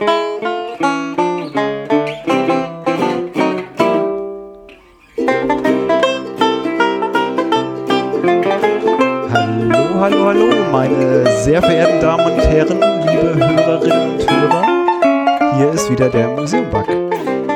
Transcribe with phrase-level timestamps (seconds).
[0.00, 0.06] Hallo,
[9.98, 15.56] hallo, hallo, meine sehr verehrten Damen und Herren, liebe Hörerinnen und Hörer.
[15.56, 16.86] Hier ist wieder der Museumbug,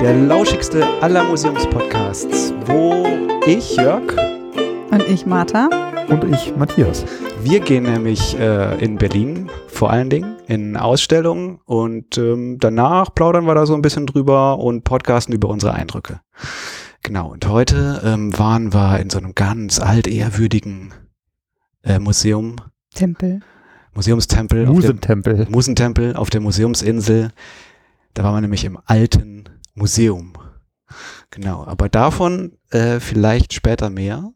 [0.01, 3.07] der lauschigste aller Museumspodcasts, wo
[3.47, 4.17] ich, Jörg,
[4.91, 5.69] Und ich, Martha.
[6.09, 7.05] Und ich, Matthias.
[7.41, 13.47] wir gehen nämlich äh, in Berlin vor allen Dingen in Ausstellungen und ähm, danach plaudern
[13.47, 16.21] wir da so ein bisschen drüber und podcasten über unsere Eindrücke.
[17.03, 20.93] Genau, und heute ähm, waren wir in so einem ganz altehrwürdigen
[21.83, 22.57] äh, Museum,
[22.95, 23.41] Tempel.
[23.95, 24.63] Museumstempel.
[24.63, 25.47] auf dem- Musentempel.
[25.51, 27.31] Musentempel auf der Museumsinsel.
[28.15, 30.33] Da waren wir nämlich im alten Museum.
[31.31, 34.33] Genau, aber davon äh, vielleicht später mehr.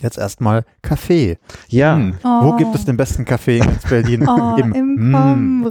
[0.00, 1.38] Jetzt erstmal Kaffee.
[1.68, 2.14] Ja, Hm.
[2.24, 2.42] Oh.
[2.42, 4.24] Wo gibt es den besten Kaffee in ganz Berlin?
[4.28, 5.12] Oh, im Mm,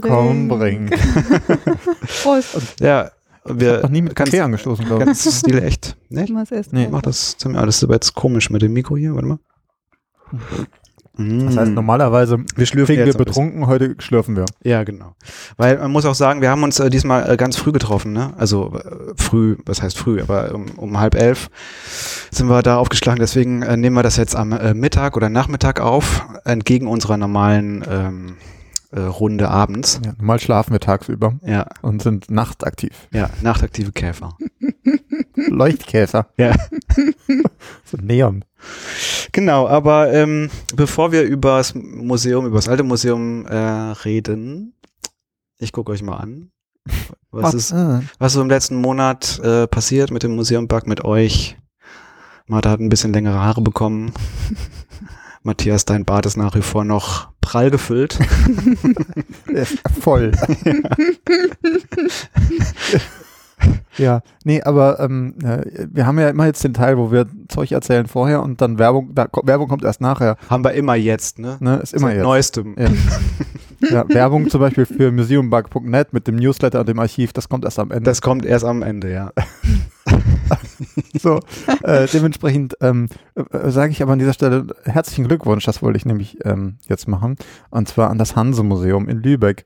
[0.48, 0.90] Kombring.
[2.22, 2.80] Prost.
[2.80, 3.10] ja,
[3.44, 5.06] wir Noch nie mit ganz, Kaffee angestoßen, glaube ich.
[5.06, 5.96] ganz Stil echt.
[6.10, 6.88] Was ist Nee.
[6.90, 7.58] Mach das zu mir.
[7.58, 9.14] Ah, Das ist aber jetzt komisch mit dem Mikro hier.
[9.14, 9.38] Warte mal.
[11.16, 11.74] Das heißt, Mm.
[11.74, 14.46] normalerweise wir schlürfen kriegen wir betrunken, heute schlürfen wir.
[14.64, 15.14] Ja, genau.
[15.56, 18.34] Weil man muss auch sagen, wir haben uns äh, diesmal äh, ganz früh getroffen, ne?
[18.36, 21.50] Also äh, früh, was heißt früh, aber um, um halb elf
[22.32, 23.20] sind wir da aufgeschlagen.
[23.20, 27.84] Deswegen äh, nehmen wir das jetzt am äh, Mittag oder Nachmittag auf, entgegen unserer normalen
[27.88, 28.36] ähm,
[28.90, 30.00] äh, Runde abends.
[30.04, 33.06] Ja, normal schlafen wir tagsüber Ja, und sind nachtaktiv.
[33.12, 34.36] ja, nachtaktive Käfer.
[35.36, 36.26] Leuchtkäfer.
[36.36, 36.54] Ja.
[37.84, 38.44] so Neon.
[39.32, 44.74] Genau, aber ähm, bevor wir über das Museum, über das alte Museum äh, reden,
[45.58, 46.50] ich gucke euch mal an.
[47.30, 47.74] Was ist,
[48.18, 51.56] was so im letzten Monat äh, passiert mit dem Museumbug, mit euch?
[52.46, 54.12] Martha hat ein bisschen längere Haare bekommen.
[55.42, 58.18] Matthias, dein Bart ist nach wie vor noch prall gefüllt.
[59.46, 60.32] ist voll.
[62.92, 63.00] ja,
[64.44, 68.06] nee, aber ähm, äh, wir haben ja immer jetzt den Teil, wo wir Zeug erzählen
[68.06, 70.36] vorher und dann Werbung, da, Werbung kommt erst nachher.
[70.48, 71.56] Haben wir immer jetzt, ne?
[71.60, 71.76] Ne?
[71.76, 72.24] Ist immer Seit jetzt.
[72.24, 72.76] Neuestem.
[72.78, 72.88] Ja.
[73.90, 77.78] ja, Werbung zum Beispiel für museumbug.net mit dem Newsletter und dem Archiv, das kommt erst
[77.78, 78.04] am Ende.
[78.04, 79.32] Das kommt erst am Ende, ja.
[81.20, 81.40] so,
[81.82, 86.06] äh, dementsprechend ähm, äh, sage ich aber an dieser Stelle herzlichen Glückwunsch, das wollte ich
[86.06, 87.36] nämlich ähm, jetzt machen,
[87.70, 89.64] und zwar an das Hanse-Museum in Lübeck.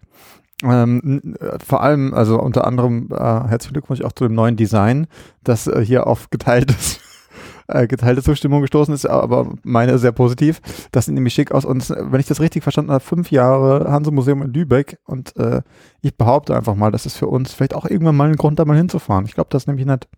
[0.65, 5.07] Ähm, äh, vor allem, also unter anderem äh, herzlichen Glückwunsch auch zu dem neuen Design,
[5.45, 7.01] das äh, hier auf geteiltes
[7.69, 10.61] äh, geteilte Zustimmung gestoßen ist, aber meine sehr positiv.
[10.91, 13.91] Das sieht nämlich schick aus und äh, wenn ich das richtig verstanden habe, fünf Jahre
[13.91, 15.63] Hanse-Museum in Lübeck und äh,
[16.01, 18.65] ich behaupte einfach mal, das ist für uns vielleicht auch irgendwann mal ein Grund, da
[18.65, 19.27] mal hinzufahren.
[19.27, 20.09] Ich glaube, das ist nämlich nett.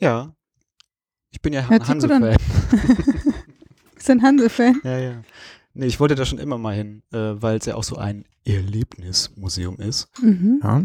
[0.00, 0.34] Ja.
[1.30, 2.24] Ich bin ja Hört sich gut an.
[2.24, 3.14] Hanse-Fan.
[3.96, 4.80] Ist ein Hanse-Fan.
[4.82, 5.12] Ja, ja.
[5.74, 8.24] Nee, ich wollte da schon immer mal hin, äh, weil es ja auch so ein
[8.44, 10.08] Erlebnismuseum ist.
[10.20, 10.60] Mhm.
[10.62, 10.82] Ja.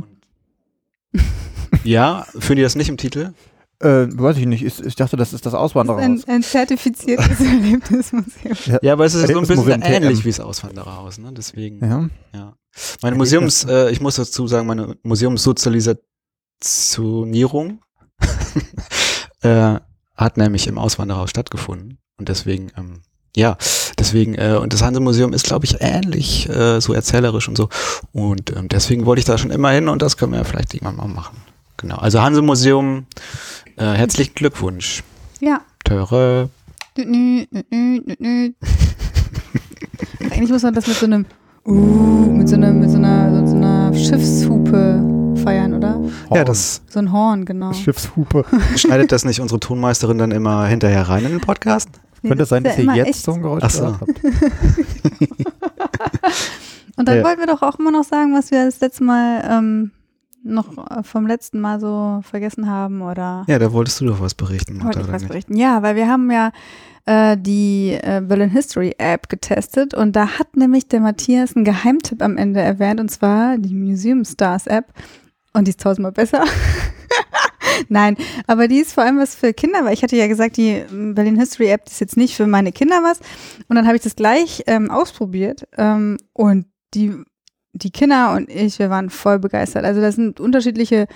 [1.83, 3.33] Ja, führen die das nicht im Titel?
[3.79, 4.63] Äh, weiß ich nicht.
[4.63, 6.27] Ich, ich dachte, das ist das ist Auswandererhaus.
[6.27, 8.79] ein, ein zertifiziertes Erlebnismuseum.
[8.81, 11.31] Ja, aber es ist so ein bisschen ähnlich wie das Auswandererhaus, ne?
[11.33, 11.85] Deswegen.
[11.85, 12.09] Ja.
[12.33, 12.55] Ja.
[13.01, 17.81] Meine Museums, äh, ich muss dazu sagen, meine Museumssozialisationierung
[19.41, 19.79] äh,
[20.15, 21.97] hat nämlich im Auswanderhaus stattgefunden.
[22.17, 23.01] Und deswegen, ähm,
[23.37, 23.55] ja,
[23.99, 27.69] deswegen, äh, und das Hanse-Museum ist, glaube ich, ähnlich äh, so erzählerisch und so.
[28.11, 30.95] Und ähm, deswegen wollte ich da schon immer hin und das können wir vielleicht irgendwann
[30.95, 31.37] mal machen.
[31.77, 31.97] Genau.
[31.97, 33.05] Also Hanse-Museum,
[33.75, 35.03] äh, herzlichen Glückwunsch.
[35.39, 35.61] Ja.
[35.83, 36.49] Töre.
[36.97, 38.53] Nü, nü, nü, nü, nü, nü.
[40.31, 41.27] Eigentlich muss man das mit so einem
[41.67, 46.01] uh, mit so einer, mit so einer, so einer Schiffshupe feiern, oder?
[46.33, 47.71] Ja, das So ein Horn, genau.
[47.71, 48.45] Schiffshupe.
[48.75, 51.89] schneidet das nicht unsere Tonmeisterin dann immer hinterher rein in den Podcast?
[52.27, 53.23] Könnte es sein, dass ja ihr jetzt echt.
[53.23, 53.85] so ein Geräusch Ach so.
[53.99, 54.01] habt?
[56.97, 57.23] Und dann Ja.
[57.23, 59.91] wollten wir doch auch immer noch sagen, was wir das letzte Mal ähm,
[60.43, 64.33] noch äh, vom letzten Mal so vergessen haben oder Ja, da wolltest du doch was
[64.33, 64.83] berichten.
[64.83, 65.27] wollte ich was nicht?
[65.29, 65.55] berichten.
[65.57, 66.51] Ja, weil wir haben ja
[67.05, 72.21] äh, die äh, Berlin History App getestet und da hat nämlich der Matthias einen Geheimtipp
[72.23, 74.85] am Ende erwähnt und zwar die Museum Stars App
[75.53, 76.43] und die ist tausendmal besser.
[77.89, 78.17] Nein,
[78.47, 81.15] aber die ist vor allem was für Kinder, weil ich hatte ja gesagt, die ähm,
[81.15, 83.19] Berlin History App ist jetzt nicht für meine Kinder was.
[83.67, 87.13] Und dann habe ich das gleich ähm, ausprobiert ähm, und die,
[87.73, 89.85] die Kinder und ich, wir waren voll begeistert.
[89.85, 91.07] Also das sind unterschiedliche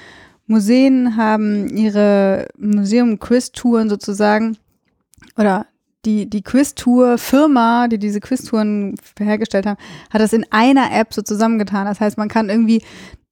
[0.47, 4.57] Museen, haben ihre Museum-Quiz-Touren sozusagen
[5.37, 5.65] oder
[6.05, 9.77] die, die Quiz-Tour-Firma, die diese Quiz-Touren hergestellt haben,
[10.09, 11.85] hat das in einer App so zusammengetan.
[11.85, 12.81] Das heißt, man kann irgendwie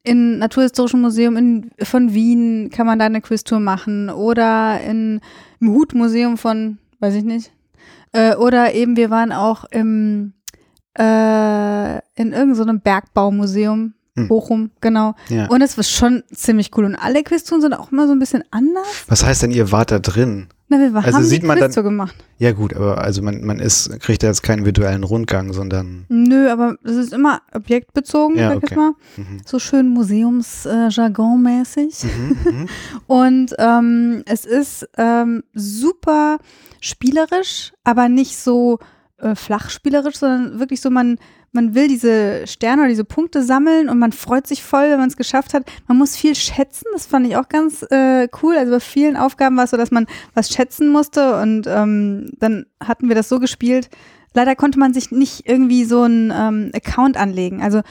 [0.03, 5.21] in Naturhistorischen Museum in, von Wien kann man da eine Quiztour machen oder in,
[5.59, 7.51] im Hutmuseum von, weiß ich nicht.
[8.11, 10.33] Äh, oder eben wir waren auch im
[10.97, 13.98] äh, in irgendeinem Bergbaumuseum Hm.
[14.27, 15.15] Bochum, genau.
[15.29, 15.47] Ja.
[15.47, 16.85] Und es war schon ziemlich cool.
[16.85, 18.85] Und alle Quiztouren sind auch immer so ein bisschen anders.
[19.07, 20.47] Was heißt denn, ihr wart da drin?
[20.71, 22.13] Na, wir Also haben sieht die man dann- gemacht.
[22.37, 26.47] Ja gut, aber also man, man ist, kriegt ja jetzt keinen virtuellen Rundgang, sondern Nö,
[26.49, 28.75] aber es ist immer objektbezogen, Ja, sag ich okay.
[28.75, 28.91] jetzt mal.
[29.17, 29.41] mhm.
[29.45, 29.87] So schön
[30.89, 32.05] Museumsjargon-mäßig.
[32.05, 32.67] Mhm, mhm.
[33.07, 36.37] Und ähm, es ist ähm, super
[36.81, 38.79] spielerisch, aber nicht so
[39.17, 41.17] äh, flach spielerisch, sondern wirklich so, man,
[41.51, 45.09] man will diese Sterne oder diese Punkte sammeln und man freut sich voll, wenn man
[45.09, 45.63] es geschafft hat.
[45.87, 48.55] Man muss viel schätzen, das fand ich auch ganz äh, cool.
[48.57, 52.65] Also bei vielen Aufgaben war es so, dass man was schätzen musste und ähm, dann
[52.83, 53.89] hatten wir das so gespielt.
[54.33, 57.61] Leider konnte man sich nicht irgendwie so einen ähm, Account anlegen.
[57.63, 57.81] Also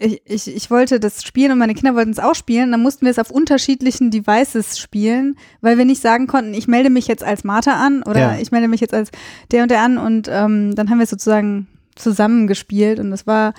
[0.00, 2.70] ich, ich, ich wollte das spielen und meine Kinder wollten es auch spielen.
[2.70, 6.90] Dann mussten wir es auf unterschiedlichen Devices spielen, weil wir nicht sagen konnten, ich melde
[6.90, 8.38] mich jetzt als Martha an oder Ja.
[8.40, 9.10] ich melde mich jetzt als
[9.50, 9.98] der und der an.
[9.98, 11.66] Und ähm, dann haben wir es sozusagen
[11.98, 13.54] zusammen gespielt und das war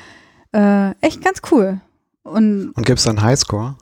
[0.53, 1.79] äh, echt ganz cool.
[2.23, 3.75] Und Und gibt es dann Highscore?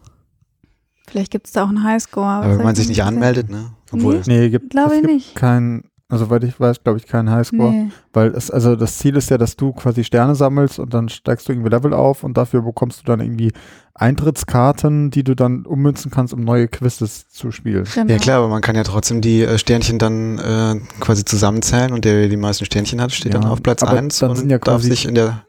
[1.09, 2.25] vielleicht gibt es da auch einen Highscore.
[2.27, 3.71] Aber wenn man sich nicht anmeldet, ne?
[3.91, 5.35] Obwohl, Nee, gibt, Glaube es ich gibt nicht.
[5.35, 7.71] kein, also soweit ich weiß, glaube ich, keinen Highscore.
[7.71, 7.89] Nee.
[8.13, 11.47] Weil es, also das Ziel ist ja, dass du quasi Sterne sammelst und dann steigst
[11.47, 13.51] du irgendwie Level auf und dafür bekommst du dann irgendwie
[13.93, 17.85] Eintrittskarten, die du dann ummünzen kannst, um neue Quizzes zu spielen.
[17.93, 18.11] Genau.
[18.11, 22.05] Ja klar, aber man kann ja trotzdem die äh, Sternchen dann äh, quasi zusammenzählen und
[22.05, 24.35] der, der die meisten Sternchen hat, steht Ja, dann auf Platz aber 1 dann und
[24.37, 25.45] sind ja darf quasi sich in der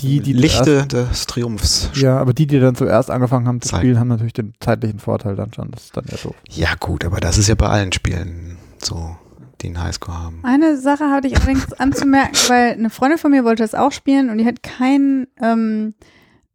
[0.00, 1.88] Die, die Lichte des Triumphs.
[1.94, 3.80] Ja, aber die, die dann zuerst angefangen haben zu Zeigen.
[3.82, 5.70] spielen, haben natürlich den zeitlichen Vorteil dann schon.
[5.70, 6.34] Das ist dann ja doof.
[6.50, 9.16] Ja gut, aber das ist ja bei allen Spielen so,
[9.64, 10.40] die einen Highscore haben.
[10.42, 14.30] Eine Sache hatte ich allerdings anzumerken, weil eine Freundin von mir wollte das auch spielen
[14.30, 15.94] und die hat kein ähm,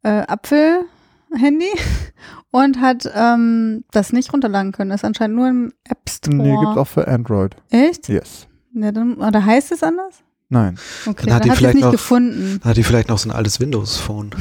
[0.03, 1.71] äh, Apfel-Handy
[2.51, 4.91] und hat ähm, das nicht runterladen können.
[4.91, 6.35] Das ist anscheinend nur im App Store.
[6.35, 7.55] Nee, gibt's auch für Android.
[7.71, 8.07] Echt?
[8.09, 8.47] Yes.
[8.73, 10.15] Ja, dann, oder heißt es anders?
[10.51, 10.79] Nein.
[11.05, 12.59] Okay, Dann hat dann, die vielleicht nicht noch- gefunden.
[12.63, 14.31] Hat die vielleicht noch so ein altes Windows-Phone?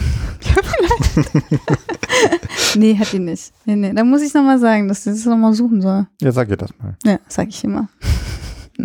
[2.77, 3.53] Nee, hat die nicht.
[3.65, 3.93] Nee, nee.
[3.93, 6.07] Da muss ich nochmal sagen, dass sie das nochmal suchen soll.
[6.21, 6.97] Ja, sag ihr das mal.
[7.05, 7.89] Ja, sag ich immer.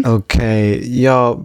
[0.03, 1.35] Okay, ja.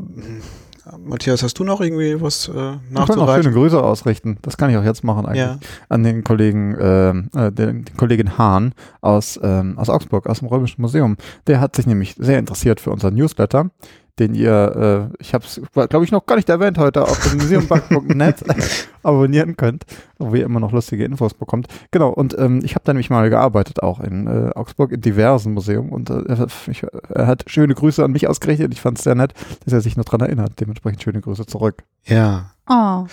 [1.05, 3.43] Matthias, hast du noch irgendwie was äh, Ich wollte noch nachzureichen?
[3.45, 4.39] schöne Grüße ausrichten.
[4.43, 5.39] Das kann ich auch jetzt machen eigentlich.
[5.43, 5.59] Ja.
[5.89, 10.49] An den Kollegen, ähm, äh, den, den Kollegin Hahn aus, ähm, aus Augsburg, aus dem
[10.49, 11.17] Römischen Museum.
[11.47, 13.71] Der hat sich nämlich sehr interessiert für unseren Newsletter,
[14.19, 17.39] den ihr, äh, ich habe es, glaube ich, noch gar nicht erwähnt heute, auf dem
[17.39, 18.45] museumbank.net
[19.03, 19.85] abonnieren könnt,
[20.19, 21.69] wo ihr immer noch lustige Infos bekommt.
[21.91, 25.55] Genau, und ähm, ich habe da nämlich mal gearbeitet, auch in äh, Augsburg, in diversen
[25.55, 25.89] Museen.
[25.91, 28.73] Und äh, er- ich, er hat schöne Grüße an mich ausgerichtet.
[28.73, 29.33] Ich fand es sehr nett,
[29.65, 30.61] dass er sich noch dran erinnert.
[30.61, 31.83] Dementsprechend schöne Grüße zurück.
[32.05, 33.07] Ja, Oh,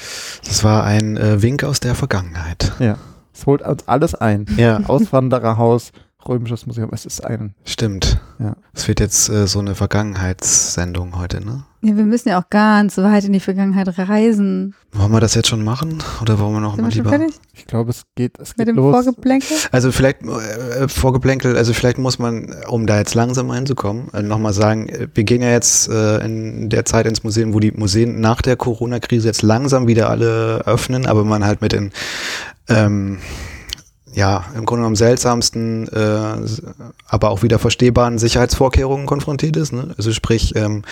[0.46, 2.74] das war ein äh, Wink aus der Vergangenheit.
[3.34, 4.46] Es holt uns alles ein.
[4.58, 5.94] Ja, Auswandererhaus,
[6.28, 6.90] Römisches Museum.
[6.92, 7.54] Es ist ein.
[7.66, 8.20] stimmt.
[8.40, 8.56] Ja.
[8.74, 11.64] Es wird jetzt äh, so eine Vergangenheitssendung heute, ne?
[11.86, 14.74] ja, wir müssen ja auch ganz weit in die Vergangenheit reisen.
[14.92, 16.02] Wollen wir das jetzt schon machen?
[16.20, 17.10] Oder wollen wir noch Sind mal wir lieber?
[17.12, 18.92] fertig Ich glaube, es geht, es mit geht dem los.
[18.92, 19.56] Vorgeplänkel?
[19.72, 24.54] Also vielleicht äh, Vorgeplänkel, also vielleicht muss man, um da jetzt langsam reinzukommen, äh, nochmal
[24.54, 28.20] sagen, äh, wir gehen ja jetzt äh, in der Zeit ins Museum, wo die Museen
[28.20, 31.92] nach der Corona-Krise jetzt langsam wieder alle öffnen, aber man halt mit den
[32.68, 33.20] ähm,
[34.16, 36.36] ja, im Grunde genommen seltsamsten, äh,
[37.08, 39.74] aber auch wieder verstehbaren Sicherheitsvorkehrungen konfrontiert ist.
[39.74, 39.94] Ne?
[39.98, 40.84] Also sprich, ähm,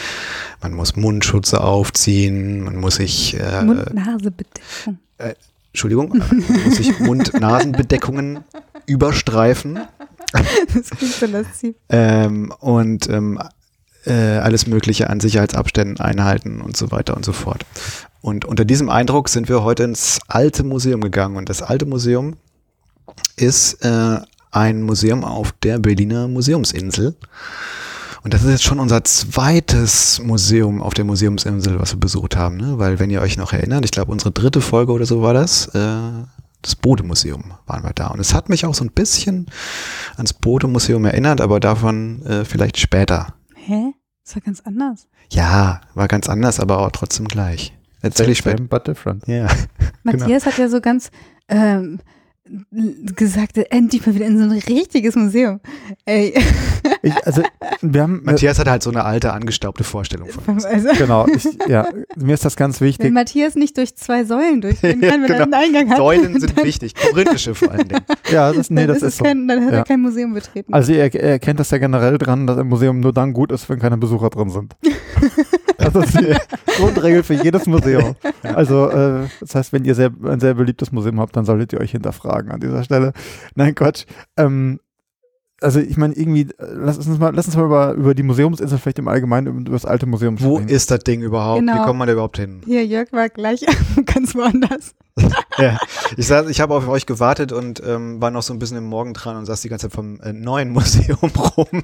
[0.61, 4.99] man muss Mundschutze aufziehen, man muss sich äh, Mund-Nase-Bedeckung.
[5.71, 8.43] Entschuldigung, man muss sich Mund-Nasen-Bedeckungen
[8.85, 9.79] überstreifen
[10.73, 11.75] Das klingt so lasziv.
[11.89, 13.39] ähm, und ähm,
[14.05, 17.65] äh, alles Mögliche an Sicherheitsabständen einhalten und so weiter und so fort.
[18.21, 21.37] Und unter diesem Eindruck sind wir heute ins alte Museum gegangen.
[21.37, 22.35] Und das alte Museum
[23.35, 24.19] ist äh,
[24.51, 27.15] ein Museum auf der Berliner Museumsinsel.
[28.23, 32.55] Und das ist jetzt schon unser zweites Museum auf der Museumsinsel, was wir besucht haben.
[32.55, 32.79] Ne?
[32.79, 35.67] Weil, wenn ihr euch noch erinnert, ich glaube, unsere dritte Folge oder so war das,
[35.75, 35.97] äh,
[36.61, 38.07] das Bode-Museum waren wir da.
[38.07, 39.47] Und es hat mich auch so ein bisschen
[40.15, 43.33] ans Bode-Museum erinnert, aber davon äh, vielleicht später.
[43.55, 43.93] Hä?
[44.23, 45.07] Das war ganz anders.
[45.29, 47.73] Ja, war ganz anders, aber auch trotzdem gleich.
[48.01, 48.63] Erzähl ich später.
[48.63, 49.27] But different.
[49.27, 49.47] Ja.
[50.03, 51.11] Matthias hat ja so ganz
[51.49, 51.99] ähm,
[53.15, 55.59] gesagt, endlich mal wieder in so ein richtiges Museum.
[56.05, 56.33] Ey,
[57.01, 57.41] Ich, also,
[57.81, 60.65] wir haben, äh, Matthias hat halt so eine alte, angestaubte Vorstellung von uns.
[60.65, 63.11] also, genau, ich, ja, mir ist das ganz wenn wichtig.
[63.13, 65.43] Matthias nicht durch zwei Säulen durchgehen kann, wenn er genau.
[65.43, 68.01] einen Eingang hat, Säulen sind dann, wichtig, korinthische vor allen Dingen.
[68.31, 69.25] Ja, das, nee, das ist ist so.
[69.25, 69.77] kein, dann hat Ja.
[69.79, 70.73] er kein Museum betreten.
[70.73, 73.69] Also ihr, ihr erkennt das ja generell dran, dass im Museum nur dann gut ist,
[73.69, 74.75] wenn keine Besucher drin sind.
[75.93, 76.35] Das ist die
[76.77, 78.15] Grundregel für jedes Museum.
[78.41, 81.79] Also äh, das heißt, wenn ihr sehr, ein sehr beliebtes Museum habt, dann solltet ihr
[81.79, 83.13] euch hinterfragen an dieser Stelle.
[83.55, 84.05] Nein, Quatsch.
[84.37, 84.79] Ähm,
[85.63, 88.77] also ich meine, irgendwie, äh, lass uns mal, lass uns mal über, über die Museumsinsel
[88.77, 90.69] vielleicht im Allgemeinen über, über das alte Museum Wo sprechen.
[90.69, 91.61] ist das Ding überhaupt?
[91.61, 91.85] Wie Genau.
[91.85, 92.61] kommt man da überhaupt hin?
[92.65, 93.65] Hier, Jörg war gleich
[94.05, 94.93] ganz woanders.
[95.59, 95.77] Ja,
[96.17, 98.85] ich saß, ich habe auf euch gewartet und ähm, war noch so ein bisschen im
[98.85, 101.19] Morgen dran und saß die ganze Zeit vom äh, neuen Museum
[101.55, 101.83] rum,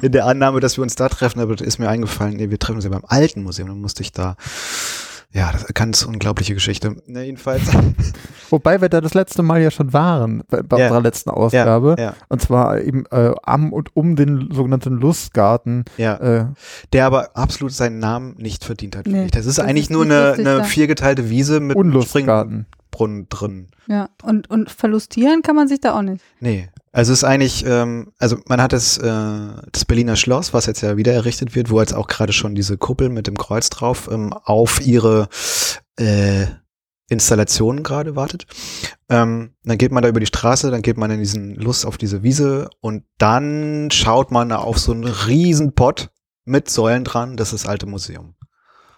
[0.00, 2.60] in der Annahme, dass wir uns da treffen, aber das ist mir eingefallen, nee, wir
[2.60, 4.36] treffen uns ja beim alten Museum, dann musste ich da,
[5.32, 6.96] ja, das ist eine ganz unglaubliche Geschichte.
[7.06, 7.62] Na, jedenfalls,
[8.50, 10.84] Wobei wir da das letzte Mal ja schon waren, bei, bei Ja.
[10.86, 11.96] unserer letzten Ausgabe.
[11.98, 15.84] ja, Und zwar eben äh, am und um den sogenannten Lustgarten.
[15.96, 16.46] ja, Äh,
[16.92, 19.04] der aber absolut seinen Namen nicht verdient hat.
[19.04, 19.30] finde Nee, ich.
[19.30, 22.66] das ist das eigentlich ist nur eine, eine viergeteilte Wiese mit einem Unlustgarten.
[22.92, 23.68] Springbrunnen drin.
[23.88, 26.22] Ja, und, und verlustieren kann man sich da auch nicht.
[26.40, 26.68] Nee.
[26.92, 30.82] Also es ist eigentlich, ähm, also man hat das, äh, das Berliner Schloss, was jetzt
[30.82, 34.10] ja wieder errichtet wird, wo jetzt auch gerade schon diese Kuppel mit dem Kreuz drauf
[34.12, 35.28] ähm, auf ihre
[35.96, 36.46] äh,
[37.08, 38.46] Installationen gerade wartet.
[39.08, 41.96] Ähm, dann geht man da über die Straße, dann geht man in diesen Lust auf
[41.96, 46.10] diese Wiese und dann schaut man da auf so einen riesen Pott
[46.44, 48.34] mit Säulen dran, das ist das alte Museum.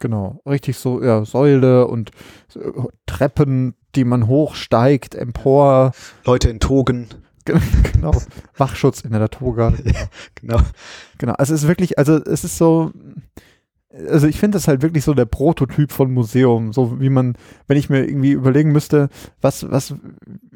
[0.00, 2.10] Genau, richtig so, ja, Säule und
[2.56, 2.70] äh,
[3.06, 5.92] Treppen, die man hochsteigt, empor,
[6.24, 7.08] Leute in Togen,
[7.92, 8.12] genau,
[8.56, 9.72] Wachschutz in der Toga.
[10.34, 10.60] genau.
[11.18, 12.92] Genau, also es ist wirklich, also es ist so,
[14.10, 17.34] also ich finde das halt wirklich so der Prototyp von Museum, so wie man,
[17.66, 19.08] wenn ich mir irgendwie überlegen müsste,
[19.40, 19.94] was, was,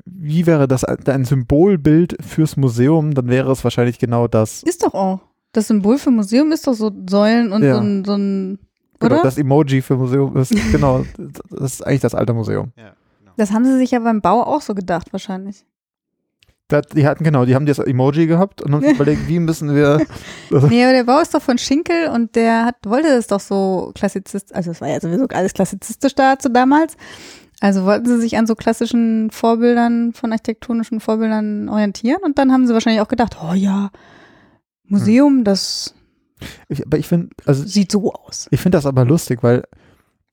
[0.05, 4.63] wie wäre das ein Symbolbild fürs Museum, dann wäre es wahrscheinlich genau das.
[4.63, 5.21] Ist doch auch.
[5.53, 7.77] Das Symbol für Museum ist doch so Säulen und Ja.
[7.77, 8.59] so ein, so ein
[9.01, 9.23] Genau, oder?
[9.23, 11.05] das Emoji für Museum ist, genau,
[11.51, 12.73] das ist eigentlich das alte Museum.
[12.77, 13.33] Ja, genau.
[13.37, 15.65] Das haben sie sich ja beim Bau auch so gedacht, wahrscheinlich.
[16.71, 20.05] Die hatten, genau, die haben das Emoji gehabt und haben überlegt, wie müssen wir,
[20.51, 23.93] Nee, aber der Bau ist doch von Schinkel und der hat, wollte das doch so
[23.95, 26.97] klassizistisch, also es war ja sowieso alles klassizistisch da zu damals.
[27.61, 32.67] Also wollten sie sich an so klassischen Vorbildern, von architektonischen Vorbildern orientieren und dann haben
[32.67, 33.91] sie wahrscheinlich auch gedacht, oh ja,
[34.85, 35.95] Museum, das
[36.69, 38.49] ich, aber ich finde, also sieht so aus.
[38.51, 39.65] Ich finde das aber lustig, weil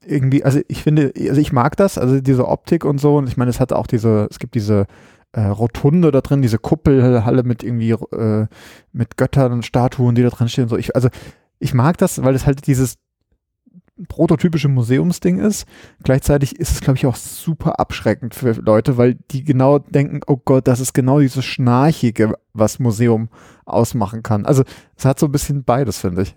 [0.06, 3.15] irgendwie, also ich finde, also ich mag das, also diese Optik und so.
[3.18, 4.86] Und ich meine, es hat auch diese, es gibt diese
[5.42, 8.48] Rotunde da drin, diese Kuppelhalle mit irgendwie äh,
[8.92, 10.77] mit Göttern und Statuen, die da dran stehen so.
[10.77, 11.10] Ich, also
[11.60, 12.98] ich mag das, weil es halt dieses
[14.10, 15.65] prototypische Museumsding ist.
[16.04, 20.38] Gleichzeitig ist es, glaube ich, auch super abschreckend für Leute, weil die genau denken, oh
[20.44, 23.30] Gott, das ist genau dieses Schnarchige, was Museum
[23.65, 24.46] ausmachen kann.
[24.46, 24.63] Also
[24.98, 26.36] es hat so ein bisschen beides, finde ich.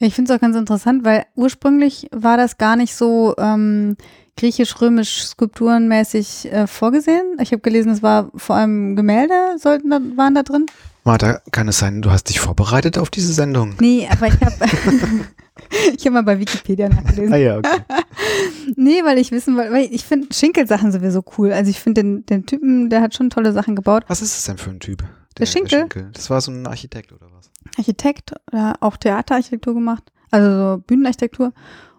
[0.00, 3.96] Ja, ich finde es auch ganz interessant, weil ursprünglich war das gar nicht so ähm,
[4.38, 7.36] griechisch-römisch skulpturenmäßig äh, vorgesehen.
[7.42, 10.64] Ich habe gelesen, es war vor allem Gemälde sollten da, waren da drin.
[11.04, 13.74] Martha, kann es sein, du hast dich vorbereitet auf diese Sendung?
[13.78, 14.54] Nee, aber ich habe
[15.96, 17.34] ich habe mal bei Wikipedia nachgelesen.
[17.34, 17.68] Ah ja, okay.
[18.76, 21.52] Nee, weil ich wissen wollte, weil ich finde Schinkel-Sachen sowieso cool.
[21.52, 24.04] Also ich finde den, den Typen, der hat schon tolle Sachen gebaut.
[24.06, 25.04] Was ist es denn für ein Typ?
[25.38, 25.88] Der Schinkel?
[26.12, 27.49] Das war so ein Architekt oder was?
[27.78, 31.52] Architekt oder auch Theaterarchitektur gemacht, also so Bühnenarchitektur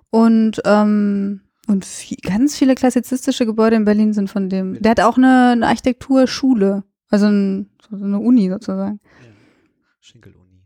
[0.10, 4.82] und ähm, und viel, ganz viele klassizistische Gebäude in Berlin sind von dem.
[4.82, 9.00] Der hat auch eine, eine Architekturschule, also ein, so eine Uni sozusagen.
[10.02, 10.66] Schinkel-Uni.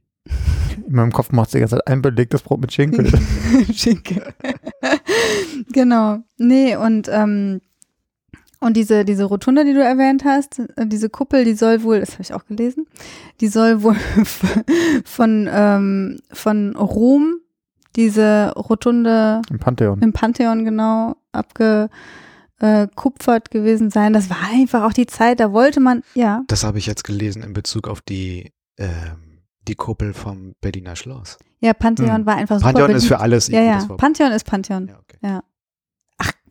[0.87, 3.07] In meinem Kopf macht es die ganze Zeit ein belegtes Brot mit Schinkel.
[3.73, 4.33] Schinkel.
[5.71, 6.19] genau.
[6.37, 7.61] Nee, und ähm,
[8.59, 12.13] und diese, diese Rotunde, die du erwähnt hast, äh, diese Kuppel, die soll wohl, das
[12.13, 12.87] habe ich auch gelesen,
[13.41, 13.95] die soll wohl
[15.05, 17.35] von, ähm, von Rom,
[17.95, 20.01] diese Rotunde Im Pantheon.
[20.01, 21.89] im Pantheon genau abgekupfert
[23.51, 24.13] gewesen sein.
[24.13, 27.41] Das war einfach auch die Zeit, da wollte man, ja, Das habe ich jetzt gelesen
[27.43, 31.37] in Bezug auf die, ähm, die Kuppel vom Berliner Schloss.
[31.59, 32.25] ja, Pantheon Hm.
[32.25, 33.85] war einfach super Pantheon ist für alles Ja, ja.
[33.97, 34.87] Pantheon ist Pantheon.
[34.87, 35.17] Ja, okay.
[35.23, 35.43] Ja.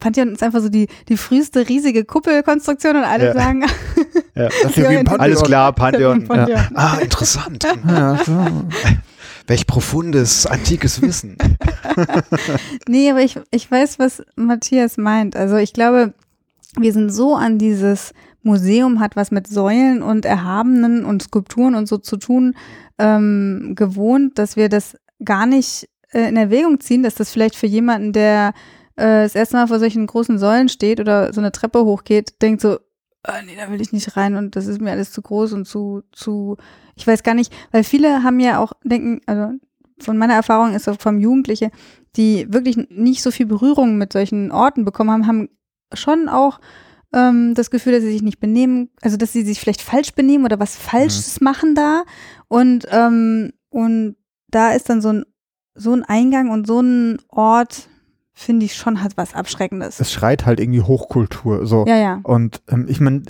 [0.05, 3.33] Pantheon ist einfach so die, die früheste riesige Kuppelkonstruktion und alle Ja.
[3.33, 3.65] sagen,
[4.35, 4.43] Ja.
[4.45, 5.09] Ja Pantheon.
[5.09, 6.25] Alles klar, Pantheon.
[6.29, 6.61] Pantheon.
[6.75, 7.65] Ah, interessant.
[7.89, 8.19] Ja.
[9.47, 11.37] Welch profundes, antikes Wissen.
[12.87, 15.37] nee, aber ich, ich weiß, was Matthias meint.
[15.37, 16.13] Also ich glaube,
[16.79, 21.89] wir sind so an dieses Museum hat was mit Säulen und Erhabenen und Skulpturen und
[21.89, 22.55] so zu tun
[22.99, 27.67] ähm, gewohnt, dass wir das gar nicht äh, in Erwägung ziehen, dass das vielleicht für
[27.67, 28.53] jemanden, der
[28.97, 32.61] äh, das erste Mal vor solchen großen Säulen steht oder so eine Treppe hochgeht, denkt
[32.61, 32.79] so,
[33.23, 35.67] ah, nee, da will ich nicht rein und das ist mir alles zu groß und
[35.67, 36.57] zu, zu,
[36.95, 39.55] ich weiß gar nicht, weil viele haben ja auch, denken, also
[39.99, 41.71] von meiner Erfahrung ist das vom Jugendliche,
[42.17, 45.49] die wirklich nicht so viel Berührung mit solchen Orten bekommen haben, haben
[45.93, 46.61] schon auch
[47.13, 50.45] ähm, das Gefühl, dass sie sich nicht benehmen, also dass sie sich vielleicht falsch benehmen
[50.45, 52.05] oder was Falsches machen da
[52.49, 54.17] und ähm, und
[54.49, 55.25] da ist dann so ein
[55.75, 57.89] so ein Eingang und so ein Ort
[58.37, 60.01] finde ich schon hat was Abschreckendes.
[60.01, 61.67] Es schreit halt irgendwie Hochkultur.
[61.67, 61.87] So.
[61.87, 62.21] ja, ja.
[62.25, 63.23] Und ähm, ich meine,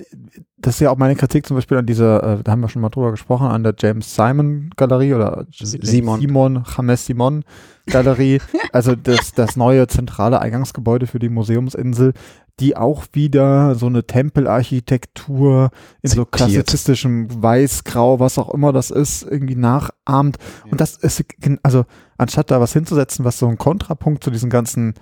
[0.56, 2.80] das ist ja auch meine Kritik zum Beispiel an dieser, äh, da haben wir schon
[2.80, 6.20] mal drüber gesprochen, an der James Simon Galerie oder Simon.
[6.20, 7.44] Simon, James Simon
[7.86, 8.40] Galerie.
[8.72, 12.14] also das, das neue zentrale Eingangsgebäude für die Museumsinsel,
[12.60, 15.70] die auch wieder so eine Tempelarchitektur
[16.02, 16.32] in so Zitiert.
[16.32, 20.38] klassizistischem Weiß-Grau, was auch immer das ist, irgendwie nachahmt.
[20.64, 20.70] Ja.
[20.70, 21.84] Und das ist, gen- also
[22.16, 24.94] anstatt da was hinzusetzen, was so einen Kontrapunkt zu diesen ganzen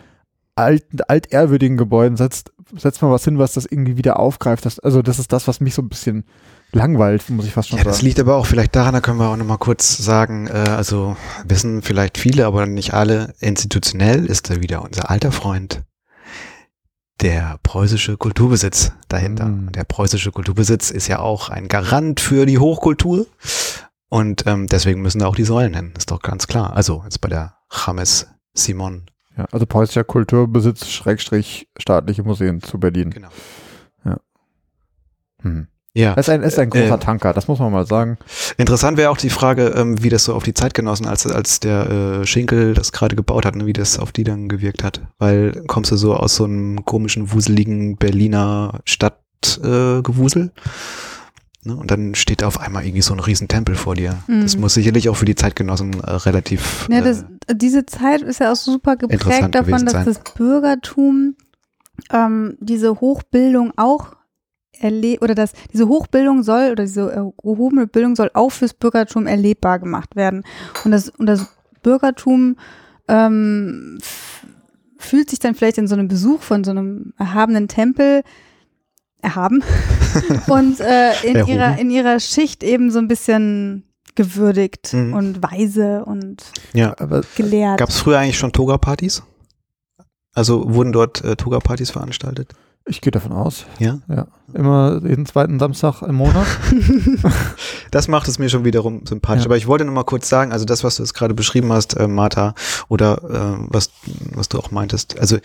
[0.55, 4.65] alten, altehrwürdigen Gebäuden setzt, setzt man was hin, was das irgendwie wieder aufgreift.
[4.67, 6.25] Das, also das ist das, was mich so ein bisschen
[6.73, 8.07] langweilt, muss ich fast schon Ja, das sagen.
[8.07, 11.17] liegt aber auch vielleicht daran, da können wir auch nochmal kurz sagen, äh, also
[11.47, 15.83] wissen vielleicht viele, aber nicht alle, institutionell ist da wieder unser alter Freund,
[17.21, 19.47] der preußische Kulturbesitz dahinter.
[19.47, 19.73] Mhm.
[19.73, 23.27] Der preußische Kulturbesitz ist ja auch ein Garant für die Hochkultur
[24.13, 26.77] und ähm, deswegen müssen da auch die Säulen hin, ist doch ganz klar.
[26.77, 27.55] Also jetzt bei der
[27.87, 29.07] James Simon,
[29.39, 33.09] Ja, also preußischer Kulturbesitz, Schrägstrich, staatliche Museen zu Berlin.
[33.09, 33.31] genau.
[35.41, 35.67] Hm.
[35.95, 38.17] Ja, Das ist ein, ist ein großer Äh, Tanker, das muss man mal sagen.
[38.59, 41.91] Interessant wäre auch die Frage, ähm, wie das so auf die Zeitgenossen, als, als der
[42.21, 45.01] äh, Schinkel das gerade gebaut hat, ne, wie das auf die dann gewirkt hat.
[45.19, 50.53] Weil kommst du so aus so einem komischen, wuseligen Berliner Stadtgewusel äh, Gewusel,
[51.65, 54.19] ne, und dann steht da auf einmal irgendwie so ein Riesentempel vor dir.
[54.29, 54.61] Das Mhm.
[54.63, 58.53] muss sicherlich auch für die Zeitgenossen äh, relativ Ja, das, äh, diese Zeit ist ja
[58.53, 60.05] auch super geprägt davon, dass sein.
[60.05, 61.37] das Bürgertum
[62.11, 64.15] ähm, diese Hochbildung auch
[64.81, 69.27] erlebt oder dass diese Hochbildung soll oder diese äh, gehobene Bildung soll auch fürs Bürgertum
[69.27, 70.43] erlebbar gemacht werden.
[70.85, 71.47] Und das, und das
[71.83, 72.57] Bürgertum
[73.09, 73.99] ähm,
[74.99, 78.23] fühlt sich dann vielleicht in so einem Besuch von so einem erhabenen Tempel
[79.23, 79.63] erhaben
[80.49, 81.53] und äh, in, Erhoben.
[81.55, 85.15] ihrer, in ihrer Schicht eben so ein bisschen gewürdigt Mhm.
[85.15, 86.43] und weise und
[86.75, 86.95] ja.
[86.99, 87.79] Aber gelehrt.
[87.79, 89.23] Gab es früher eigentlich schon Toga-Partys?
[90.35, 92.53] Also wurden dort äh, Toga-Partys veranstaltet?
[92.85, 93.65] ich gehe davon aus.
[93.79, 94.01] Ja.
[94.09, 94.27] Ja.
[94.55, 96.47] Immer jeden zweiten Samstag im Monat.
[97.93, 99.43] Das macht es mir schon wiederum sympathisch.
[99.45, 99.47] Ja.
[99.49, 101.95] Aber ich wollte noch mal kurz sagen, also das, was du jetzt gerade beschrieben hast,
[101.97, 102.55] äh, Martha,
[102.89, 103.91] oder äh, was,
[104.35, 105.37] was du auch meintest, also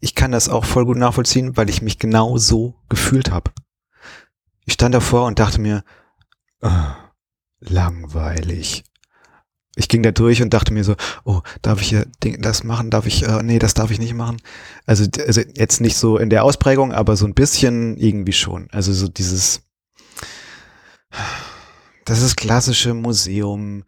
[0.00, 3.52] ich kann das auch voll gut nachvollziehen, weil ich mich genau so gefühlt habe.
[4.64, 5.84] Ich stand davor und dachte mir,
[6.62, 6.96] ah,
[7.60, 8.84] langweilig.
[9.76, 12.06] Ich ging da durch und dachte mir so, oh, darf ich hier
[12.38, 12.90] das machen?
[12.90, 14.38] Darf ich, äh, nee, das darf ich nicht machen.
[14.84, 18.68] Also, also jetzt nicht so in der Ausprägung, aber so ein bisschen irgendwie schon.
[18.72, 19.62] Also so dieses,
[22.04, 23.84] das ist klassische Museum,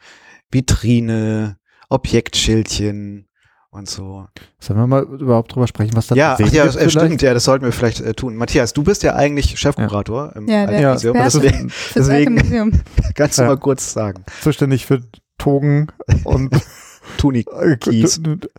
[0.51, 3.29] Vitrine, Objektschildchen
[3.72, 4.26] und so.
[4.61, 7.35] Sollen wir mal überhaupt drüber sprechen, was da ja, sehen ja, gibt äh, stimmt, ja,
[7.35, 8.37] das sollten wir vielleicht äh, tun.
[8.37, 11.16] Matthias, du bist ja eigentlich Chefkurator im Ja, der Alten Museum.
[11.16, 12.72] Deswegen Fürs deswegen- Museum.
[13.16, 13.48] kannst du Ja.
[13.48, 14.24] mal kurz sagen.
[14.42, 15.00] Zuständig für
[15.38, 15.88] Togen
[16.24, 16.54] und
[17.18, 17.46] Tunik.
[17.50, 17.76] äh.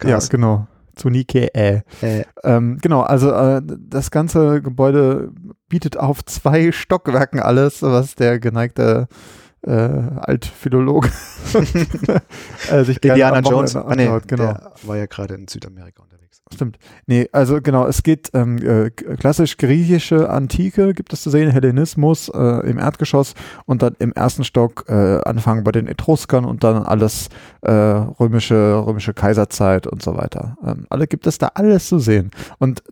[0.04, 0.68] Ja, genau.
[0.96, 1.82] Zunike, äh.
[2.02, 5.32] Äh, Ähm, genau, also äh, das ganze Gebäude
[5.70, 9.08] bietet auf zwei Stockwerken alles, was der geneigte
[9.64, 11.10] äh, Altphilologe
[12.70, 13.76] äh, sich Indiana Jones.
[13.76, 14.44] Ah, nee, genau.
[14.44, 16.23] der war ja gerade in Südamerika unterwegs.
[16.54, 16.78] Stimmt.
[17.08, 22.30] Nee, also genau, es geht ähm, äh, klassisch griechische Antike gibt es zu sehen, Hellenismus
[22.30, 23.34] äh, im Erdgeschoss
[23.66, 27.30] und dann im ersten Stock äh, anfangen bei den Etruskern und dann alles
[27.62, 30.58] äh, römische, römische Kaiserzeit und so weiter.
[30.66, 32.32] Ähm, alle gibt es da alles zu sehen.
[32.60, 32.84] Und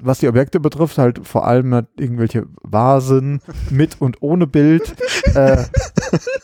[0.00, 4.94] was die Objekte betrifft, halt vor allem halt irgendwelche Vasen mit und ohne Bild.
[5.34, 5.64] äh,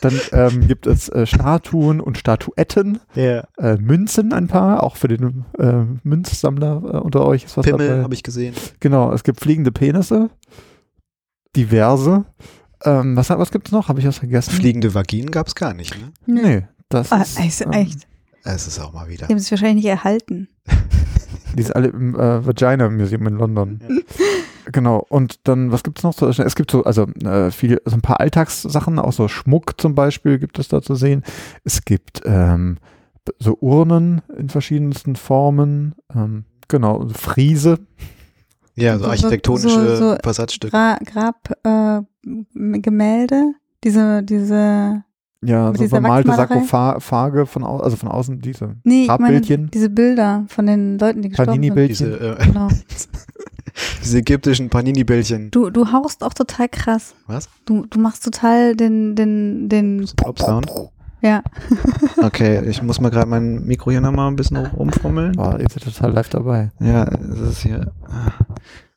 [0.01, 2.99] dann ähm, gibt es äh, Statuen und Statuetten
[3.57, 5.83] äh, Münzen ein paar, auch für den äh,
[6.43, 8.03] Münzsammler äh, unter euch ist was Pimmel dabei.
[8.03, 8.53] habe ich gesehen.
[8.79, 10.29] Genau, es gibt fliegende Penisse,
[11.55, 12.25] diverse.
[12.83, 13.89] Ähm, was was gibt es noch?
[13.89, 14.51] Habe ich was vergessen?
[14.51, 16.11] Fliegende Vaginen gab es gar nicht, ne?
[16.25, 18.07] Nee, das Ah, ist, echt, ähm, echt.
[18.43, 19.27] Es ist auch mal wieder.
[19.27, 20.47] Die haben sich wahrscheinlich nicht erhalten.
[21.55, 23.79] Die ist alle im äh, Vagina Museum in London.
[24.71, 26.13] Genau, und dann, was gibt es noch?
[26.13, 29.95] So, es gibt so, also äh, viel, so ein paar Alltagssachen, auch so Schmuck zum
[29.95, 31.23] Beispiel gibt es da zu sehen.
[31.65, 32.77] Es gibt ähm,
[33.39, 37.79] so Urnen in verschiedensten Formen, ähm, genau, Friese,
[38.75, 40.71] Ja, so architektonische so- so Versatzstücke.
[40.71, 40.97] Gra
[42.23, 43.53] Grabgemälde,
[43.83, 45.03] diese, diese,
[45.43, 46.31] ja, so bemalte?
[46.33, 50.97] Sarkophage von, au also von außen, diese nee, ich meine, Grabbildchen, diese Bilder von den
[50.99, 51.61] Leuten, die gestorben sind.
[51.61, 52.11] Panini-Bildchen.
[52.11, 52.67] Diese, äh, Genau.
[54.03, 55.49] diese ägyptischen Panini-Bällchen.
[55.51, 57.15] Du, du haust auch total krass.
[57.27, 57.49] Was?
[57.65, 60.71] Du, du machst total den, den, den, Plop-Sound.
[61.21, 61.43] Ja.
[62.21, 65.33] Okay, ich muss mal gerade mein Mikro hier nochmal ein bisschen rumfummeln.
[65.33, 66.71] Boah, ihr seid total live dabei.
[66.79, 67.91] Ja, das ist hier.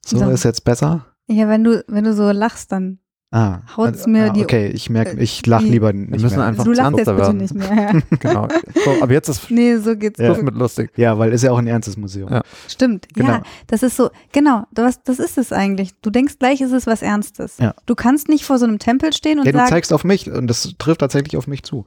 [0.04, 0.28] So, So.
[0.30, 1.06] ist jetzt besser.
[1.26, 2.98] Ja, wenn du, wenn du so lachst, dann
[3.36, 6.36] Ah, Haut's mir ah, die- okay, ich merke, ich lache die- lieber Wir nicht müssen
[6.36, 6.46] mehr.
[6.46, 7.74] einfach du lachst jetzt bitte nicht mehr.
[7.74, 8.00] Ja.
[8.20, 8.46] Genau.
[8.84, 10.34] So, aber jetzt ist Nee, so geht's Ja.
[10.40, 10.92] Mit lustig.
[10.96, 12.30] Ja, weil ist ja auch ein ernstes Museum.
[12.30, 12.42] Ja.
[12.68, 13.08] Stimmt.
[13.12, 13.28] Genau.
[13.30, 15.90] Ja, das ist so, genau, das, das ist es eigentlich.
[16.00, 17.58] Du denkst gleich, ist es was Ernstes.
[17.58, 17.74] Ja.
[17.86, 20.30] Du kannst nicht vor so einem Tempel stehen und Ja, du sagen, zeigst auf mich
[20.30, 21.86] und das trifft tatsächlich auf mich zu.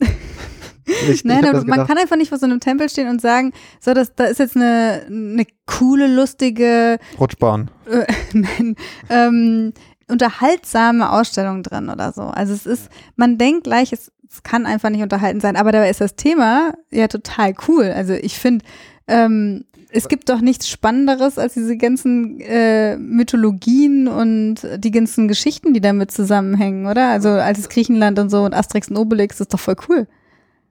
[0.86, 3.52] ich, ich Nein, man gedacht, kann einfach nicht vor so einem Tempel stehen und sagen,
[3.80, 7.70] so, das, da ist jetzt eine, eine coole, lustige, Rutschbahn.
[7.90, 8.76] äh, nein,
[9.08, 9.72] ähm,
[10.08, 12.22] unterhaltsame Ausstellung drin oder so.
[12.22, 15.90] Also es ist, man denkt gleich, es, es kann einfach nicht unterhalten sein, aber dabei
[15.90, 17.92] ist das Thema ja total cool.
[17.94, 18.64] Also ich finde,
[19.06, 25.72] ähm, es gibt doch nichts Spannenderes als diese ganzen äh, Mythologien und die ganzen Geschichten,
[25.72, 27.10] die damit zusammenhängen, oder?
[27.10, 30.06] Also altes Griechenland und so und Asterix und Obelix ist doch voll cool.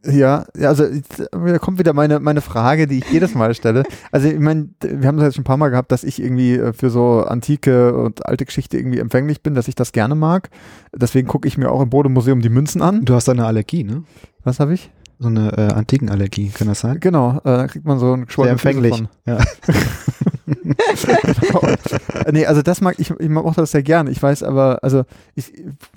[0.05, 0.85] Ja, ja, also
[1.31, 3.83] da kommt wieder meine, meine Frage, die ich jedes Mal stelle.
[4.11, 6.55] Also ich meine, wir haben es jetzt schon ein paar Mal gehabt, dass ich irgendwie
[6.55, 10.49] äh, für so antike und alte Geschichte irgendwie empfänglich bin, dass ich das gerne mag.
[10.93, 13.05] Deswegen gucke ich mir auch im Bodemuseum die Münzen an.
[13.05, 14.03] du hast da eine Allergie, ne?
[14.43, 14.91] Was habe ich?
[15.23, 16.99] So eine äh, Antikenallergie, kann das sein?
[16.99, 18.93] Genau, äh, da kriegt man so einen Sehr geschwollenen Fuß empfänglich.
[18.93, 19.07] von.
[19.25, 19.37] Ja.
[20.63, 21.61] Genau.
[22.31, 24.07] nee, also das mag ich, ich mochte das sehr gern.
[24.07, 25.03] Ich weiß aber, also
[25.35, 25.51] ich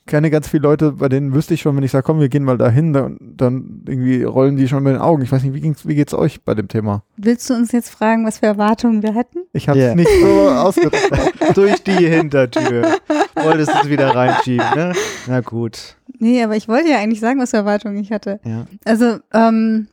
[0.06, 2.44] kenne ganz viele Leute, bei denen wüsste ich schon, wenn ich sage, komm, wir gehen
[2.44, 5.22] mal dahin, dann, dann irgendwie rollen die schon mit den Augen.
[5.22, 7.02] Ich weiß nicht, wie, ging's, wie geht's euch bei dem Thema?
[7.16, 9.40] Willst du uns jetzt fragen, was für Erwartungen wir hatten?
[9.52, 9.94] Ich habe es Ja.
[9.94, 11.12] nicht so ausgedrückt.
[11.54, 12.96] Durch die Hintertür.
[13.34, 14.92] Wolltest du es wieder reinschieben, ne?
[15.26, 15.96] Na gut.
[16.18, 18.40] Nee, aber ich wollte ja eigentlich sagen, was für Erwartungen ich hatte.
[18.44, 18.66] Ja.
[18.84, 19.88] Also, ähm,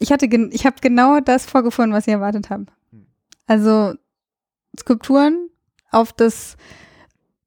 [0.00, 2.66] ich hatte, gen- ich habe genau das vorgefunden, was ich erwartet habe.
[3.46, 3.94] Also
[4.78, 5.48] Skulpturen
[5.90, 6.56] auf das,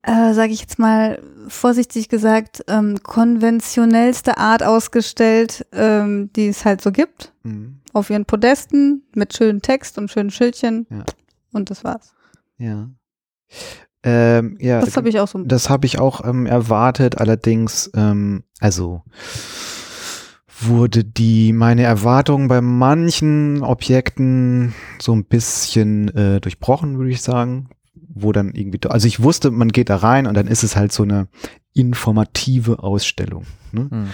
[0.03, 6.81] äh, sage ich jetzt mal vorsichtig gesagt, ähm, konventionellste Art ausgestellt, ähm, die es halt
[6.81, 7.34] so gibt.
[7.43, 7.79] Mhm.
[7.93, 10.88] Auf ihren Podesten mit schönem Text und schönen Schildchen.
[10.89, 11.03] Ja.
[11.51, 12.13] Und das war's.
[12.57, 12.89] Ja.
[14.03, 15.43] Ähm, ja, Das habe ich auch so.
[15.43, 19.03] Das habe ich auch ähm, erwartet, allerdings, ähm, also
[20.65, 27.69] wurde die meine Erwartung bei manchen Objekten so ein bisschen äh, durchbrochen, würde ich sagen.
[28.13, 30.91] Wo dann irgendwie, also ich wusste, man geht da rein und dann ist es halt
[30.91, 31.28] so eine
[31.73, 33.45] informative Ausstellung.
[33.71, 33.88] Ne?
[33.89, 34.07] Hm.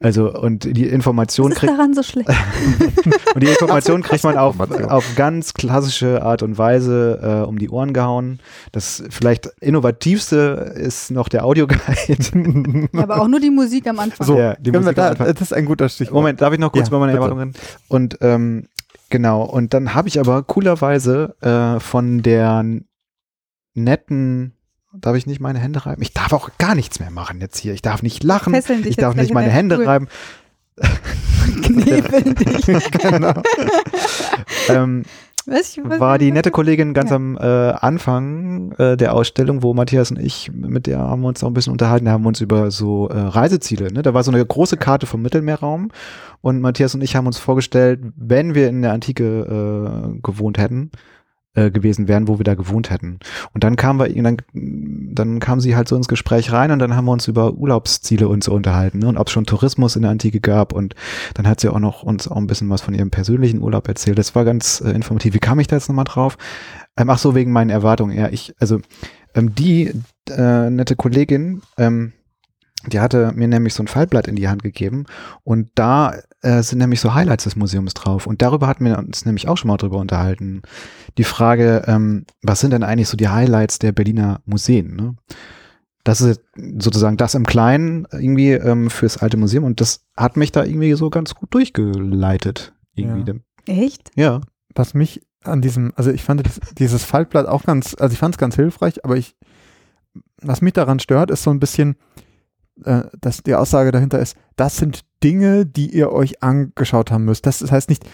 [0.00, 2.28] Also und die was Information ist kriegt daran so schlecht?
[3.34, 4.90] und die Information kriegt man auf, Information.
[4.90, 8.40] auf ganz klassische Art und Weise äh, um die Ohren gehauen.
[8.72, 11.82] Das vielleicht innovativste ist noch der Audioguide.
[12.92, 14.26] ja, aber auch nur die Musik am Anfang.
[14.26, 15.26] So, Ja, die Musik am da, Anfang.
[15.32, 16.14] das ist ein guter Stichwort.
[16.14, 17.22] Moment, darf ich noch kurz Ja, über meine bitte.
[17.24, 17.52] Erwartungen?
[17.88, 18.66] Und ähm,
[19.10, 22.64] genau, und dann habe ich aber coolerweise äh, von der
[23.74, 24.54] netten,
[24.94, 26.02] darf ich nicht meine Hände reiben?
[26.02, 27.72] Ich darf auch gar nichts mehr machen jetzt hier.
[27.74, 28.52] Ich darf nicht lachen.
[28.54, 29.86] Fesseln Ich darf nicht in meine Hände Stuhl.
[29.86, 30.08] reiben.
[31.62, 32.90] Knebeln dich.
[32.92, 33.34] genau.
[34.68, 35.02] ähm,
[35.44, 37.16] Was, was, war die nette Kollegin ganz Ja.
[37.16, 41.42] am äh, Anfang äh, der Ausstellung, wo Matthias und ich, mit der haben wir uns
[41.42, 44.02] auch ein bisschen unterhalten, da haben wir uns über so äh, Reiseziele, ne?
[44.02, 45.90] da war so eine große Karte vom Mittelmeerraum
[46.42, 50.90] und Matthias und ich haben uns vorgestellt, wenn wir in der Antike äh, gewohnt hätten,
[51.54, 53.18] äh, gewesen wären, wo wir da gewohnt hätten.
[53.52, 56.96] Und dann kam wir, dann, dann kam sie halt so ins Gespräch rein und dann
[56.96, 59.08] haben wir uns über Urlaubsziele und so unterhalten ne?
[59.08, 60.94] und ob es schon Tourismus in der Antike gab und
[61.34, 64.18] dann hat sie auch noch uns auch ein bisschen was von ihrem persönlichen Urlaub erzählt.
[64.18, 65.34] Das war ganz äh, informativ.
[65.34, 66.38] Wie kam ich da jetzt nochmal drauf?
[66.96, 68.16] Ähm, ach so, wegen meinen Erwartungen.
[68.16, 68.80] Ja, ich, also
[69.34, 69.92] ähm, die
[70.30, 72.12] äh, nette Kollegin, ähm,
[72.86, 75.04] die hatte mir nämlich so ein Fallblatt in die Hand gegeben
[75.44, 79.24] und da äh, sind nämlich so Highlights des Museums drauf und darüber hatten wir uns
[79.24, 80.62] nämlich auch schon mal drüber unterhalten.
[81.18, 84.96] Die Frage, ähm, was sind denn eigentlich so die Highlights der Berliner Museen?
[84.96, 85.14] Ne?
[86.04, 86.42] Das ist
[86.78, 90.92] sozusagen das im Kleinen irgendwie ähm, fürs alte Museum und das hat mich da irgendwie
[90.94, 92.72] so ganz gut durchgeleitet.
[92.94, 93.40] Irgendwie.
[93.66, 94.10] Echt?
[94.16, 94.40] Ja.
[94.74, 98.34] was mich an diesem, also ich fand das, dieses Faltblatt auch ganz, also ich fand
[98.34, 99.36] es ganz hilfreich, aber ich,
[100.40, 101.96] was mich daran stört, ist so ein bisschen,
[102.84, 107.46] äh, dass die Aussage dahinter ist, das sind Dinge, die ihr euch angeschaut haben müsst.
[107.46, 108.04] Das heißt nicht,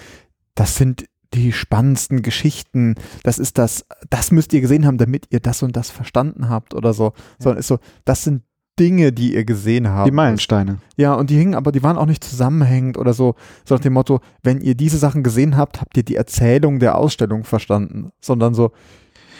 [0.54, 5.40] das sind die spannendsten Geschichten, das ist das, das müsst ihr gesehen haben, damit ihr
[5.40, 8.42] das und das verstanden habt oder so, sondern ist so, das sind
[8.78, 10.06] Dinge, die ihr gesehen habt.
[10.06, 10.78] Die Meilensteine.
[10.96, 13.34] Ja, und die hingen, aber die waren auch nicht zusammenhängend oder so.
[13.64, 16.96] So nach dem Motto, wenn ihr diese Sachen gesehen habt, habt ihr die Erzählung der
[16.96, 18.10] Ausstellung verstanden.
[18.20, 18.70] Sondern so,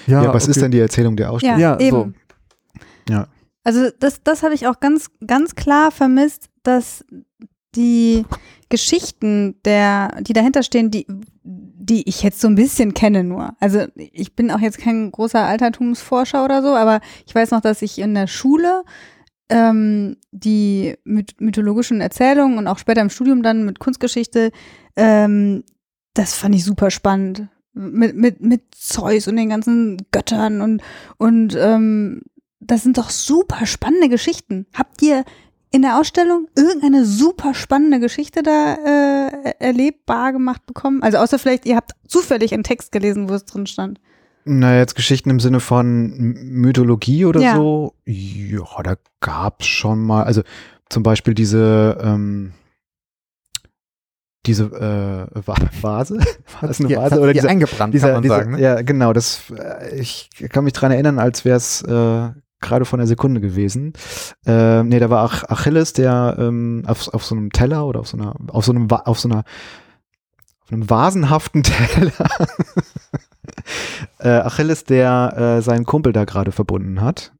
[0.08, 0.50] ja, Ja, was okay.
[0.50, 1.58] ist denn die Erzählung der Ausstellung?
[1.60, 1.90] Ja, Ja, eben.
[1.90, 2.12] so.
[3.12, 3.28] Ja.
[3.64, 7.04] Also das, das habe ich auch ganz, ganz klar vermisst, dass
[7.74, 8.24] die
[8.68, 11.06] Geschichten, der, die dahinter stehen, die,
[11.42, 13.54] die ich jetzt so ein bisschen kenne nur.
[13.60, 17.82] Also ich bin auch jetzt kein großer Altertumsforscher oder so, aber ich weiß noch, dass
[17.82, 18.82] ich in der Schule
[19.48, 24.50] ähm, die myth mythologischen Erzählungen und auch später im Studium dann mit Kunstgeschichte,
[24.96, 25.64] ähm,
[26.14, 27.48] das fand ich super spannend.
[27.72, 30.82] Mit, mit, mit Zeus und den ganzen Göttern und,
[31.16, 32.22] und ähm,
[32.68, 34.66] das sind doch super spannende Geschichten.
[34.74, 35.24] Habt ihr
[35.70, 41.02] in der Ausstellung irgendeine super spannende Geschichte da äh, erlebbar gemacht bekommen?
[41.02, 44.00] Also außer vielleicht, ihr habt zufällig einen Text gelesen, wo es drin stand.
[44.44, 47.56] Naja, jetzt Geschichten im Sinne von Mythologie oder Ja.
[47.56, 47.94] so.
[48.06, 50.40] Ja, da gab's schon mal, also
[50.88, 52.52] zum Beispiel diese, ähm,
[54.46, 56.18] diese äh, Va- Vase.
[56.60, 57.14] War das eine Vase?
[57.16, 58.52] hat Oder die dieser, eingebrannt, dieser, kann man dieser, sagen.
[58.52, 58.60] Ne?
[58.60, 59.12] Ja, genau.
[59.12, 62.28] Das, äh, ich kann mich dran erinnern, als wäre es äh,
[62.60, 63.92] gerade von der Sekunde gewesen.
[64.46, 68.08] Äh, nee, da war Ach Achilles, der ähm, auf, auf so einem Teller oder auf
[68.08, 69.44] so einer, auf so einem, auf so einer,
[70.64, 72.12] auf einem vasenhaften Teller.
[74.18, 77.32] äh, Achilles, der äh, seinen Kumpel da gerade verbunden hat.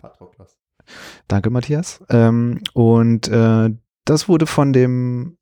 [1.27, 2.01] Danke, Matthias.
[2.09, 3.71] Ähm, und äh,
[4.05, 5.37] das wurde von dem,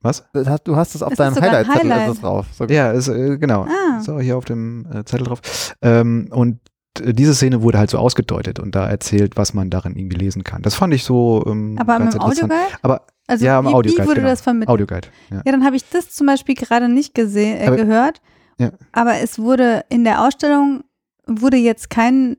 [0.00, 0.24] was?
[0.32, 2.22] Das hast- Du hast es auf ist deinem Highlight-Zettel Highlight.
[2.22, 2.46] drauf.
[2.52, 3.64] So, Ja, ist, äh, genau.
[3.64, 4.00] Ah.
[4.00, 5.74] So, hier auf dem äh, Zettel drauf.
[5.82, 6.60] Ähm, und
[7.04, 10.62] diese Szene wurde halt so ausgedeutet und da erzählt, was man darin irgendwie lesen kann.
[10.62, 12.52] Das fand ich so ähm, Aber ganz im interessant.
[12.52, 12.78] Audioguide?
[12.82, 14.28] Aber Also Ja, im wie, Audioguide, wie wurde genau.
[14.30, 14.68] das vermittelt?
[14.70, 15.08] Audioguide.
[15.30, 15.42] Ja.
[15.44, 18.20] Ja, dann habe ich das zum Beispiel gerade nicht gesehen, äh, Aber- gehört.
[18.58, 18.70] Ja.
[18.92, 20.82] Aber es wurde in der Ausstellung
[21.26, 22.36] wurde jetzt kein,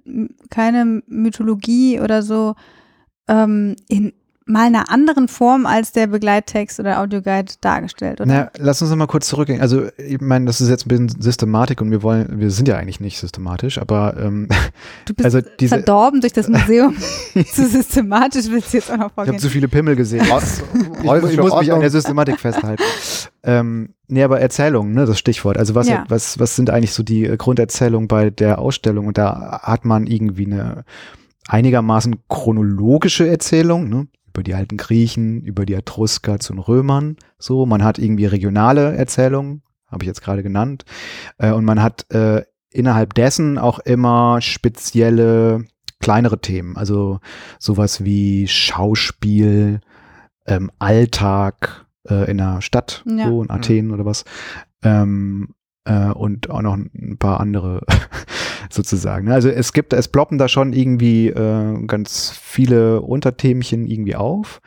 [0.50, 2.56] keine Mythologie oder so
[3.28, 4.14] ähm, in
[4.50, 8.28] mal einer anderen Form als der Begleittext oder Audioguide dargestellt, oder?
[8.28, 9.62] Na, lass uns noch mal kurz zurückgehen.
[9.62, 12.76] Also, ich meine, das ist jetzt ein bisschen Systematik und wir wollen, wir sind ja
[12.78, 14.48] eigentlich nicht systematisch, aber ähm,
[15.06, 16.96] du bist also diese- verdorben durch das Museum.
[17.54, 19.40] zu systematisch willst du jetzt auch noch ich habe vorgehen.
[19.40, 20.22] zu viele Pimmel gesehen.
[20.26, 22.84] Ich, ich Preußische muss mich an der Systematik festhalten.
[23.44, 25.58] ähm, nee, aber Erzählungen, ne, das Stichwort.
[25.58, 26.06] Also was, Ja.
[26.10, 29.06] was, was sind eigentlich so die äh, Grunderzählungen bei der Ausstellung?
[29.08, 30.84] Und da hat man irgendwie eine
[31.48, 34.08] einigermaßen chronologische Erzählung, ne?
[34.40, 37.18] Über die alten Griechen, über die Etrusker zu den Römern.
[37.40, 40.86] So, man hat irgendwie regionale Erzählungen, habe ich jetzt gerade genannt.
[41.40, 45.66] Äh, und man hat äh, innerhalb dessen auch immer spezielle
[46.00, 46.78] kleinere Themen.
[46.78, 47.20] Also
[47.60, 49.82] sowas wie Schauspiel,
[50.48, 53.28] ähm, Alltag äh, in einer Stadt, Ja.
[53.28, 54.24] so in Athen oder was.
[54.84, 55.50] Ähm,
[55.90, 57.82] äh, und auch noch ein paar andere
[58.70, 59.28] sozusagen.
[59.28, 59.34] ne?
[59.34, 64.62] Also es gibt, es ploppen da schon irgendwie äh, ganz viele Unterthemchen irgendwie auf.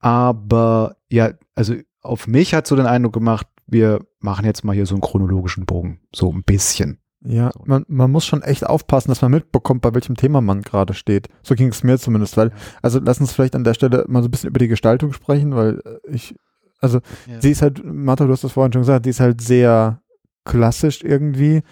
[0.00, 4.86] Aber ja, also auf mich hat so den Eindruck gemacht, wir machen jetzt mal hier
[4.86, 6.00] so einen chronologischen Bogen.
[6.14, 6.98] So ein bisschen.
[7.20, 10.94] Ja, man, man muss schon echt aufpassen, dass man mitbekommt, bei welchem Thema man gerade
[10.94, 11.28] steht.
[11.42, 14.28] So ging es mir zumindest, weil, also lass uns vielleicht an der Stelle mal so
[14.28, 16.36] ein bisschen über die Gestaltung sprechen, weil ich,
[16.80, 17.40] also Ja.
[17.40, 20.00] sie ist halt, Martha, du hast das vorhin schon gesagt, die ist halt sehr
[20.48, 21.62] klassisch irgendwie.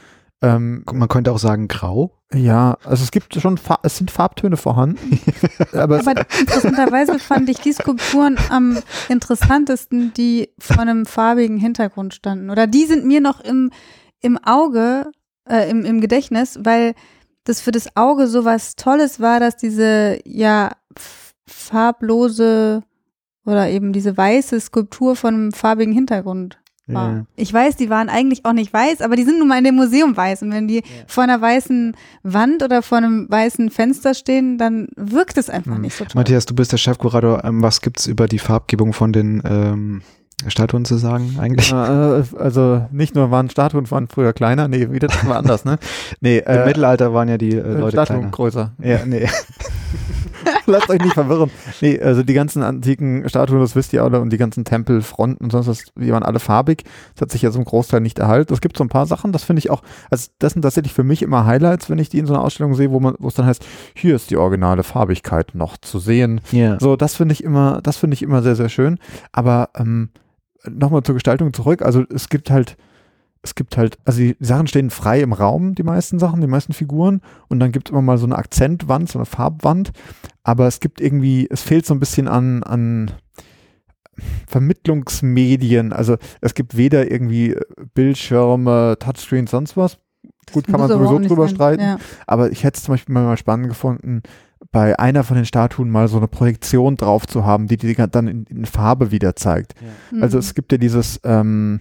[0.42, 2.12] Ähm, Man könnte auch sagen grau.
[2.32, 5.18] ja, also es gibt schon, Fa es sind Farbtöne vorhanden,
[5.72, 12.50] aber, Aber interessanterweise fand ich die Skulpturen am interessantesten, die vor einem farbigen Hintergrund standen.
[12.50, 13.70] Oder die sind mir noch im,
[14.20, 15.10] im Auge,
[15.48, 16.94] äh, im, im Gedächtnis, weil
[17.44, 20.72] das für das Auge so was Tolles war, dass diese ja
[21.46, 22.82] farblose
[23.46, 27.12] oder eben diese weiße Skulptur von einem farbigen Hintergrund war.
[27.12, 27.24] Ja.
[27.36, 29.74] Ich weiß, die waren eigentlich auch nicht weiß, aber die sind nun mal in dem
[29.74, 30.42] Museum weiß.
[30.42, 35.36] Und wenn die vor einer weißen Wand oder vor einem weißen Fenster stehen, dann wirkt
[35.38, 35.80] es einfach Hm.
[35.82, 36.12] nicht so toll.
[36.14, 37.44] Matthias, du bist der Chefkurator.
[37.44, 40.02] Ähm, was gibt's über die Farbgebung von den ähm,
[40.46, 41.72] Statuen zu sagen eigentlich?
[41.72, 45.78] äh, also nicht nur waren Statuen waren früher kleiner, nee, wieder das war anders, ne?
[46.20, 48.30] Nee, Im Mittelalter waren ja die äh, äh, Leute Statuen kleiner.
[48.30, 48.72] größer.
[48.82, 49.26] Ja, nee.
[50.72, 51.50] Lasst euch nicht verwirren.
[51.80, 55.50] Nee, also die ganzen antiken Statuen, das wisst ihr alle, und die ganzen Tempelfronten und
[55.50, 56.84] sonst was, die waren alle farbig.
[57.14, 58.52] Das hat sich ja zum Großteil nicht erhalten.
[58.52, 61.04] Es gibt so ein paar Sachen, das finde ich auch, also das sind tatsächlich für
[61.04, 63.34] mich immer Highlights, wenn ich die in so einer Ausstellung sehe, wo man, wo es
[63.34, 66.40] dann heißt, hier ist die originale Farbigkeit noch zu sehen.
[66.50, 66.78] Ja.
[66.80, 68.98] So, das finde ich immer, das finde ich immer sehr, sehr schön.
[69.32, 70.10] Aber ähm,
[70.68, 71.82] nochmal zur Gestaltung zurück.
[71.82, 72.76] Also es gibt halt,
[73.46, 76.72] es gibt halt, also die Sachen stehen frei im Raum, die meisten Sachen, die meisten
[76.72, 77.20] Figuren.
[77.48, 79.92] Und dann gibt es immer mal so eine Akzentwand, so eine Farbwand.
[80.42, 83.12] Aber es gibt irgendwie, es fehlt so ein bisschen an, an
[84.46, 85.92] Vermittlungsmedien.
[85.92, 87.56] Also es gibt weder irgendwie
[87.94, 89.98] Bildschirme, Touchscreens, sonst was.
[90.52, 91.54] Gut, kann man sowieso drüber sein.
[91.56, 91.82] streiten.
[91.82, 91.98] Ja.
[92.26, 94.22] Aber ich hätte es zum Beispiel mal, mal spannend gefunden,
[94.70, 98.28] bei einer von den Statuen mal so eine Projektion drauf zu haben, die die dann
[98.28, 99.74] in, in Farbe wieder zeigt.
[100.20, 100.40] Also Mhm.
[100.40, 101.80] es gibt ja dieses, ähm,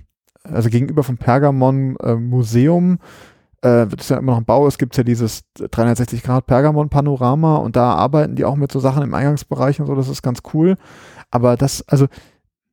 [0.51, 2.99] also gegenüber vom Pergamon äh, Museum,
[3.61, 6.89] äh, das ist ja immer noch ein Bau, es gibt ja dieses 360 Grad Pergamon
[6.89, 10.21] Panorama und da arbeiten die auch mit so Sachen im Eingangsbereich und so, das ist
[10.21, 10.75] ganz cool.
[11.31, 12.07] Aber das, also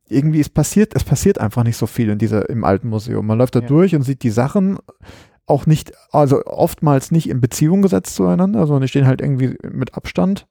[0.08, 3.26] irgendwie es passiert, es passiert einfach nicht so viel in dieser, im alten Museum.
[3.26, 3.66] Man läuft da Ja.
[3.66, 4.78] durch und sieht die Sachen
[5.46, 9.94] auch nicht, also oftmals nicht in Beziehung gesetzt zueinander, sondern die stehen halt irgendwie mit
[9.94, 10.46] Abstand.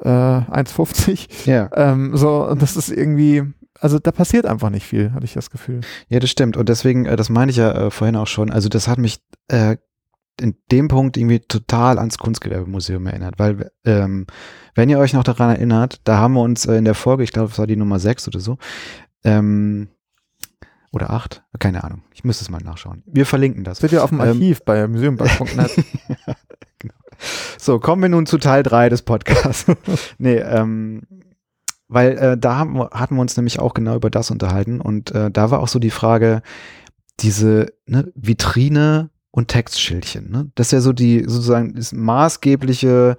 [0.00, 1.46] Äh, 1,50.
[1.46, 1.70] ja.
[1.74, 3.44] Ähm, so, und das ist irgendwie,
[3.82, 5.80] also da passiert einfach nicht viel, hatte ich das Gefühl.
[6.08, 6.56] Ja, das stimmt.
[6.56, 9.20] Und deswegen, äh, das meine ich ja äh, vorhin auch schon, also das hat mich
[9.48, 9.76] äh,
[10.40, 14.26] in dem Punkt irgendwie total ans Kunstgewerbemuseum erinnert, weil ähm,
[14.76, 17.32] wenn ihr euch noch daran erinnert, da haben wir uns äh, in der Folge, ich
[17.32, 18.56] glaube, es war die Nummer 6 oder so,
[19.24, 19.88] ähm,
[20.92, 23.02] oder 8, keine Ahnung, ich müsste es mal nachschauen.
[23.06, 23.78] Wir verlinken das.
[23.78, 25.74] Seht ihr auf dem Ähm, Archiv bei museumbank.net.
[26.78, 26.94] genau.
[27.58, 29.66] So, kommen wir nun zu Teil 3 des Podcasts.
[30.18, 31.02] nee, ähm,
[31.92, 35.30] weil äh, da haben hatten wir uns nämlich auch genau über das unterhalten und äh,
[35.30, 36.42] da war auch so die Frage,
[37.20, 40.30] diese ne, Vitrine und Textschildchen.
[40.30, 40.50] Ne?
[40.54, 43.16] Das ist ja so die sozusagen das maßgebliche,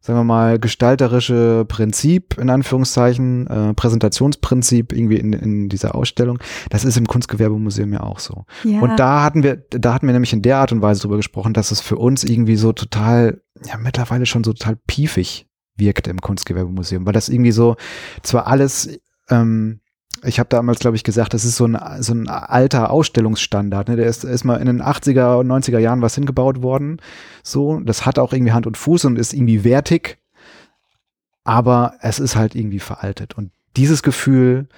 [0.00, 6.38] sagen wir mal, gestalterische Prinzip, in Anführungszeichen, äh, Präsentationsprinzip irgendwie in, in dieser Ausstellung.
[6.68, 8.44] Das ist im Kunstgewerbemuseum ja auch so.
[8.62, 8.80] Ja.
[8.80, 11.54] Und da hatten wir, da hatten wir nämlich in der Art und Weise drüber gesprochen,
[11.54, 16.20] dass es für uns irgendwie so total, ja, mittlerweile schon so total piefig wirkte im
[16.20, 17.76] Kunstgewerbemuseum, weil das irgendwie so
[18.22, 19.80] zwar alles, ähm,
[20.22, 23.88] ich habe damals, glaube ich, gesagt, das ist so ein, so ein alter Ausstellungsstandard.
[23.88, 23.96] Ne?
[23.96, 27.00] Der ist, ist mal in den 80er und 90er Jahren was hingebaut worden.
[27.42, 30.18] So, das hat auch irgendwie Hand und Fuß und ist irgendwie wertig,
[31.42, 33.36] aber es ist halt irgendwie veraltet.
[33.36, 34.68] Und dieses Gefühl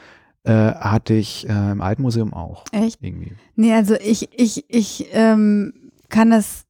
[0.46, 2.64] äh, hatte ich äh, im Alten auch.
[2.72, 3.02] Echt?
[3.02, 3.32] Irgendwie.
[3.54, 6.65] Nee, also ich, ich, ich ähm, kann das.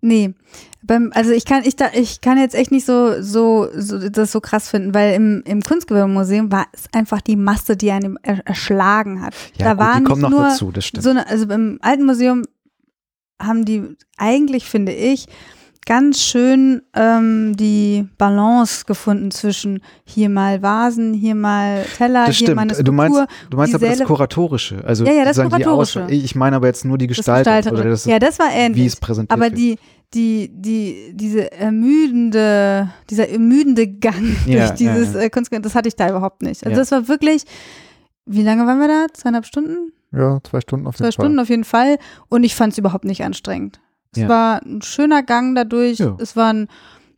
[0.00, 0.34] Nee.
[0.82, 4.32] Beim, also ich kann, ich da, ich kann jetzt echt nicht so, so, so das
[4.32, 8.46] so krass finden, weil im, im Kunstgewerbemuseum war es einfach die Masse, die einen er,
[8.46, 9.34] erschlagen hat.
[9.56, 11.04] Ja, da gut, waren die kommen noch nur dazu, das stimmt.
[11.04, 12.44] so eine, also im alten Museum
[13.40, 15.26] haben die eigentlich, finde ich,
[15.86, 22.54] ganz schön ähm, die Balance gefunden zwischen hier mal Vasen, hier mal Teller, das hier
[22.54, 22.88] mal eine stimmt.
[22.88, 23.10] Skulptur.
[23.10, 24.84] Du meinst, du meinst aber das Kuratorische.
[24.84, 26.06] Also Ja, ja, das Kuratorische.
[26.10, 27.52] Ich meine aber jetzt nur die das Gestaltung.
[27.54, 27.80] Gestalterische.
[27.82, 28.86] Oder das, ja, das war wie ähnlich.
[28.86, 29.58] es präsentiert Aber wird.
[29.58, 29.78] die,
[30.14, 35.88] die, die, diese ermüdende, dieser ermüdende Gang Ja, durch dieses ja, äh, Kunstgewerbe, das hatte
[35.88, 36.64] ich da überhaupt nicht.
[36.64, 36.78] Also Ja.
[36.78, 37.44] das war wirklich,
[38.26, 39.06] wie lange waren wir da?
[39.12, 39.92] Zweieinhalb Stunden?
[40.12, 41.12] ja, zwei Stunden auf jeden Zwei Fall.
[41.12, 41.98] Stunden auf jeden Fall.
[42.28, 43.80] Und ich fand es überhaupt nicht anstrengend.
[44.12, 44.28] Es Ja.
[44.28, 45.98] war ein schöner Gang dadurch.
[45.98, 46.16] Ja.
[46.18, 46.68] Es war ein,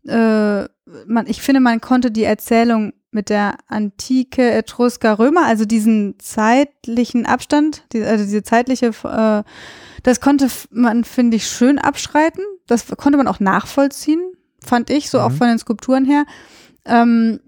[0.07, 0.69] äh,
[1.07, 7.27] man, ich finde, man konnte die Erzählung mit der Antike, Etrusker, Römer, also diesen zeitlichen
[7.27, 9.43] Abstand, die, also diese zeitliche, äh,
[10.03, 12.43] das konnte man, finde ich, schön abschreiten.
[12.67, 14.21] Das konnte man auch nachvollziehen,
[14.65, 15.37] fand ich, so auch Mhm.
[15.37, 16.25] von den Skulpturen her.
[16.87, 17.41] Ähm,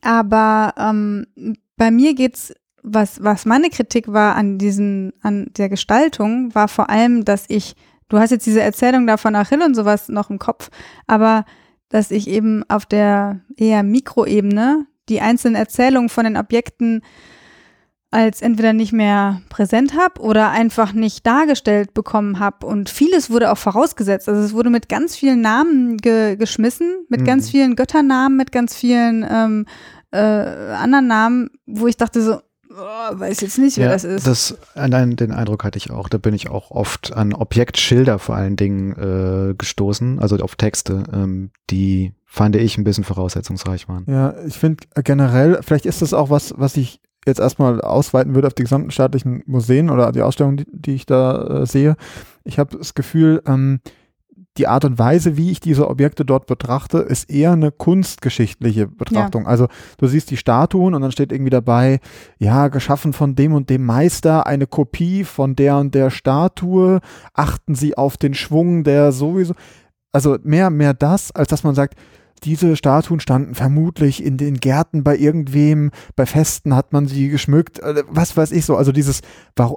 [0.00, 1.26] aber ähm,
[1.76, 6.90] bei mir geht's, was, was meine Kritik war an diesen, an der Gestaltung, war vor
[6.90, 7.74] allem, dass ich,
[8.12, 10.68] du hast jetzt diese Erzählung da von Achill und sowas noch im Kopf,
[11.06, 11.44] aber
[11.88, 17.02] dass ich eben auf der eher Mikroebene die einzelnen Erzählungen von den Objekten
[18.10, 22.66] als entweder nicht mehr präsent habe oder einfach nicht dargestellt bekommen habe.
[22.66, 24.28] Und vieles wurde auch vorausgesetzt.
[24.28, 27.24] Also es wurde mit ganz vielen Namen ge geschmissen, mit Mhm.
[27.24, 29.66] ganz vielen Götternamen, mit ganz vielen ähm,
[30.10, 32.40] äh, anderen Namen, wo ich dachte so,
[32.76, 34.26] oh, weiß jetzt nicht, wer ja, das ist.
[34.26, 36.08] Das, allein den Eindruck hatte ich auch.
[36.08, 41.04] Da bin ich auch oft an Objektschilder vor allen Dingen äh, gestoßen, also auf Texte,
[41.12, 44.04] ähm, die fand ich ein bisschen voraussetzungsreich waren.
[44.08, 48.46] Ja, ich finde generell, vielleicht ist das auch was, was ich jetzt erstmal ausweiten würde
[48.46, 51.96] auf die gesamten staatlichen Museen oder die Ausstellungen, die, die ich da äh, sehe.
[52.44, 53.80] Ich habe das Gefühl, ähm,
[54.58, 59.46] die Art und Weise, wie ich diese Objekte dort betrachte, ist eher eine kunstgeschichtliche Betrachtung.
[59.46, 62.00] Also du siehst die Statuen und dann steht irgendwie dabei,
[62.38, 67.00] ja, geschaffen von dem und dem Meister, eine Kopie von der und der Statue,
[67.32, 69.54] achten Sie auf den Schwung, der sowieso,
[70.12, 71.94] also mehr, mehr das, als dass man sagt,
[72.44, 77.78] diese Statuen standen vermutlich in den Gärten bei irgendwem, bei Festen hat man sie geschmückt,
[77.80, 78.76] äh, was weiß ich so.
[78.76, 79.20] Also dieses,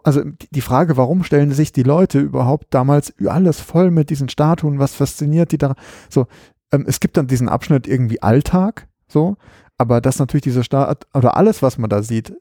[0.04, 4.80] also die Frage, warum stellen sich die Leute überhaupt damals alles voll mit diesen Statuen,
[4.80, 5.76] was fasziniert die da?
[6.10, 6.28] So,
[6.72, 9.38] ähm, es gibt dann diesen Abschnitt irgendwie Alltag, so,
[9.78, 12.34] aber dass natürlich diese Stadt oder alles, was man da sieht,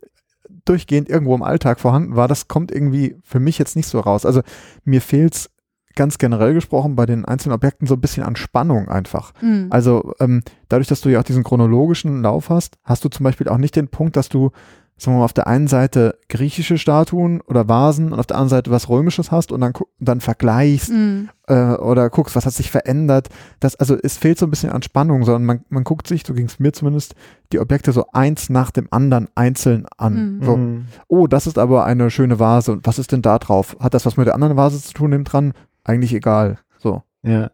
[0.65, 4.25] durchgehend irgendwo im Alltag vorhanden war, das kommt irgendwie für mich jetzt nicht so raus.
[4.25, 4.41] Also
[4.85, 5.51] mir fehlt's
[5.94, 9.33] ganz generell gesprochen bei den einzelnen Objekten so ein bisschen an Spannung einfach.
[9.40, 9.66] Mhm.
[9.70, 13.48] Also ähm, dadurch, dass du ja auch diesen chronologischen Lauf hast, hast du zum Beispiel
[13.48, 14.50] auch nicht den Punkt, dass du,
[14.96, 18.50] sagen wir mal, auf der einen Seite griechische Statuen oder Vasen und auf der anderen
[18.50, 21.28] Seite was Römisches hast und dann, dann vergleichst Mhm.
[21.48, 23.28] äh, oder guckst, was hat sich verändert.
[23.61, 26.33] Das, also es fehlt so ein bisschen an Spannung, sondern man, man guckt sich, so
[26.35, 27.14] ging es mir zumindest,
[27.52, 30.38] die Objekte so eins nach dem anderen einzeln an.
[30.38, 30.44] Mhm.
[30.44, 30.85] So, Mhm.
[31.09, 33.76] oh, das ist aber eine schöne Vase und was ist denn da drauf?
[33.80, 35.52] Hat das was mit der anderen Vase zu tun, neben dran?
[35.85, 36.59] Eigentlich egal.
[36.79, 37.03] So.
[37.23, 37.51] Ja.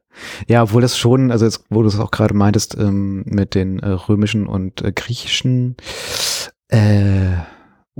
[0.48, 3.78] ja, obwohl das schon, also jetzt, wo du es auch gerade meintest, ähm, mit den
[3.78, 5.76] äh, römischen und äh, griechischen
[6.68, 7.36] äh,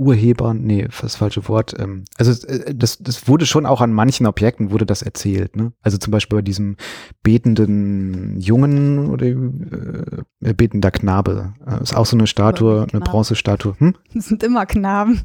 [0.01, 1.75] Urhebern, nee, das falsche Wort.
[1.77, 5.55] Ähm, also äh, das, das wurde schon auch an manchen Objekten wurde das erzählt.
[5.55, 5.73] Ne?
[5.81, 6.75] Also zum Beispiel bei diesem
[7.23, 11.53] betenden Jungen oder äh, betender Knabe.
[11.67, 13.01] Äh, ist auch so eine Statue, eine.
[13.01, 13.75] Bronzestatue.
[13.77, 13.95] Hm?
[14.13, 15.21] Das sind immer Knaben.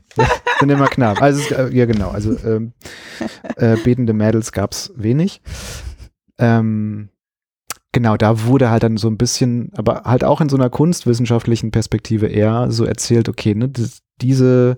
[0.59, 1.21] Sind immer knapp.
[1.23, 2.73] Also es, äh, ja genau, also ähm,
[3.57, 5.41] äh, betende Mädels gab's wenig.
[6.39, 7.09] ähm,
[7.93, 11.71] genau, da wurde halt dann so ein bisschen, aber halt auch in so einer kunstwissenschaftlichen
[11.71, 13.71] Perspektive eher so erzählt, okay, ne,
[14.21, 14.77] diese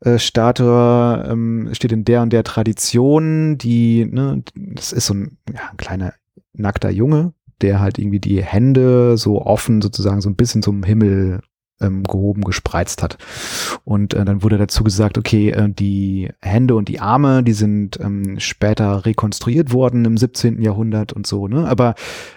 [0.00, 5.38] äh, Statue ähm, steht in der und der Tradition, die, ne, das ist so ein,
[5.52, 6.14] ja, ein kleiner
[6.52, 11.40] nackter Junge, der halt irgendwie die Hände so offen sozusagen so ein bisschen zum Himmel
[11.80, 13.18] ähm, gehoben, gespreizt hat.
[13.84, 17.98] Und äh, dann wurde dazu gesagt, okay, äh, die Hände und die Arme, die sind
[18.00, 20.62] ähm, später rekonstruiert worden im 17.
[20.62, 21.68] Jahrhundert und so, ne?
[21.68, 21.94] Aber,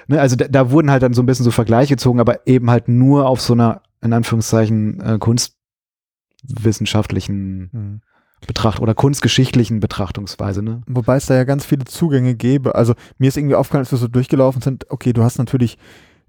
[0.07, 2.69] ne, also da, da wurden halt dann so ein bisschen so Vergleiche gezogen, aber eben
[2.69, 8.01] halt nur auf so einer, in Anführungszeichen, äh, kunstwissenschaftlichen Hm.
[8.47, 10.81] Betracht oder kunstgeschichtlichen Betrachtungsweise, ne?
[10.87, 12.73] Wobei es da ja ganz viele Zugänge gäbe.
[12.73, 15.77] Also mir ist irgendwie aufgefallen, als wir so durchgelaufen sind, okay, du hast natürlich,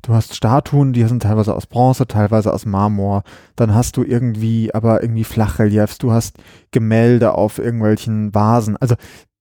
[0.02, 3.22] du hast Statuen, die sind teilweise aus Bronze, teilweise aus Marmor.
[3.56, 6.38] Dann hast du irgendwie, aber irgendwie Flachreliefs, du hast
[6.72, 8.76] Gemälde auf irgendwelchen Vasen.
[8.76, 8.96] Also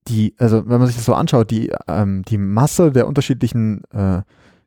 [0.08, 4.22] die, also wenn man sich das so anschaut, die, ähm, die Masse der unterschiedlichen äh,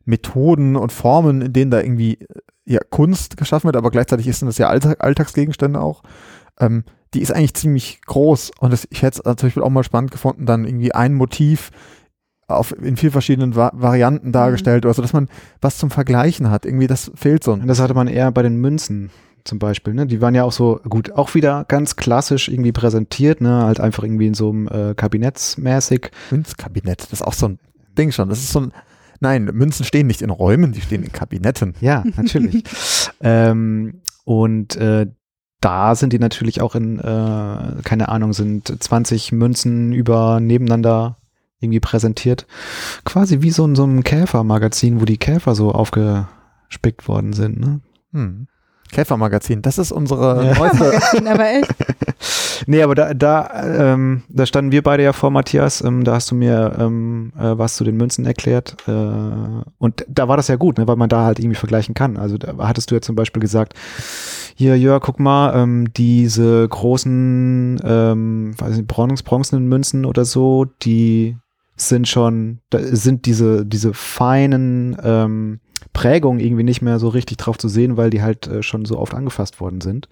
[0.04, 2.26] Methoden und Formen, in denen da irgendwie äh,
[2.66, 6.02] ja, Kunst geschaffen wird, aber gleichzeitig sind das ja Alltag, Alltagsgegenstände auch,
[6.58, 6.84] ähm,
[7.14, 10.10] die ist eigentlich ziemlich groß und das, ich hätte es zum Beispiel auch mal spannend
[10.10, 11.70] gefunden, dann irgendwie ein Motiv
[12.46, 15.28] auf, in vier verschiedenen Va Varianten dargestellt oder so, dass man
[15.60, 16.66] was zum Vergleichen hat.
[16.66, 17.52] Irgendwie, das fehlt so.
[17.52, 19.10] Und das hatte man eher bei den Münzen
[19.44, 20.06] zum Beispiel, ne?
[20.06, 23.64] Die waren ja auch so, gut, auch wieder ganz klassisch irgendwie präsentiert, ne?
[23.64, 26.10] Halt einfach irgendwie in so einem äh, Kabinettsmäßig.
[26.30, 27.58] Münzkabinett, das ist auch so ein
[27.96, 28.28] Ding schon.
[28.28, 28.72] Das ist so ein,
[29.20, 31.74] nein, Münzen stehen nicht in Räumen, die stehen in Kabinetten.
[31.80, 32.64] Ja, natürlich.
[33.20, 35.06] ähm, und äh,
[35.60, 41.18] da sind die natürlich auch in, äh, keine Ahnung, sind 20 Münzen über nebeneinander
[41.64, 42.46] irgendwie präsentiert.
[43.04, 47.58] Quasi wie so in so einem Käfermagazin, wo die Käfer so aufgespickt worden sind.
[47.60, 47.80] Ne?
[48.12, 48.46] Hm.
[48.92, 50.58] Käfermagazin, das ist unsere Ja.
[50.58, 50.92] neueste.
[51.26, 51.74] Aber echt.
[52.66, 55.82] Nee, aber da, da, ähm, da standen wir beide ja vor, Matthias.
[55.82, 58.76] Ähm, da hast du mir ähm, äh, was zu den Münzen erklärt.
[58.86, 62.16] Äh, und da war das ja gut, ne, weil man da halt irgendwie vergleichen kann.
[62.16, 63.74] Also da hattest du ja zum Beispiel gesagt,
[64.54, 70.64] hier, Jörg, guck mal, ähm, diese großen, ähm, weiß nicht, bronz, bronzenen Münzen oder so,
[70.82, 71.36] die
[71.76, 75.60] sind schon, da sind diese, diese feinen ähm,
[75.92, 78.98] Prägungen irgendwie nicht mehr so richtig drauf zu sehen, weil die halt äh, schon so
[78.98, 80.08] oft angefasst worden sind.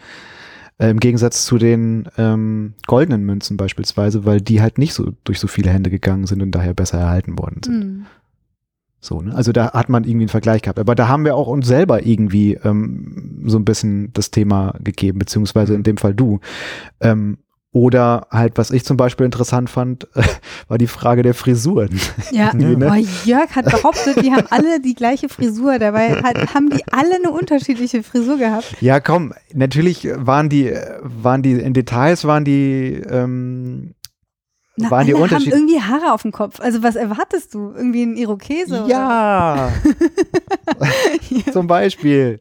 [0.79, 5.39] Äh, Im Gegensatz zu den ähm, goldenen Münzen beispielsweise, weil die halt nicht so durch
[5.39, 7.83] so viele Hände gegangen sind und daher besser erhalten worden sind.
[7.83, 8.07] Hm.
[9.01, 9.35] So, ne?
[9.35, 10.79] Also da hat man irgendwie einen Vergleich gehabt.
[10.79, 15.19] Aber da haben wir auch uns selber irgendwie ähm, so ein bisschen das Thema gegeben,
[15.19, 16.39] beziehungsweise in dem Fall du.
[17.01, 17.39] Ähm,
[17.75, 20.07] oder halt, was ich zum Beispiel interessant fand,
[20.69, 21.99] war die Frage der Frisuren.
[22.31, 22.89] Ja, Nee, ne?
[22.91, 25.79] oh, Jörg hat behauptet, die haben alle die gleiche Frisur.
[25.79, 28.77] Dabei hat, haben die alle eine unterschiedliche Frisur gehabt.
[28.81, 30.71] Ja, komm, natürlich waren die,
[31.03, 33.95] waren die, in Details waren die, ähm,
[34.77, 35.57] Na, waren die alle haben Unterschiede.
[35.57, 36.61] irgendwie Haare auf dem Kopf.
[36.61, 37.73] Also was erwartest du?
[37.75, 38.85] Irgendwie ein Irokese?
[38.87, 39.71] Ja,
[40.77, 40.89] Oder?
[41.53, 42.41] zum Beispiel.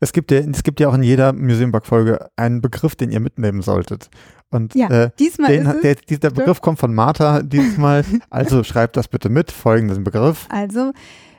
[0.00, 3.62] Es gibt ja, es gibt ja auch in jeder Museum-Folge einen Begriff, den ihr mitnehmen
[3.62, 4.10] solltet.
[4.52, 8.04] Und Ja, äh, diesmal den, ist der, dieser Begriff kommt von Martha dieses Mal.
[8.30, 10.46] Also schreibt das bitte mit, folgenden Begriff.
[10.48, 10.92] Also,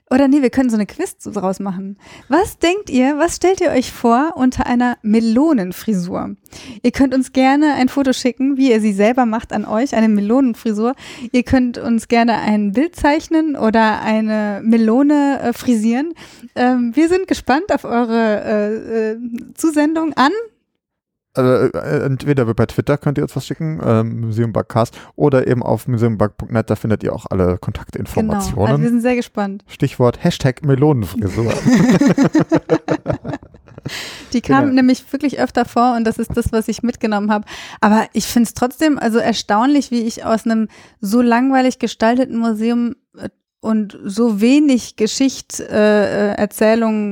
[0.10, 1.98] oder nee, wir können so eine Quiz draus machen.
[2.28, 6.36] Was denkt ihr, was stellt ihr euch vor unter einer Melonenfrisur?
[6.82, 10.10] Ihr könnt uns gerne ein Foto schicken, wie ihr sie selber macht an euch, eine
[10.10, 10.94] Melonenfrisur.
[11.32, 16.14] Ihr könnt uns gerne ein Bild zeichnen oder eine Melone äh, frisieren.
[16.56, 19.18] Ähm, wir sind gespannt auf eure äh, äh,
[19.56, 20.32] Zusendung an.
[21.36, 25.88] Also, äh, entweder bei Twitter könnt ihr uns was schicken, ähm, Museumbugcast, oder eben auf
[25.88, 27.50] museumbug.net, da findet ihr auch alle Genau.
[27.54, 28.82] Also Kontaktinformationen.
[28.82, 29.64] wir sind sehr gespannt.
[29.68, 31.52] Stichwort Hashtag Melonenfrisur.
[34.32, 34.76] Die kamen Genau.
[34.76, 37.46] nämlich wirklich öfter vor und das ist das, was ich mitgenommen habe.
[37.82, 40.70] Aber ich finde es trotzdem also erstaunlich, wie ich aus einem
[41.02, 43.30] so langweilig gestalteten Museum äh,
[43.60, 46.36] und so wenig Geschicht, äh, äh,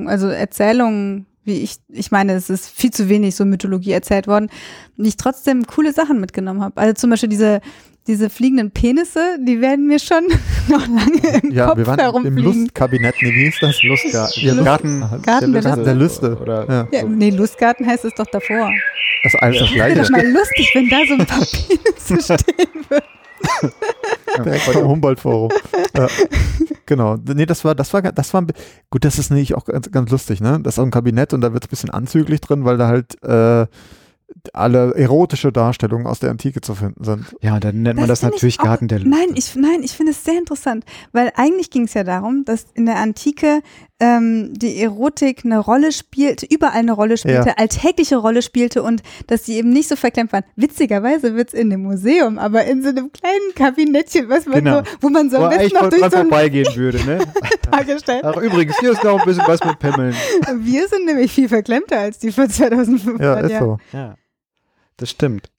[0.08, 4.50] also Erzählungen, wie ich, ich meine, es ist viel zu wenig so Mythologie erzählt worden,
[4.98, 6.80] und ich trotzdem coole Sachen mitgenommen habe.
[6.80, 7.62] Also zum Beispiel diese,
[8.08, 10.24] diese fliegenden Penisse, die werden mir schon
[10.70, 12.38] noch lange im ja, Kopf wir waren im.
[12.38, 13.82] Lustkabinett, nee, wie hieß das?
[13.84, 14.42] Lustgarten.
[14.44, 15.84] Ja, Lust- Garten, Garten der Lüste.
[15.84, 16.38] Der Lüste.
[16.40, 17.00] Oder Ja.
[17.00, 18.72] Ja, nee, Lustgarten heißt es doch davor.
[19.24, 20.02] Das ist alles das Wäre Gleiche.
[20.04, 23.06] doch mal lustig, wenn da so ein paar Penisse stehen würden.
[24.46, 25.52] Direkt vom Humboldt-Forum.
[25.98, 26.08] ja.
[26.92, 27.16] Genau.
[27.16, 28.46] Nee, das war, das war, das war,
[28.90, 30.60] gut, das ist nicht auch ganz, ganz lustig, ne?
[30.62, 32.90] Das ist auch ein Kabinett und da wird es ein bisschen anzüglich drin, weil da
[32.90, 33.66] halt, äh,
[34.54, 37.26] alle erotische Darstellungen aus der Antike zu finden sind.
[37.42, 39.10] Ja, dann nennt man das, finde ich natürlich auch- Garten der Lüste.
[39.18, 42.66] Nein, ich, nein, ich finde es sehr interessant, weil eigentlich ging es ja darum, dass
[42.74, 43.62] in der Antike
[44.00, 47.54] ähm, die Erotik eine Rolle spielte, überall eine Rolle spielte, Ja.
[47.58, 50.44] alltägliche Rolle spielte und dass sie eben nicht so verklemmt waren.
[50.56, 54.80] Witzigerweise wird es in dem Museum, aber in so einem kleinen Kabinettchen, was man Genau.
[54.80, 57.20] so, wo man so am besten eigentlich noch durch so ein vorbeigehen würde, ne?
[57.72, 58.24] Tag gestellt.
[58.26, 60.16] Ach, übrigens, hier ist noch ein bisschen was mit Pimmeln.
[60.62, 63.64] Wir sind nämlich viel verklemmter als die vor 2500 Ja, ist Jahren.
[63.66, 63.78] so.
[63.98, 64.16] Ja,
[65.02, 65.50] das stimmt.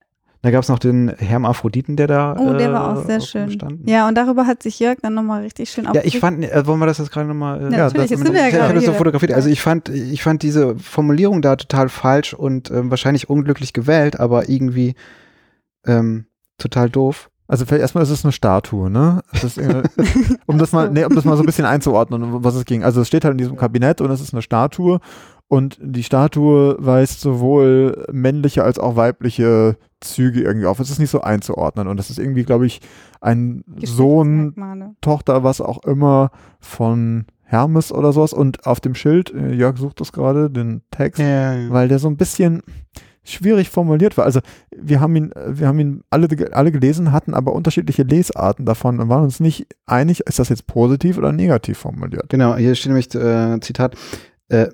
[0.45, 2.35] Da gab es noch den Hermaphroditen, der da.
[2.37, 3.47] Oh, der war äh, auch sehr auf- schön.
[3.47, 3.87] gestanden.
[3.89, 6.81] Ja, und darüber hat sich Jörg dann nochmal richtig schön Ja, ich fand, äh, wollen
[6.81, 7.61] wir das jetzt gerade nochmal.
[7.61, 9.33] Äh, Ja, natürlich, das- jetzt sind wir ja gerade so fotografiert.
[9.33, 14.19] Also ich fand, ich fand diese Formulierung da total falsch und ähm, wahrscheinlich unglücklich gewählt,
[14.19, 14.95] aber irgendwie
[15.87, 16.27] ähm,
[16.59, 17.31] total doof.
[17.53, 19.21] Also vielleicht erstmal ist es eine Statue, ne?
[19.33, 19.89] Es ist irgendwie-
[20.47, 22.83] um das mal, nee, um das mal so ein bisschen einzuordnen, um was es ging.
[22.83, 25.01] Also es steht halt in diesem Kabinett und es ist eine Statue
[25.49, 30.81] und die Statue weist sowohl männliche als auch weibliche Züge irgendwie auf.
[30.81, 32.81] Es ist nicht so einzuordnen und das ist irgendwie, glaube ich,
[33.21, 34.97] ein Sohn.
[35.03, 40.01] Tochter, was auch immer von Hermes oder sowas und auf dem Schild, äh, Jörg sucht
[40.01, 42.63] das gerade, den Text, Ja, weil der so ein bisschen
[43.25, 44.25] schwierig formuliert war.
[44.25, 44.41] Also
[44.77, 49.09] wir haben ihn, wir haben ihn alle, alle gelesen, hatten aber unterschiedliche Lesarten davon und
[49.09, 52.29] waren uns nicht einig, ist das jetzt positiv oder negativ formuliert.
[52.29, 53.97] Genau, hier steht nämlich äh, Zitat.
[54.49, 54.69] Äh,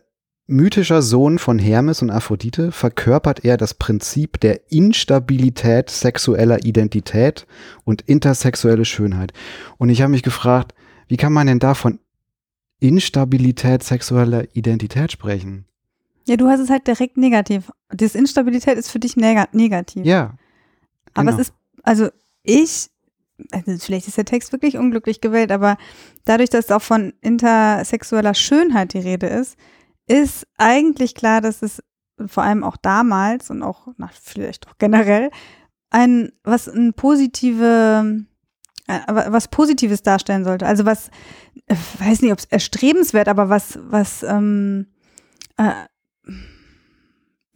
[0.46, 7.46] mythischer Sohn von Hermes und Aphrodite verkörpert er das Prinzip der Instabilität sexueller Identität
[7.84, 9.32] und intersexuelle Schönheit.
[9.76, 10.74] Und ich habe mich gefragt,
[11.06, 12.00] wie kann man denn da von
[12.80, 15.66] Instabilität sexueller Identität sprechen?
[16.28, 17.72] Ja, du hast es halt direkt negativ.
[17.88, 20.04] Das Instabilität ist für dich neg negativ.
[20.04, 20.34] Ja.
[21.14, 21.40] aber genau.
[21.40, 22.08] es ist, also
[22.42, 22.90] ich,
[23.50, 25.78] also vielleicht ist der Text wirklich unglücklich gewählt, aber
[26.26, 29.56] dadurch, dass auch von intersexueller Schönheit die Rede ist,
[30.06, 31.82] ist eigentlich klar, dass es
[32.26, 35.30] vor allem auch damals und auch na, vielleicht auch generell
[35.90, 38.26] ein was ein positive
[38.86, 40.66] äh, was Positives darstellen sollte.
[40.66, 41.08] Also was,
[41.66, 44.88] äh, weiß nicht, ob es erstrebenswert, aber was was ähm,
[45.56, 45.72] äh,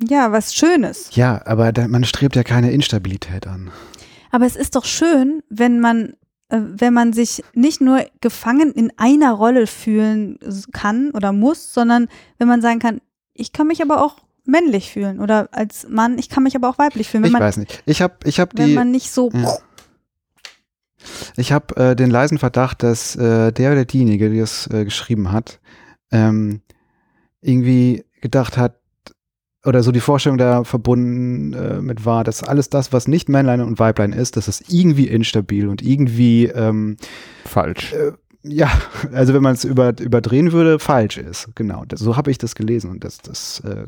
[0.00, 1.10] ja was Schönes.
[1.14, 3.70] Ja, aber da, man strebt ja keine Instabilität an.
[4.30, 6.14] Aber es ist doch schön, wenn man,
[6.48, 10.38] äh, wenn man sich nicht nur gefangen in einer Rolle fühlen
[10.72, 12.08] kann oder muss, sondern
[12.38, 13.00] wenn man sagen kann,
[13.34, 16.78] ich kann mich aber auch männlich fühlen oder als Mann, ich kann mich aber auch
[16.78, 17.22] weiblich fühlen.
[17.22, 17.82] Wenn ich man, weiß nicht.
[17.86, 19.56] Ich habe ich hab wenn die, man nicht so, Ja.
[21.36, 25.30] ich habe äh, den leisen Verdacht, dass äh, der oder diejenige, die das äh, geschrieben
[25.30, 25.60] hat,
[26.10, 26.62] ähm,
[27.40, 28.76] irgendwie gedacht hat,
[29.64, 33.60] oder so die Vorstellung da verbunden äh, mit war, dass alles das, was nicht Männlein
[33.60, 36.96] und Weiblein ist, das ist irgendwie instabil und irgendwie, ähm,
[37.44, 37.92] Falsch.
[37.92, 38.12] äh,
[38.42, 38.70] ja,
[39.12, 41.50] also wenn man es über, überdrehen würde, falsch ist.
[41.54, 43.86] Genau, das, so habe ich das gelesen und das, das, äh,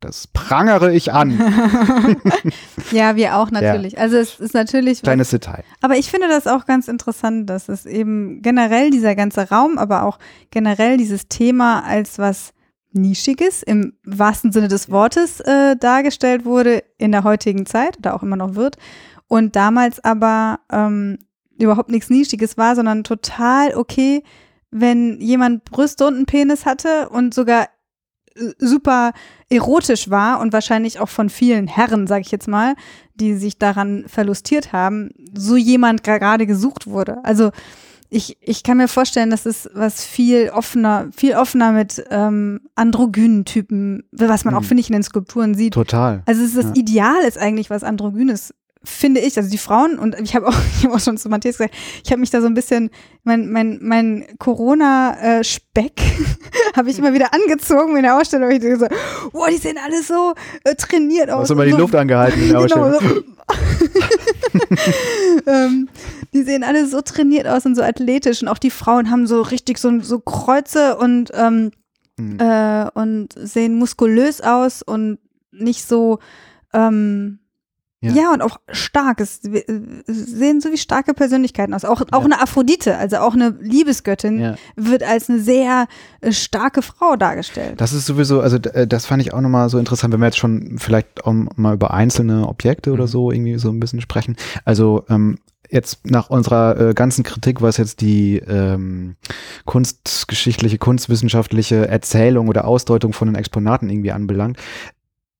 [0.00, 1.38] das prangere ich an.
[2.90, 3.98] ja, wir auch natürlich.
[3.98, 5.64] Also es ist natürlich, was, Kleines Detail.
[5.80, 10.02] aber ich finde das auch ganz interessant, dass es eben generell dieser ganze Raum, aber
[10.02, 10.18] auch
[10.50, 12.52] generell dieses Thema als was
[12.92, 18.22] Nischiges im wahrsten Sinne des Wortes äh, dargestellt wurde in der heutigen Zeit oder auch
[18.22, 18.76] immer noch wird
[19.28, 21.18] und damals aber ähm,
[21.58, 24.22] überhaupt nichts Nischiges war, sondern total okay,
[24.70, 27.68] wenn jemand Brüste und einen Penis hatte und sogar
[28.34, 29.12] äh, super
[29.48, 32.74] erotisch war und wahrscheinlich auch von vielen Herren, sage ich jetzt mal,
[33.14, 37.24] die sich daran verlustiert haben, so jemand gerade gesucht wurde.
[37.24, 37.50] Also
[38.12, 43.44] ich, ich kann mir vorstellen, dass es was viel offener, viel offener mit ähm, androgynen
[43.44, 44.64] Typen, was man auch, Mhm.
[44.66, 45.74] finde ich, in den Skulpturen sieht.
[45.74, 46.22] Total.
[46.26, 46.72] Also es ist das Ja.
[46.74, 48.54] Ideal ist eigentlich was Androgynes,
[48.84, 49.36] finde ich.
[49.36, 51.74] Also die Frauen, und ich habe auch, ich hab auch schon zu Matthias gesagt,
[52.04, 52.90] ich habe mich da so ein bisschen,
[53.24, 56.00] mein, mein, mein Corona-Speck
[56.76, 58.50] habe ich immer wieder angezogen in der Ausstellung.
[58.50, 58.86] Ich dachte so,
[59.32, 61.42] wow, die sehen alle so äh, trainiert Du aus.
[61.42, 63.24] hast immer und die so, Luft angehalten in der Genau, Ausstellung.
[65.46, 65.50] so.
[65.50, 65.88] ähm,
[66.34, 69.42] die sehen alle so trainiert aus und so athletisch und auch die Frauen haben so
[69.42, 71.70] richtig so, so Kreuze und ähm,
[72.18, 72.38] Mhm.
[72.38, 75.18] äh, und sehen muskulös aus und
[75.50, 76.18] nicht so
[76.74, 77.38] ähm,
[78.02, 78.12] Ja.
[78.12, 78.32] ja.
[78.32, 79.20] und auch stark.
[79.20, 81.84] Es sehen so wie starke Persönlichkeiten aus.
[81.84, 82.24] Auch, auch Ja.
[82.24, 84.54] eine Aphrodite, also auch eine Liebesgöttin, Ja.
[84.76, 85.86] wird als eine sehr
[86.20, 87.80] äh, starke Frau dargestellt.
[87.80, 90.38] Das ist sowieso, also äh, das fand ich auch nochmal so interessant, wenn wir jetzt
[90.38, 93.08] schon vielleicht auch mal über einzelne Objekte oder Mhm.
[93.08, 94.36] so irgendwie so ein bisschen sprechen.
[94.64, 95.38] Also ähm,
[95.70, 99.16] jetzt nach unserer äh, ganzen Kritik, was jetzt die ähm,
[99.64, 104.58] kunstgeschichtliche, kunstwissenschaftliche Erzählung oder Ausdeutung von den Exponaten irgendwie anbelangt,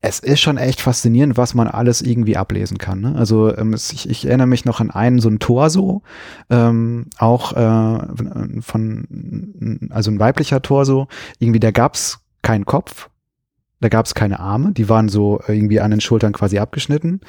[0.05, 3.01] es ist schon echt faszinierend, was man alles irgendwie ablesen kann.
[3.01, 3.15] Ne?
[3.17, 6.03] Also ähm, ich, ich erinnere mich noch an einen so ein Torso,
[6.51, 11.07] ähm, auch äh, von, also ein weiblicher Torso.
[11.39, 13.11] Irgendwie, da gab's keinen Kopf.
[13.81, 17.21] Da gab es keine Arme, die waren so irgendwie an den Schultern quasi abgeschnitten.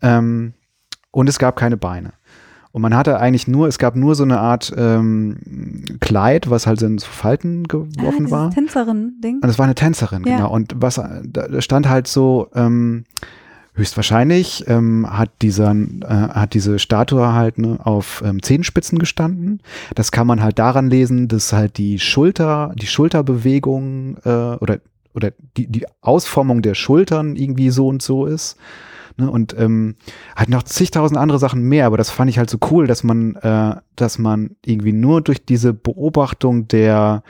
[0.00, 0.54] Ähm,
[1.10, 2.12] und es gab keine Beine.
[2.74, 5.36] Und man hatte eigentlich nur, es gab nur so eine Art ähm,
[6.00, 8.50] Kleid, was halt in so Falten geworfen ah, war.
[8.50, 9.38] Tänzerin-Ding.
[9.40, 10.38] Und es war eine Tänzerin, Ja.
[10.38, 10.50] genau.
[10.50, 13.04] Und was da stand halt so, ähm,
[13.74, 19.60] höchstwahrscheinlich ähm, hat dieser, äh, hat diese Statue halt ne, auf ähm, Zehenspitzen gestanden.
[19.94, 24.80] Das kann man halt daran lesen, dass halt die Schulter, die Schulterbewegung äh, oder
[25.14, 28.56] oder die, die Ausformung der Schultern irgendwie so und so ist.
[29.16, 29.94] Ne, und ähm,
[30.34, 33.36] halt noch zigtausend andere Sachen mehr, aber das fand ich halt so cool, dass man,
[33.36, 37.22] äh, dass man irgendwie nur durch diese Beobachtung der,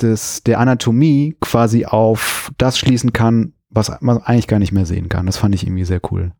[0.00, 5.08] des, der Anatomie quasi auf das schließen kann, was man eigentlich gar nicht mehr sehen
[5.08, 5.26] kann.
[5.26, 6.30] Das fand ich irgendwie sehr cool.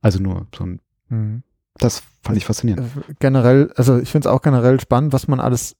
[0.00, 1.44] Also nur so ein, Mhm.
[1.78, 2.88] das fand ich faszinierend.
[3.08, 5.76] Äh, generell, also ich finde es auch generell spannend, was man alles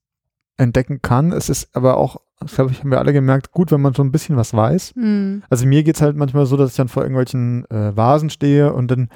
[0.57, 1.33] entdecken kann.
[1.33, 4.03] Es ist aber auch, das glaube ich, haben wir alle gemerkt, gut, wenn man so
[4.03, 4.93] ein bisschen was weiß.
[4.95, 5.43] Hm.
[5.49, 8.91] Also mir geht's halt manchmal so, dass ich dann vor irgendwelchen äh, Vasen stehe und
[8.91, 9.09] dann,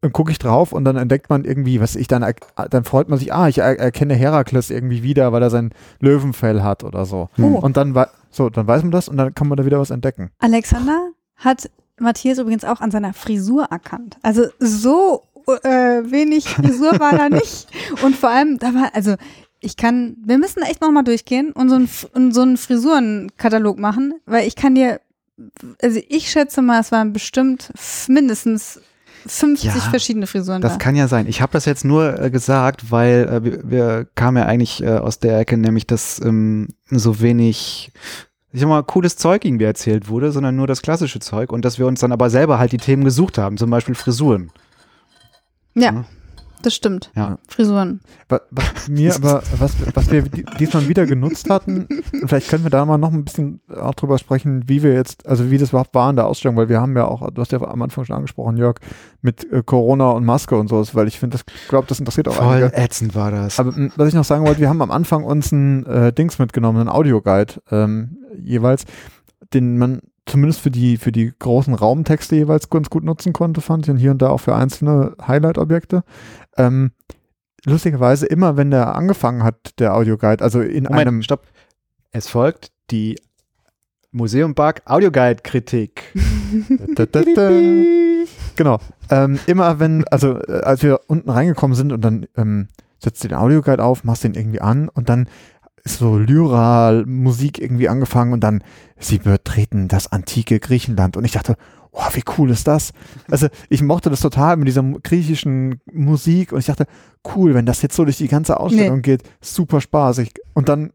[0.00, 2.34] dann gucke ich drauf und dann entdeckt man irgendwie, was ich dann, er-
[2.68, 6.62] dann freut man sich, ah, ich er erkenne Herakles irgendwie wieder, weil er sein Löwenfell
[6.62, 7.28] hat oder so.
[7.36, 7.44] Hm.
[7.44, 7.58] Oh.
[7.58, 7.94] Und dann,
[8.30, 10.30] so, dann weiß man das und dann kann man da wieder was entdecken.
[10.40, 14.18] Alexander hat Matthias übrigens auch an seiner Frisur erkannt.
[14.22, 15.22] Also so
[15.62, 15.68] äh,
[16.10, 17.68] wenig Frisur war da nicht.
[18.02, 19.14] Und vor allem, da war, also
[19.66, 24.14] ich kann, wir müssen echt nochmal durchgehen und so, ein, und so einen Frisurenkatalog machen,
[24.24, 25.00] weil ich kann dir,
[25.82, 27.72] also ich schätze mal, es waren bestimmt
[28.08, 28.80] mindestens
[29.26, 30.78] 50 Ja, verschiedene Frisuren Das da.
[30.78, 31.26] kann ja sein.
[31.26, 34.98] Ich habe das jetzt nur äh, gesagt, weil äh, wir, wir kamen ja eigentlich äh,
[34.98, 37.90] aus der Ecke, nämlich dass ähm, so wenig,
[38.52, 41.78] ich sag mal, cooles Zeug irgendwie erzählt wurde, sondern nur das klassische Zeug und dass
[41.78, 44.50] wir uns dann aber selber halt die Themen gesucht haben, zum Beispiel Frisuren.
[45.74, 46.04] Ja,
[46.66, 47.12] das stimmt.
[47.14, 47.38] Ja.
[47.48, 48.00] Frisuren.
[48.28, 52.64] Was, was mir aber, was, was wir di- diesmal wieder genutzt hatten, und vielleicht können
[52.64, 55.68] wir da mal noch ein bisschen auch drüber sprechen, wie wir jetzt, also wie das
[55.68, 58.04] überhaupt war in der Ausstellung, weil wir haben ja auch, du hast ja am Anfang
[58.04, 58.78] schon angesprochen, Jörg,
[59.22, 62.34] mit äh, Corona und Maske und sowas, weil ich finde, das glaube, das interessiert auch
[62.34, 62.76] Voll einige.
[62.76, 63.60] ätzend war das.
[63.60, 66.80] Aber was ich noch sagen wollte, wir haben am Anfang uns ein äh, Dings mitgenommen,
[66.80, 68.84] einen Audioguide ähm, jeweils,
[69.54, 73.86] den man zumindest für die, für die großen Raumtexte jeweils ganz gut nutzen konnte, fand
[73.86, 76.02] ich, und hier und da auch für einzelne Highlight-Objekte.
[76.56, 76.90] Ähm,
[77.64, 81.46] lustigerweise immer, wenn der angefangen hat, der Audioguide, also in Moment, einem stopp.
[82.10, 83.16] Es folgt die
[84.10, 86.02] Museum Bug Audioguide Kritik.
[86.94, 87.50] Da, da, da.
[88.56, 88.78] Genau.
[89.10, 92.68] Ähm, immer wenn, also äh, als wir unten reingekommen sind und dann ähm,
[92.98, 95.28] setzt du den Audioguide auf, machst den irgendwie an und dann
[95.86, 98.62] ist so Lyra-Musik irgendwie angefangen und dann
[98.98, 101.56] sie betreten das antike Griechenland und ich dachte,
[101.92, 102.92] oh, wie cool ist das?
[103.30, 106.86] Also ich mochte das total mit dieser griechischen Musik und ich dachte,
[107.34, 110.34] cool, wenn das jetzt so durch die ganze Ausstellung geht, super spaßig.
[110.52, 110.92] Und dann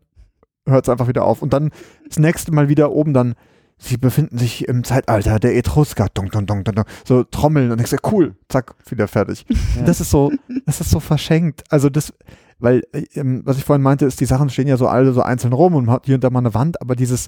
[0.68, 1.42] hört es einfach wieder auf.
[1.42, 1.72] Und dann
[2.08, 3.36] das nächste Mal wieder oben dann
[3.84, 6.06] Sie befinden sich im Zeitalter der Etrusker.
[6.14, 6.86] Dun, dun, dun, dun, dun.
[7.04, 9.44] So trommeln und ich sage, cool, zack, wieder fertig.
[9.76, 9.84] Ja.
[9.84, 10.32] Das ist so,
[10.68, 11.64] das ist so verschenkt.
[11.70, 12.14] Also das,
[12.62, 15.22] weil, äh, ähm, was ich vorhin meinte, ist, die Sachen stehen ja so alle so
[15.22, 17.28] einzeln rum und man hat hier und da mal eine Wand, aber dieses,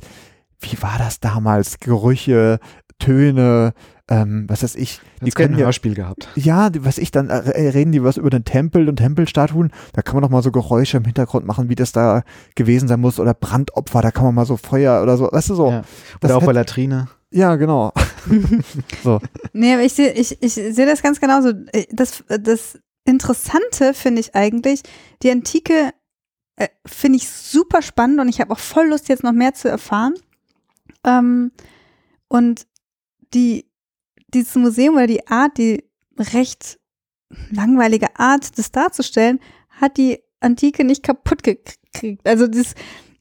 [0.60, 1.80] wie war das damals?
[1.80, 2.60] Gerüche,
[3.00, 3.74] Töne,
[4.10, 6.30] ähm, was weiß ich, die Hat's können ein ja, Hörspiel gehabt.
[6.36, 10.16] ja, was ich dann, äh, reden die was über den Tempel und Tempelstatuen, da kann
[10.16, 12.24] man doch mal so Geräusche im Hintergrund machen, wie das da
[12.56, 15.56] gewesen sein muss oder Brandopfer, da kann man mal so Feuer oder so, weißt du
[15.56, 15.70] so.
[15.70, 15.84] Ja.
[16.22, 17.08] Das Oder auch bei Latrine.
[17.32, 17.92] Ja, genau.
[19.04, 19.20] so.
[19.54, 21.52] Nee, aber ich sehe ich, ich sehe das ganz genauso.
[21.92, 24.82] Das, das Interessante finde ich eigentlich,
[25.22, 25.94] die Antike
[26.56, 29.68] äh, finde ich super spannend und ich habe auch voll Lust, jetzt noch mehr zu
[29.68, 30.14] erfahren.
[31.04, 31.52] Ähm,
[32.28, 32.68] und
[33.34, 33.70] die,
[34.34, 35.84] dieses Museum oder die Art, die
[36.18, 36.80] recht
[37.50, 39.40] langweilige Art, das darzustellen,
[39.70, 42.28] hat die Antike nicht kaputt gekriegt.
[42.28, 42.76] Also das,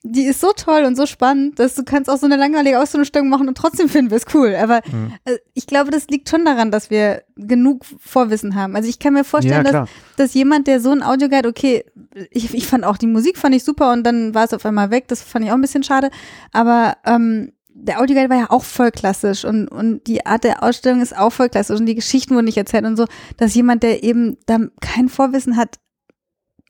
[0.05, 3.29] die ist so toll und so spannend, dass du kannst auch so eine langweilige Ausstellung
[3.29, 4.55] machen und trotzdem finden wir es cool.
[4.57, 5.13] Aber Mhm.
[5.25, 8.75] äh, ich glaube, das liegt schon daran, dass wir genug Vorwissen haben.
[8.75, 9.89] Also ich kann mir vorstellen, dass, klar.
[10.17, 11.85] dass jemand, der so ein Audioguide, okay,
[12.31, 14.91] ich, ich fand auch die Musik fand ich super und dann war es auf einmal
[14.91, 15.07] weg.
[15.09, 16.11] Das fand ich auch ein bisschen schade.
[16.53, 21.01] Aber ähm, der Audioguide war ja auch voll klassisch und, und die Art der Ausstellung
[21.01, 23.07] ist auch voll klassisch und die Geschichten wurden nicht erzählt und so,
[23.39, 25.77] dass jemand, der eben da kein Vorwissen hat,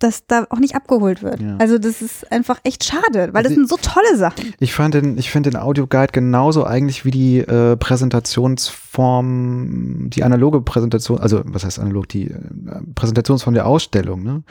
[0.03, 1.41] dass da auch nicht abgeholt wird.
[1.41, 1.57] Ja.
[1.59, 4.53] Also das ist einfach echt schade, weil das Sie- sind so tolle Sachen.
[4.61, 10.61] Ich fand den, ich finde den Audioguide genauso eigentlich wie die äh, Präsentationsform, die analoge
[10.61, 12.39] Präsentation, also was heißt analog, die äh,
[12.95, 14.43] Präsentationsform der Ausstellung, ne?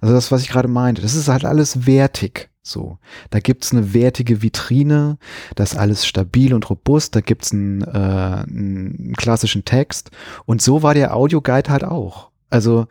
[0.00, 2.50] Also das, was ich gerade meinte, das ist halt alles wertig.
[2.62, 2.98] So,
[3.30, 5.18] da gibt's eine wertige Vitrine,
[5.54, 10.10] das ist alles stabil und robust, da gibt's einen, äh, einen klassischen Text
[10.46, 12.30] und so war der Audioguide halt auch.
[12.50, 12.86] Also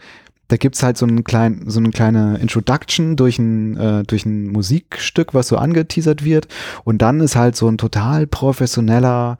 [0.47, 4.47] da gibt's halt so einen kleinen, so eine kleine Introduction durch ein, äh, durch ein
[4.47, 6.47] Musikstück, was so angeteasert wird.
[6.83, 9.37] Und dann ist halt so ein total professioneller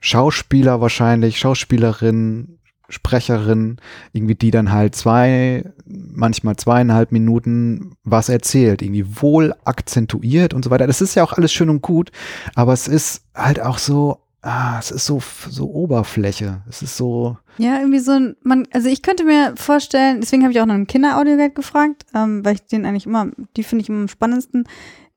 [0.00, 2.58] Schauspieler wahrscheinlich, Schauspielerin,
[2.88, 3.78] Sprecherin,
[4.12, 10.70] irgendwie die dann halt zwei, manchmal zweieinhalb Minuten was erzählt, irgendwie wohl akzentuiert und so
[10.70, 10.86] weiter.
[10.86, 12.10] Das ist ja auch alles schön und gut,
[12.54, 16.62] aber es ist halt auch so, ah, es ist so, so Oberfläche.
[16.68, 17.36] Es ist so.
[17.58, 20.74] Ja, irgendwie so ein, man, also ich könnte mir vorstellen, deswegen habe ich auch noch
[20.74, 24.64] einen Kinderaudioguide gefragt, ähm, weil ich den eigentlich immer, die finde ich immer am spannendsten.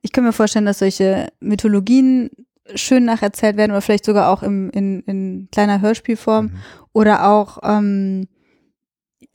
[0.02, 2.30] Ich könnte mir vorstellen, dass solche Mythologien
[2.76, 6.52] schön nacherzählt werden oder vielleicht sogar auch im, in, in kleiner Hörspielform Mhm.
[6.94, 8.28] oder auch, ähm,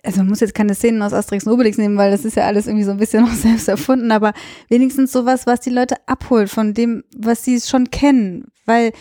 [0.03, 2.45] also man muss jetzt keine Szenen aus Asterix und Obelix nehmen, weil das ist ja
[2.45, 4.33] alles irgendwie so ein bisschen noch selbst erfunden, aber
[4.69, 8.93] wenigstens sowas, was die Leute abholt von dem, was sie schon kennen, weil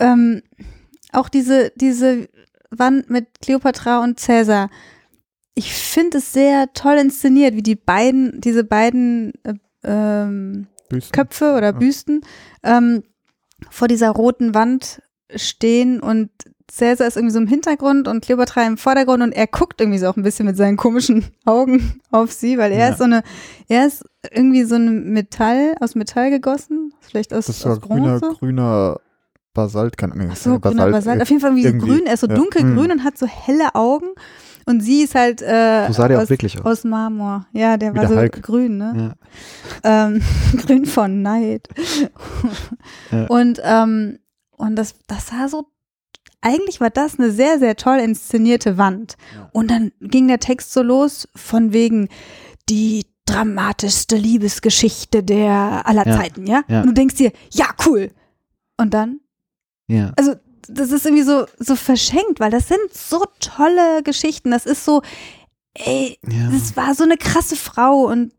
[0.00, 0.42] ähm,
[1.12, 2.28] auch diese, diese
[2.70, 4.70] Wand mit Cleopatra und Cäsar,
[5.54, 10.66] ich finde es sehr toll inszeniert, wie die beiden, diese beiden äh, ähm.
[11.12, 11.72] Köpfe oder Ja.
[11.72, 12.22] Büsten
[12.64, 13.04] ähm,
[13.70, 15.00] vor dieser roten Wand
[15.36, 16.30] stehen und
[16.68, 20.08] Cäsar ist irgendwie so im Hintergrund und Cleopatra im Vordergrund und er guckt irgendwie so
[20.08, 22.88] auch ein bisschen mit seinen komischen Augen auf sie, weil er Ja.
[22.90, 23.22] ist so eine,
[23.68, 29.00] er ist irgendwie so ein Metall, aus Metall gegossen, vielleicht aus, Das aus grüner, grüner
[29.54, 30.34] Basalt, keine Ahnung.
[30.34, 31.20] So, grüner Basalt.
[31.22, 32.34] Auf jeden Fall irgendwie, so grün, er ist so ja.
[32.34, 32.90] dunkelgrün Mhm.
[32.90, 34.06] und hat so helle Augen
[34.66, 36.64] und sie ist halt äh, So sah der aus, auch wirklich aus.
[36.66, 37.46] aus Marmor.
[37.52, 38.42] Ja, der Wie war der so Hulk.
[38.42, 39.16] grün, ne?
[39.84, 40.06] Ja.
[40.06, 40.22] ähm,
[40.66, 41.68] grün von Neid.
[43.10, 43.26] Ja.
[43.26, 44.18] Und, ähm,
[44.56, 45.66] und das, das sah so,
[46.42, 49.16] eigentlich war das eine sehr, sehr toll inszenierte Wand.
[49.52, 52.08] Und dann ging der Text so los von wegen
[52.68, 56.16] die dramatischste Liebesgeschichte der aller Ja.
[56.16, 56.62] Zeiten, ja?
[56.68, 56.80] Ja.
[56.80, 58.10] Und du denkst dir, ja, cool.
[58.76, 59.20] Und dann
[59.90, 60.12] Ja.
[60.16, 60.34] also
[60.68, 64.50] das ist irgendwie so, so verschenkt, weil das sind so tolle Geschichten.
[64.52, 65.02] Das ist so,
[65.74, 66.50] ey, ja.
[66.52, 68.32] das war so eine krasse Frau und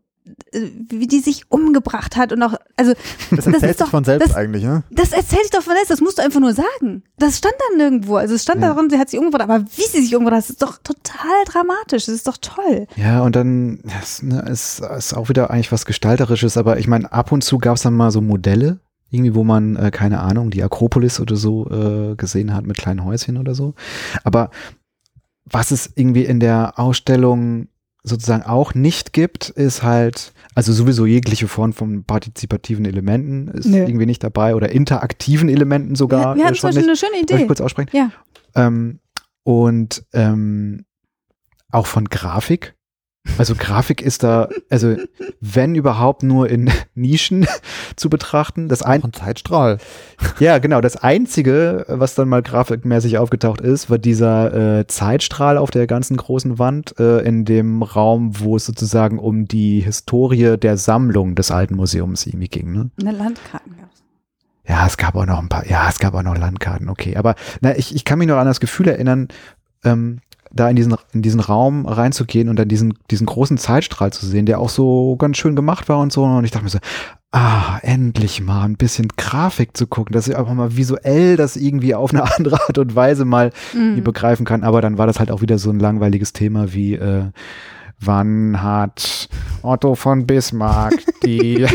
[0.52, 2.92] äh, wie die sich umgebracht hat und auch, also
[3.30, 4.84] Das erzählt ist sich doch- von selbst das- eigentlich, ne?
[4.90, 7.02] das erzählt sich doch von selbst, das musst du einfach nur sagen.
[7.18, 8.16] Das stand da nirgendwo.
[8.16, 8.68] Also es stand Ja.
[8.72, 11.44] darin, sie hat sich umgebracht, aber wie sie sich umgebracht hat, das ist doch total
[11.46, 12.06] dramatisch.
[12.06, 12.86] Das ist doch toll.
[12.96, 16.86] Ja, und dann ja, es, ne, es ist auch wieder eigentlich was Gestalterisches, aber ich
[16.86, 18.78] meine, ab und zu gab es dann mal so Modelle,
[19.12, 23.04] irgendwie, wo man, äh, keine Ahnung, die Akropolis oder so äh, gesehen hat mit kleinen
[23.04, 23.74] Häuschen oder so.
[24.24, 24.50] Aber
[25.44, 27.68] was es irgendwie in der Ausstellung
[28.04, 33.78] sozusagen auch nicht gibt, ist halt, also sowieso jegliche Form von partizipativen Elementen ist Nö.
[33.78, 36.34] irgendwie nicht dabei oder interaktiven Elementen sogar.
[36.34, 37.46] wir, wir äh, hatten zum schon Beispiel eine schöne Darf ich Idee.
[37.46, 37.90] kurz aussprechen?
[37.92, 38.10] Ja.
[38.54, 38.98] Ähm,
[39.44, 40.84] und ähm,
[41.70, 42.74] auch von Grafik.
[43.38, 44.96] Also Grafik ist da, also
[45.40, 47.46] wenn überhaupt nur in Nischen
[47.96, 48.68] zu betrachten.
[48.68, 49.78] Das ein, ein Zeitstrahl.
[50.40, 50.80] ja, genau.
[50.80, 56.16] Das einzige, was dann mal grafikmäßig aufgetaucht ist, war dieser äh, Zeitstrahl auf der ganzen
[56.16, 61.50] großen Wand äh, in dem Raum, wo es sozusagen um die Historie der Sammlung des
[61.50, 62.72] alten Museums irgendwie ging.
[62.72, 62.90] Ne?
[63.00, 64.02] Eine Landkarten gab's.
[64.66, 67.16] Ja, es gab auch noch ein paar, ja, es gab auch noch Landkarten, okay.
[67.16, 69.28] Aber na, ich, ich kann mich noch an das Gefühl erinnern,
[69.84, 70.20] ähm,
[70.54, 74.46] da in diesen, in diesen Raum reinzugehen und dann diesen, diesen großen Zeitstrahl zu sehen,
[74.46, 76.24] der auch so ganz schön gemacht war und so.
[76.24, 76.78] Und ich dachte mir so,
[77.32, 81.94] ah, endlich mal ein bisschen Grafik zu gucken, dass ich einfach mal visuell das irgendwie
[81.94, 84.02] auf eine andere Art und Weise mal Mhm.
[84.04, 84.62] begreifen kann.
[84.64, 87.24] Aber dann war das halt auch wieder so ein langweiliges Thema wie, äh,
[88.06, 89.28] wann hat
[89.62, 90.94] Otto von Bismarck
[91.24, 91.66] die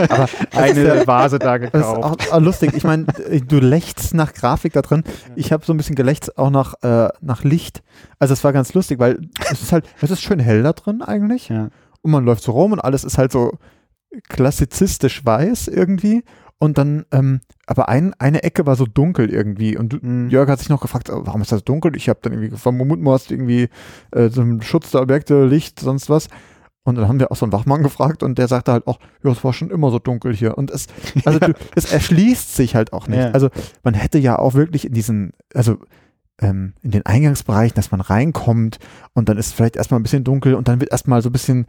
[0.52, 2.30] eine Vase da Das ist gekauft?
[2.30, 2.72] auch, auch lustig.
[2.74, 3.06] Ich meine,
[3.46, 5.04] du lächst nach Grafik da drin.
[5.34, 7.82] Ich habe so ein bisschen gelächzt auch nach, äh, nach Licht.
[8.18, 9.18] Also es war ganz lustig, weil
[9.50, 11.48] es ist halt, es ist schön hell da drin eigentlich.
[11.48, 11.68] Ja.
[12.02, 13.52] Und man läuft so rum und alles ist halt so
[14.28, 16.24] klassizistisch weiß irgendwie.
[16.58, 19.76] Und dann, ähm, aber ein, eine Ecke war so dunkel irgendwie.
[19.76, 20.30] Und Mhm.
[20.30, 21.94] Jörg hat sich noch gefragt, äh, warum ist das dunkel?
[21.96, 23.68] Ich habe dann irgendwie vermutet, du hast irgendwie
[24.12, 26.28] äh, so einen Schutz der Objekte, Licht, sonst was.
[26.84, 29.32] Und dann haben wir auch so einen Wachmann gefragt und der sagte halt auch, ja,
[29.32, 30.56] es war schon immer so dunkel hier.
[30.56, 30.86] Und es,
[31.24, 33.18] also du, es erschließt sich halt auch nicht.
[33.18, 33.32] Ja.
[33.32, 33.50] Also
[33.82, 35.78] man hätte ja auch wirklich in diesen, also
[36.40, 38.78] ähm, in den Eingangsbereichen, dass man reinkommt
[39.14, 41.66] und dann ist vielleicht erstmal ein bisschen dunkel und dann wird erstmal so ein bisschen,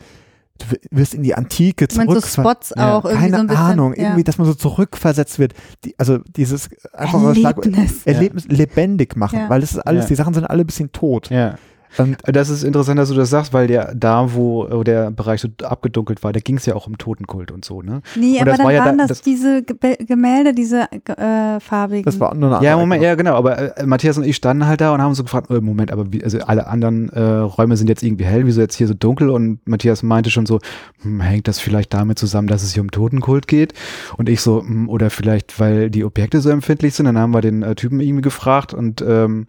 [0.57, 2.45] du wirst in die Antike Ich meine, so zurück.
[2.47, 3.63] Spots Ja, auch irgendwie keine so ein bisschen.
[3.63, 4.03] Ahnung, ja.
[4.03, 5.53] irgendwie, dass man so zurückversetzt wird.
[5.85, 8.05] Die, also dieses einfache Schlagwort, Erlebnis.
[8.05, 9.49] Erlebnis lebendig machen, Ja.
[9.49, 10.07] weil das ist alles, Ja.
[10.09, 11.29] die Sachen sind alle ein bisschen tot.
[11.29, 11.55] Ja.
[11.97, 15.47] Und Das ist interessant, dass du das sagst, weil der da, wo der Bereich so
[15.63, 18.01] abgedunkelt war, da ging es ja auch um Totenkult und so, ne?
[18.15, 20.87] Nee, Und aber das dann war ja waren da- das, das- diese Ge- Gemälde, diese
[20.91, 22.03] äh, farbigen.
[22.03, 23.35] das war nur eine Ja, Moment, ja, genau.
[23.35, 26.11] Aber äh, Matthias und ich standen halt da und haben so gefragt, äh, Moment, aber
[26.11, 29.29] wie, also alle anderen äh, Räume sind jetzt irgendwie hell, wieso jetzt hier so dunkel?
[29.29, 30.59] Und Matthias meinte schon so,
[31.01, 33.73] hm, hängt das vielleicht damit zusammen, dass es hier um Totenkult geht?
[34.17, 37.05] Und ich so, hm, oder vielleicht, weil die Objekte so empfindlich sind.
[37.05, 39.47] Dann haben wir den äh, Typen irgendwie gefragt und ähm,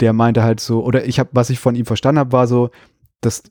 [0.00, 2.70] der meinte halt so, oder ich habe, was ich von ihm verstanden habe, war so,
[3.20, 3.42] dass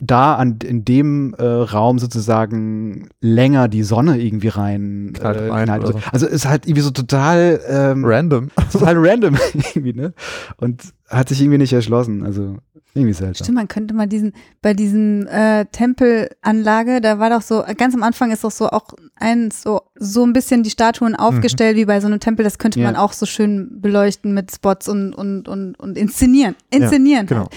[0.00, 5.92] da an, in dem äh, Raum sozusagen länger die Sonne irgendwie rein, äh, rein Also,
[5.92, 5.98] so.
[6.12, 8.50] also ist halt irgendwie so total ähm, Random.
[8.72, 10.14] total random irgendwie, ne?
[10.56, 12.24] Und hat sich irgendwie nicht erschlossen.
[12.24, 12.58] Also
[12.98, 13.44] irgendwie seltsam.
[13.44, 14.32] Stimmt, man könnte mal diesen,
[14.62, 18.94] bei diesem äh, Tempelanlage, da war doch so, ganz am Anfang ist doch so auch
[19.16, 22.80] ein, so, so ein bisschen die Statuen aufgestellt wie bei so einem Tempel, das könnte
[22.80, 22.86] Ja.
[22.86, 26.54] man auch so schön beleuchten mit Spots und, und, und, und inszenieren.
[26.70, 27.26] Inszenieren.
[27.26, 27.40] genau.
[27.42, 27.54] Halt.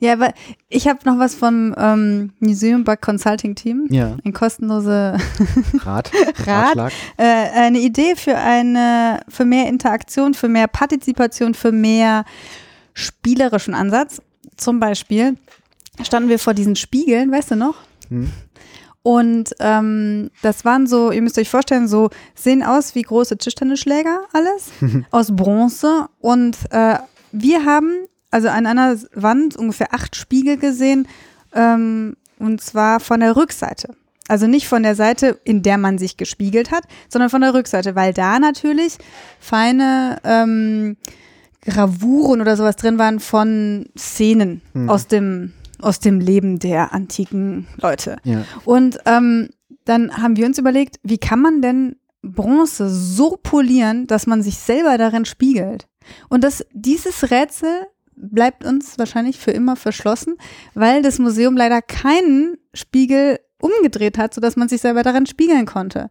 [0.00, 0.32] Ja, aber
[0.68, 3.86] ich habe noch was vom ähm, Museum Bug Consulting Team.
[3.90, 5.16] Ja, Ein kostenlose
[5.84, 6.10] Rat,
[6.46, 6.92] Rat?
[7.16, 12.24] Äh, eine Idee für eine, für mehr Interaktion, für mehr Partizipation, für mehr
[12.94, 14.20] spielerischen Ansatz.
[14.62, 15.36] Zum Beispiel
[16.02, 17.74] standen wir vor diesen Spiegeln, weißt du noch?
[18.08, 18.30] Hm.
[19.02, 24.20] Und ähm, das waren so, ihr müsst euch vorstellen, so sehen aus wie große Tischtennisschläger
[24.32, 24.70] alles
[25.10, 26.06] aus Bronze.
[26.20, 26.98] Und äh,
[27.32, 31.08] wir haben also an einer Wand ungefähr acht Spiegel gesehen,
[31.54, 33.94] ähm, und zwar von der Rückseite.
[34.28, 37.96] Also nicht von der Seite, in der man sich gespiegelt hat, sondern von der Rückseite,
[37.96, 38.96] weil da natürlich
[39.40, 40.96] feine ähm,
[41.62, 44.88] Gravuren oder sowas drin waren von Szenen Hm.
[44.88, 48.16] aus dem aus dem Leben der antiken Leute.
[48.22, 48.44] Ja.
[48.64, 49.48] Und ähm,
[49.84, 54.58] dann haben wir uns überlegt, wie kann man denn Bronze so polieren, dass man sich
[54.58, 55.88] selber darin spiegelt?
[56.28, 60.36] Und das, dieses Rätsel bleibt uns wahrscheinlich für immer verschlossen,
[60.74, 66.10] weil das Museum leider keinen Spiegel umgedreht hat, sodass man sich selber darin spiegeln konnte.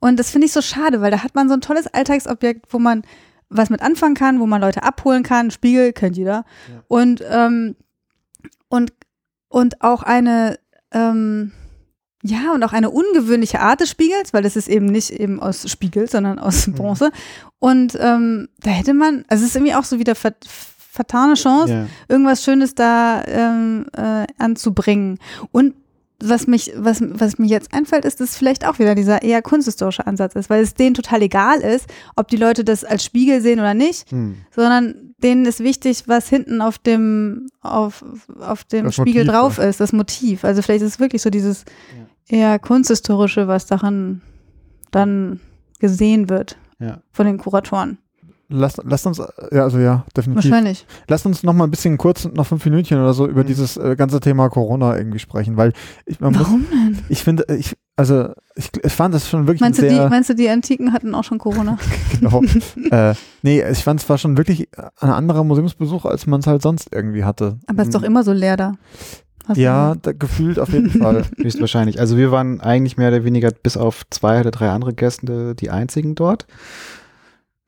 [0.00, 2.80] Und das finde ich so schade, weil da hat man so ein tolles Alltagsobjekt, wo
[2.80, 3.02] man
[3.54, 5.50] was mit anfangen kann, wo man Leute abholen kann.
[5.50, 6.44] Spiegel kennt jeder.
[6.70, 6.82] Ja.
[6.88, 7.76] Und, ähm,
[8.68, 8.92] und,
[9.48, 10.58] und auch eine,
[10.92, 11.52] ähm,
[12.22, 15.68] ja, und auch eine ungewöhnliche Art des Spiegels, weil das ist eben nicht eben aus
[15.70, 16.74] Spiegel, sondern aus Mhm.
[16.74, 17.10] Bronze.
[17.58, 20.32] Und ähm, da hätte man, also es ist irgendwie auch so wieder ver
[20.94, 21.86] vertane Chance, Ja.
[22.08, 25.18] irgendwas Schönes da ähm, äh, anzubringen.
[25.50, 25.74] Und
[26.28, 30.06] was mich, was, was mir jetzt einfällt, ist, dass vielleicht auch wieder dieser eher kunsthistorische
[30.06, 33.60] Ansatz ist, weil es denen total egal ist, ob die Leute das als Spiegel sehen
[33.60, 34.36] oder nicht, Hm.
[34.54, 38.04] sondern denen ist wichtig, was hinten auf dem, auf,
[38.40, 40.44] auf dem Das Spiegel Motiv, drauf ist, das Motiv.
[40.44, 41.64] Also vielleicht ist es wirklich so dieses
[42.28, 44.20] eher kunsthistorische, was daran
[44.90, 45.40] dann
[45.78, 47.00] gesehen wird Ja.
[47.12, 47.98] von den Kuratoren.
[48.52, 49.18] Lass, lasst uns,
[49.50, 50.50] ja, also ja, definitiv.
[50.50, 50.86] Wahrscheinlich.
[51.08, 53.46] Lasst uns noch mal ein bisschen kurz, noch fünf Minütchen oder so über Mhm.
[53.46, 55.72] dieses äh, ganze Thema Corona irgendwie sprechen, weil
[56.06, 56.98] ich, man muss, Warum denn?
[57.08, 60.30] ich finde, ich, also ich, ich fand das schon wirklich Meinst du, die, sehr, meinst
[60.30, 61.78] du, die Antiken hatten auch schon Corona?
[62.20, 62.42] genau,
[62.90, 64.68] äh, nee, ich fand es war schon wirklich
[65.00, 67.58] ein anderer Museumsbesuch, als man es halt sonst irgendwie hatte.
[67.66, 68.72] Aber es ist doch immer so leer da.
[69.48, 71.24] Hast Ja, da, gefühlt auf jeden Fall.
[71.36, 71.98] Höchstwahrscheinlich.
[71.98, 75.68] Also wir waren eigentlich mehr oder weniger bis auf zwei oder drei andere Gäste die
[75.70, 76.46] einzigen dort.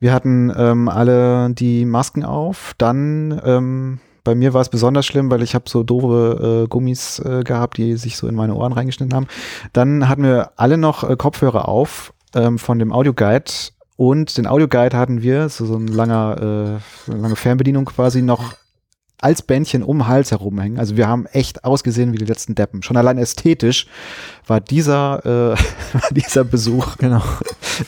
[0.05, 2.75] Wir hatten ähm, alle die Masken auf.
[2.77, 7.17] Dann ähm, bei mir war es besonders schlimm, weil ich habe so doofe äh, Gummis
[7.17, 9.25] äh, gehabt, die sich so in meine Ohren reingeschnitten haben.
[9.73, 13.51] Dann hatten wir alle noch äh, Kopfhörer auf ähm, von dem Audioguide.
[13.97, 16.79] Und den Audioguide hatten wir, so, so ein langer,
[17.09, 18.53] äh, lange Fernbedienung quasi noch
[19.25, 20.77] als Bändchen um den Hals herumhängen.
[20.77, 22.83] Also wir haben echt ausgesehen wie die letzten Deppen.
[22.83, 23.87] Schon allein ästhetisch
[24.45, 25.55] war dieser, äh,
[26.13, 27.23] dieser Besuch genau.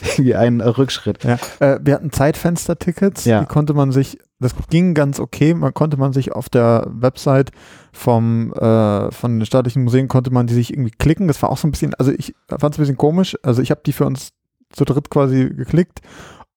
[0.02, 1.22] irgendwie ein Rückschritt.
[1.22, 1.38] Ja.
[1.60, 3.38] Äh, wir hatten Zeitfenster-Tickets, Ja.
[3.38, 7.52] die konnte man sich, das ging ganz okay, man konnte man sich auf der Website
[7.92, 11.28] vom, äh, von den staatlichen Museen konnte man die sich irgendwie klicken.
[11.28, 13.36] Das war auch so ein bisschen, also ich fand es ein bisschen komisch.
[13.44, 14.30] Also ich habe die für uns
[14.72, 16.00] zu dritt quasi geklickt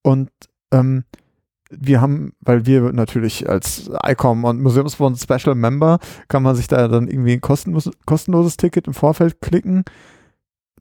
[0.02, 0.32] und
[0.72, 1.04] ähm,
[1.72, 6.88] wir haben, weil wir natürlich als ICOM und Museumsbund Special Member, kann man sich da
[6.88, 9.84] dann irgendwie ein kostenlos, kostenloses Ticket im Vorfeld klicken.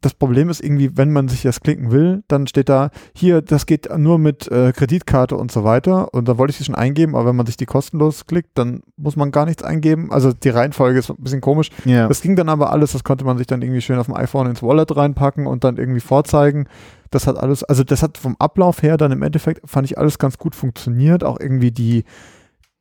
[0.03, 3.67] Das Problem ist irgendwie, wenn man sich das klicken will, dann steht da, hier, das
[3.67, 6.15] geht nur mit äh, Kreditkarte und so weiter.
[6.15, 8.81] Und da wollte ich sie schon eingeben, aber wenn man sich die kostenlos klickt, dann
[8.97, 10.11] muss man gar nichts eingeben.
[10.11, 11.69] Also die Reihenfolge ist ein bisschen komisch.
[11.85, 12.09] Ja.
[12.09, 14.47] Das ging dann aber alles, das konnte man sich dann irgendwie schön auf dem iPhone
[14.47, 16.67] ins Wallet reinpacken und dann irgendwie vorzeigen.
[17.11, 20.19] Das hat alles, also das hat vom Ablauf her dann im Endeffekt, fand ich alles
[20.19, 21.25] ganz gut funktioniert.
[21.25, 22.05] Auch irgendwie die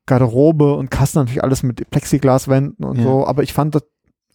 [0.05, 3.03] Garderobe und Kasten natürlich alles mit Plexiglaswänden und Ja.
[3.03, 3.27] so.
[3.27, 3.83] Aber ich fand das,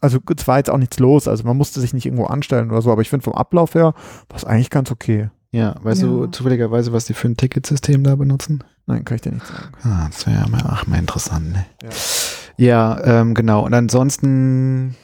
[0.05, 1.27] also es war jetzt auch nichts los.
[1.27, 2.93] Also man musste sich nicht irgendwo anstellen oder so.
[2.93, 3.95] Aber ich finde vom Ablauf her
[4.29, 5.31] war es eigentlich ganz okay.
[5.51, 6.31] ja, weißt du Ja.
[6.33, 8.63] zufälligerweise, was die für ein Ticketsystem da benutzen?
[8.87, 9.73] Nein, kann ich dir nicht sagen.
[9.83, 11.67] Ah, das wäre ja mal, ach, mal interessant, ne?
[11.83, 11.89] Ja.
[12.57, 13.65] Ja, ähm, genau.
[13.65, 14.95] Und ansonsten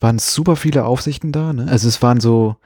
[0.00, 1.66] waren super viele Aufsichten da, ne?
[1.68, 2.56] Also es waren so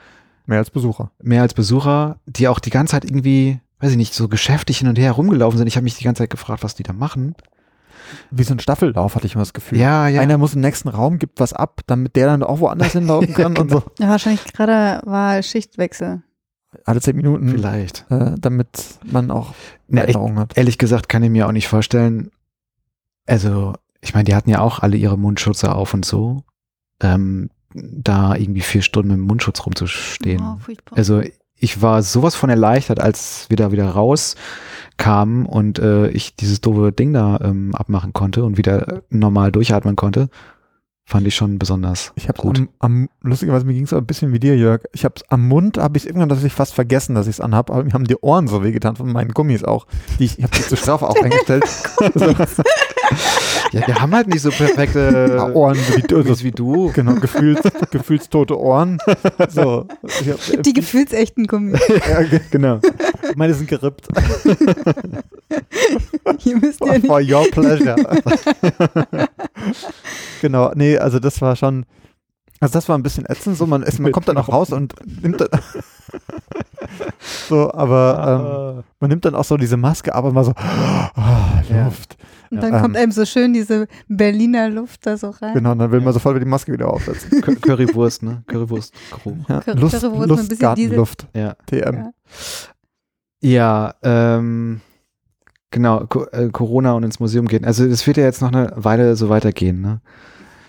[0.46, 1.10] Mehr als Besucher.
[1.22, 4.88] mehr als Besucher, die auch die ganze Zeit irgendwie, weiß ich nicht, so geschäftig hin
[4.88, 5.66] und her rumgelaufen sind.
[5.66, 7.34] Ich habe mich die ganze Zeit gefragt, was die da machen.
[8.30, 9.78] Wie so ein Staffellauf hatte ich immer das Gefühl.
[9.78, 10.20] Ja, ja.
[10.20, 13.56] Einer muss im nächsten Raum, gibt was ab, damit der dann auch woanders hinlaufen kann
[13.56, 13.82] und so.
[13.98, 16.22] Ja, wahrscheinlich gerade war Schichtwechsel.
[16.84, 18.04] Alle zehn Minuten, Vielleicht.
[18.10, 18.68] äh, damit
[19.04, 19.54] man auch
[19.88, 20.56] Na, ich, Veränderungen hat.
[20.58, 22.30] ehrlich gesagt kann ich mir auch nicht vorstellen,
[23.26, 26.44] also ich meine, die hatten ja auch alle ihre Mundschutze auf und so.
[27.00, 30.40] Ähm, da irgendwie vier Stunden mit dem Mundschutz rumzustehen.
[30.42, 30.96] Oh, furchtbar.
[30.96, 31.22] Also
[31.58, 36.92] ich war sowas von erleichtert, als wir da wieder rauskamen und äh, ich dieses doofe
[36.92, 40.28] Ding da ähm, abmachen konnte und wieder normal durchatmen konnte.
[41.08, 42.58] Fand ich schon besonders Ich habe gut.
[42.58, 44.82] am, am lustigerweise mir ging es ein bisschen wie dir, Jörg.
[44.92, 47.84] Ich habe am Mund habe ich irgendwann tatsächlich fast vergessen, dass ich es anhab, aber
[47.84, 49.86] mir haben die Ohren so wehgetan von meinen Gummis auch.
[50.18, 51.64] Die ich, ich habe die zu straff auch eingestellt.
[53.72, 56.90] Ja, wir haben halt nicht so perfekte ja, Ohren wie, du- Gummis wie du.
[56.92, 58.98] genau gefühls, gefühlstote Ohren.
[59.48, 59.86] So,
[60.20, 61.80] ich hab, Die gefühlsechten Gummis.
[62.08, 62.80] ja, ge- Genau.
[63.36, 64.08] meine sind gerippt.
[66.38, 67.06] Hier müsst ihr nicht.
[67.06, 67.96] For your pleasure.
[70.40, 71.84] Genau, nee, also das war schon,
[72.60, 73.56] also das war ein bisschen ätzend.
[73.56, 75.48] So, man, ist, man kommt dann auch raus und nimmt dann,
[77.48, 81.10] so, aber ähm, man nimmt dann auch so diese Maske, aber mal so, ah,
[81.68, 81.84] Ja.
[81.84, 82.16] Luft.
[82.48, 85.54] Und dann Ja, kommt ähm, einem so schön diese Berliner Luft da so rein.
[85.54, 87.42] Genau, und dann will man sofort wieder die Maske wieder aufsetzen.
[87.42, 88.44] Cur- Currywurst, ne?
[88.46, 88.94] Currywurst.
[89.48, 91.54] Ja, Cur- Lust, Currywurst mit ein Lust bisschen Gartenluft, Ja.
[91.66, 91.94] TM.
[91.94, 92.10] Ja.
[93.42, 94.80] Ja, ähm,
[95.76, 97.66] genau, Co äh, Corona und ins Museum gehen.
[97.66, 100.00] Also es wird ja jetzt noch eine Weile so weitergehen, ne?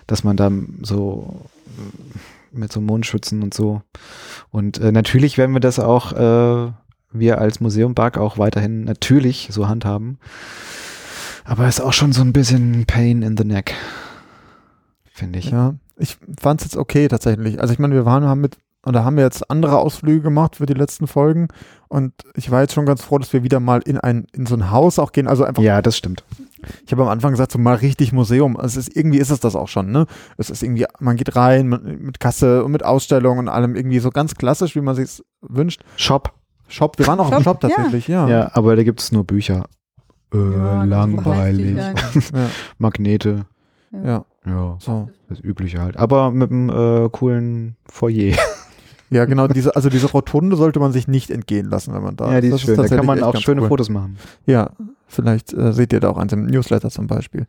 [0.05, 0.51] Dass man da
[0.81, 1.45] so
[1.77, 2.17] äh,
[2.51, 3.81] mit so Mundschützen und so.
[4.51, 6.71] Und äh, natürlich werden wir das auch, äh,
[7.13, 10.17] wir als Museum Bug auch weiterhin natürlich so handhaben.
[11.45, 13.75] Aber es ist auch schon so ein bisschen Pain in the Neck,
[15.05, 15.51] finde ich.
[15.51, 17.61] Ja, ich fand es jetzt okay tatsächlich.
[17.61, 20.65] Also ich meine, wir waren haben mit oder haben wir jetzt andere Ausflüge gemacht für
[20.65, 21.47] die letzten Folgen
[21.89, 24.55] und ich war jetzt schon ganz froh, dass wir wieder mal in ein in so
[24.55, 25.27] ein Haus auch gehen.
[25.27, 26.23] Also einfach, Ja, das stimmt.
[26.85, 28.57] ich habe am Anfang gesagt, so mal richtig Museum.
[28.57, 30.05] Also es ist irgendwie ist es das auch schon, ne?
[30.37, 34.09] Es ist irgendwie, man geht rein mit Kasse und mit Ausstellung und allem irgendwie so
[34.09, 35.81] ganz klassisch, wie man sich wünscht.
[35.95, 36.33] Shop.
[36.69, 38.27] Shop, wir waren auch im Shop, Shop tatsächlich, ja.
[38.27, 39.65] Ja, aber da gibt es nur Bücher.
[40.33, 41.77] Äh, Ja, langweilig.
[41.77, 41.91] Ja,
[42.33, 43.45] ja, Magnete.
[43.91, 44.25] ja.
[44.45, 45.09] Ja, So.
[45.29, 45.97] das Übliche halt.
[45.97, 48.35] Aber mit einem äh, coolen Foyer.
[49.09, 52.31] Ja, genau, diese, also diese Rotunde sollte man sich nicht entgehen lassen, wenn man da
[52.31, 52.77] Ja, die Das ist schön.
[52.77, 53.67] Da kann man auch schöne cool.
[53.69, 54.17] Fotos machen.
[54.45, 54.71] Ja,
[55.07, 57.47] vielleicht äh, seht ihr da auch eins im Newsletter zum Beispiel.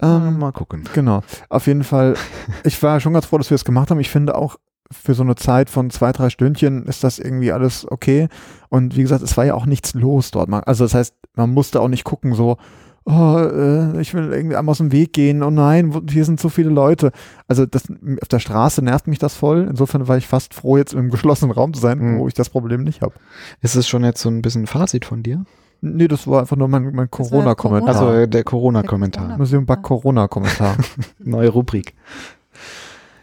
[0.00, 0.84] Ähm, mal gucken.
[0.94, 1.22] Genau.
[1.48, 2.14] Auf jeden Fall,
[2.64, 4.00] ich war schon ganz froh, dass wir es gemacht haben.
[4.00, 4.56] Ich finde auch
[4.90, 8.28] für so eine Zeit von zwei, drei Stündchen ist das irgendwie alles okay.
[8.68, 10.52] Und wie gesagt, es war ja auch nichts los dort.
[10.66, 12.58] Also das heißt, man musste auch nicht gucken, so,
[13.06, 15.42] oh, äh, ich will irgendwie einmal aus dem Weg gehen.
[15.42, 17.12] Oh nein, wo- hier sind so viele Leute.
[17.48, 17.84] Also das,
[18.22, 19.66] auf der Straße nervt mich das voll.
[19.68, 22.18] Insofern war ich fast froh, jetzt im geschlossenen Raum zu sein, Mhm.
[22.18, 23.14] wo ich das Problem nicht habe.
[23.60, 25.44] Ist es schon jetzt so ein bisschen Fazit von dir?
[25.80, 27.92] Nee, das war einfach nur mein, mein Corona-Kommentar.
[27.94, 28.08] Corona.
[28.10, 29.24] Also äh, der Corona-Kommentar.
[29.24, 29.36] Corona.
[29.38, 30.76] Museum Back Corona-Kommentar.
[31.18, 31.94] Neue Rubrik.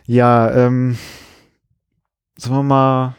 [0.05, 0.95] Ja, ähm,
[2.37, 3.15] sollen wir mal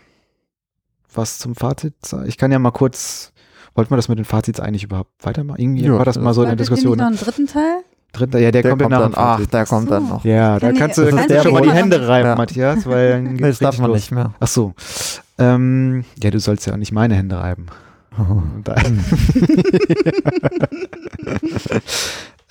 [1.14, 2.26] was zum Fazit sagen?
[2.28, 3.31] Ich kann ja mal kurz,
[3.74, 5.60] wollten wir das mit den Fazits eigentlich überhaupt weitermachen?
[5.60, 6.92] Irgendwie Ja, war das mal so in der Diskussion.
[6.92, 7.16] nicht noch ne?
[7.16, 7.82] einen dritten Teil?
[8.12, 9.10] Dritter, ja, der, kommt, ja nach dann.
[9.12, 9.52] dem Ach, Fazit.
[9.54, 9.94] der kommt So.
[9.94, 10.24] dann noch.
[10.24, 11.70] Ja, da Ja, nee, kannst du, kannst der du schon mal die.
[11.70, 12.34] Hände reiben, Ja.
[12.36, 13.96] Matthias, weil dann Nee, geht's das darf man los.
[13.96, 14.34] nicht mehr.
[14.38, 14.74] Ach so.
[15.38, 17.66] Ähm, ja, du sollst ja auch nicht meine Hände reiben.
[18.64, 18.74] Da-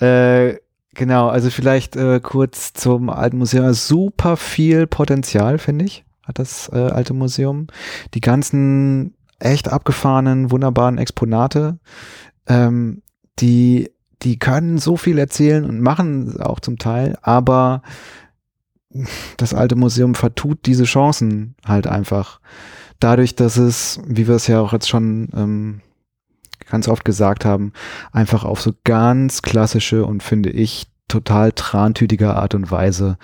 [0.00, 0.56] äh,
[0.94, 3.72] genau, also vielleicht äh, kurz zum alten Museum.
[3.72, 7.68] Super viel Potenzial, finde ich, hat das äh, alte Museum.
[8.14, 9.14] Die ganzen
[9.44, 11.78] echt abgefahrenen, wunderbaren Exponate,
[12.46, 13.02] ähm,
[13.38, 13.90] die,
[14.22, 17.82] die können so viel erzählen und machen auch zum Teil, aber
[19.36, 22.40] das alte Museum vertut diese Chancen halt einfach.
[23.00, 25.80] Dadurch, dass es, wie wir es ja auch jetzt schon ähm,
[26.70, 27.72] ganz oft gesagt haben,
[28.12, 33.18] einfach auf so ganz klassische und finde ich total trantütige Art und Weise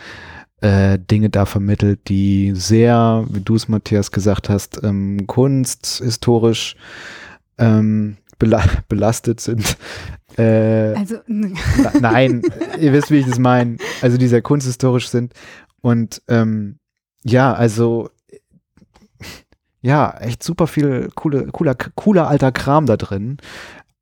[0.60, 6.76] äh, Dinge da vermittelt, die sehr, wie du es Matthias gesagt hast, ähm, kunsthistorisch
[7.58, 9.76] ähm, bela belastet sind.
[10.36, 11.16] Äh, Also,
[12.00, 12.42] nein,
[12.80, 13.76] ihr wisst, wie ich das meine.
[14.02, 15.32] Also die sehr kunsthistorisch sind.
[15.80, 16.78] Und ähm,
[17.24, 18.10] ja, also
[19.80, 23.38] ja, echt super viel coole, cooler, cooler alter Kram da drin.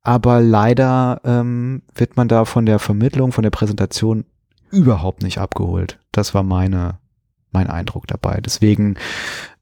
[0.01, 4.25] Aber leider ähm, wird man da von der Vermittlung, von der Präsentation
[4.71, 5.99] überhaupt nicht abgeholt.
[6.17, 6.97] Das war meine,
[7.51, 8.41] mein Eindruck dabei.
[8.41, 8.95] Deswegen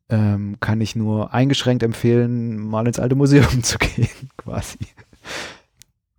[0.10, 4.80] ähm, kann ich nur eingeschränkt empfehlen, mal ins alte Museum zu gehen, quasi.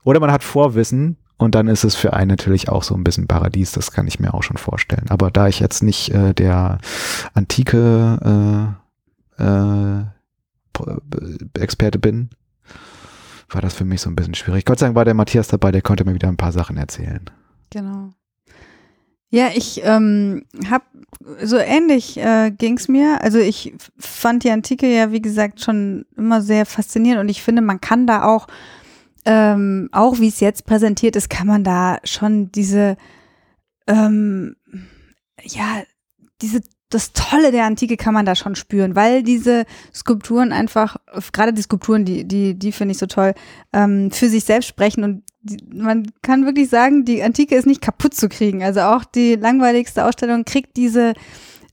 [0.05, 3.28] Oder man hat Vorwissen und dann ist es für einen natürlich auch so ein bisschen
[3.28, 5.07] Paradies, das kann ich mir auch schon vorstellen.
[5.09, 6.78] Aber da ich jetzt nicht äh, der
[7.34, 8.76] antike
[9.39, 10.05] äh, äh,
[11.59, 12.30] Experte bin,
[13.49, 14.64] war das für mich so ein bisschen schwierig.
[14.64, 17.24] Gott sei Dank war der Matthias dabei, der konnte mir wieder ein paar Sachen erzählen.
[17.70, 18.12] Genau.
[19.37, 20.84] Ja, ich ähm, habe
[21.43, 23.20] so ähnlich äh, ging's mir.
[23.22, 27.61] Also ich fand die Antike ja, wie gesagt, schon immer sehr faszinierend und ich finde,
[27.61, 28.47] man kann da auch
[29.26, 32.97] ähm, auch wie es jetzt präsentiert ist, kann man da schon diese,
[33.87, 34.57] ähm,
[35.43, 35.82] ja,
[36.41, 40.97] diese das Tolle der Antike kann man da schon spüren, weil diese Skulpturen einfach,
[41.32, 43.34] gerade die Skulpturen, die, die, die finde ich so toll,
[43.74, 45.22] ähm, für sich selbst sprechen und
[45.73, 48.63] man kann wirklich sagen, die Antike ist nicht kaputt zu kriegen.
[48.63, 51.15] Also auch die langweiligste Ausstellung kriegt diese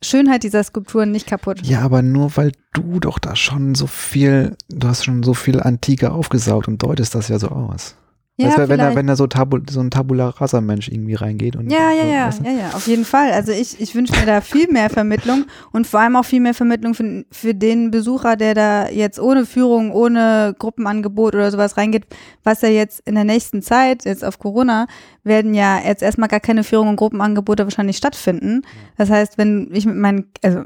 [0.01, 1.65] Schönheit dieser Skulpturen nicht kaputt.
[1.65, 5.59] Ja, aber nur weil du doch da schon so viel, du hast schon so viel
[5.59, 7.95] Antike aufgesaugt und deutest das ja so aus.
[8.35, 11.13] Ja, weißt du, wenn da, wenn da so, Tabu, so ein Tabula Rasa Mensch irgendwie
[11.13, 13.31] reingeht und Ja, ja, ja, ja, ja, auf jeden Fall.
[13.31, 16.55] Also ich, ich wünsche mir da viel mehr Vermittlung und vor allem auch viel mehr
[16.55, 22.07] Vermittlung für, für den Besucher, der da jetzt ohne Führung, ohne Gruppenangebot oder sowas reingeht,
[22.43, 24.87] was ja jetzt in der nächsten Zeit, jetzt auf Corona,
[25.23, 28.63] werden ja jetzt erstmal gar keine Führung und Gruppenangebote wahrscheinlich stattfinden.
[28.97, 30.63] Das heißt, wenn ich mit meinen, also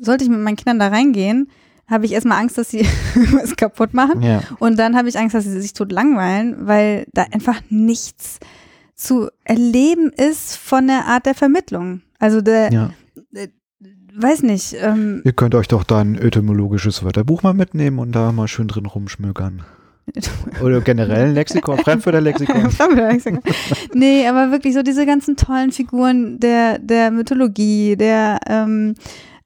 [0.00, 1.48] sollte ich mit meinen Kindern da reingehen,
[1.88, 2.80] habe ich erstmal Angst, dass sie
[3.32, 4.22] was kaputt machen.
[4.22, 4.42] Ja.
[4.58, 8.38] Und dann habe ich Angst, dass sie sich tot langweilen, weil da einfach nichts
[8.94, 12.00] zu erleben ist von der Art der Vermittlung.
[12.18, 12.90] Also der, ja.
[14.14, 18.32] weiß nicht, ähm, Ihr könnt euch doch da ein etymologisches Wörterbuch mal mitnehmen und da
[18.32, 19.64] mal schön drin rumschmökern.
[20.62, 22.70] Oder generell ein Lexikon, Fremdwörterlexikon.
[23.94, 28.94] nee, aber wirklich so diese ganzen tollen Figuren der, der Mythologie, der ähm,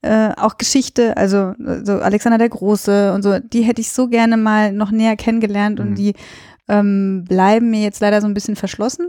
[0.03, 1.53] äh, auch Geschichte, also
[1.84, 5.78] so Alexander der Große und so, die hätte ich so gerne mal noch näher kennengelernt
[5.78, 5.86] Mhm.
[5.86, 6.14] und die
[6.68, 9.09] ähm, bleiben mir jetzt leider so ein bisschen verschlossen.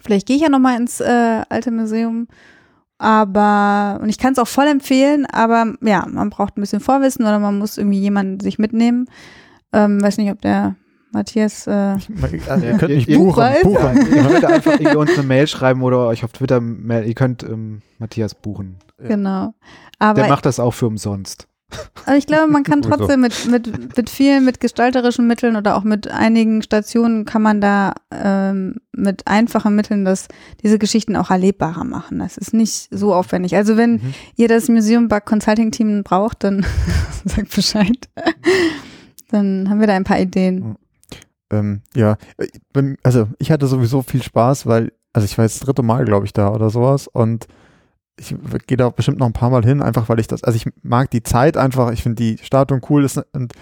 [0.00, 2.28] Vielleicht gehe ich ja noch mal ins äh, alte Museum,
[2.98, 7.24] aber und ich kann es auch voll empfehlen, aber ja, man braucht ein bisschen Vorwissen
[7.24, 9.06] oder man muss irgendwie jemanden sich mitnehmen.
[9.72, 10.76] Ähm, weiß nicht, ob der
[11.12, 11.70] Matthias äh,
[12.48, 13.44] Also, ihr könnt mich buchen.
[13.62, 13.96] Buchen.
[14.14, 18.34] Ihr könnt einfach uns eine Mail schreiben oder euch auf Twitter, ihr könnt ähm, Matthias
[18.34, 18.76] buchen.
[19.02, 19.08] Ja.
[19.98, 20.14] Genau.
[20.14, 21.46] Der Aber macht das auch für umsonst.
[22.06, 25.84] Aber ich glaube, man kann trotzdem mit, mit, mit vielen, mit gestalterischen Mitteln oder auch
[25.84, 30.28] mit einigen Stationen kann man da ähm, mit einfachen Mitteln das,
[30.62, 32.20] diese Geschichten auch erlebbarer machen.
[32.20, 33.54] Das ist nicht so aufwendig.
[33.54, 34.14] Also wenn Mhm.
[34.36, 36.64] ihr das Museum Bug Consulting Team braucht, dann
[37.26, 38.08] sagt Bescheid.
[39.30, 40.76] Dann haben wir da ein paar Ideen.
[41.50, 42.16] Ähm, ja,
[43.02, 46.24] also ich hatte sowieso viel Spaß, weil, also ich war jetzt das dritte Mal, glaube
[46.26, 47.46] ich, da oder sowas und
[48.18, 48.34] ich
[48.66, 51.10] gehe da bestimmt noch ein paar Mal hin, einfach weil ich das, also ich mag
[51.10, 53.52] die Zeit einfach, ich finde die Statuen cool ist, und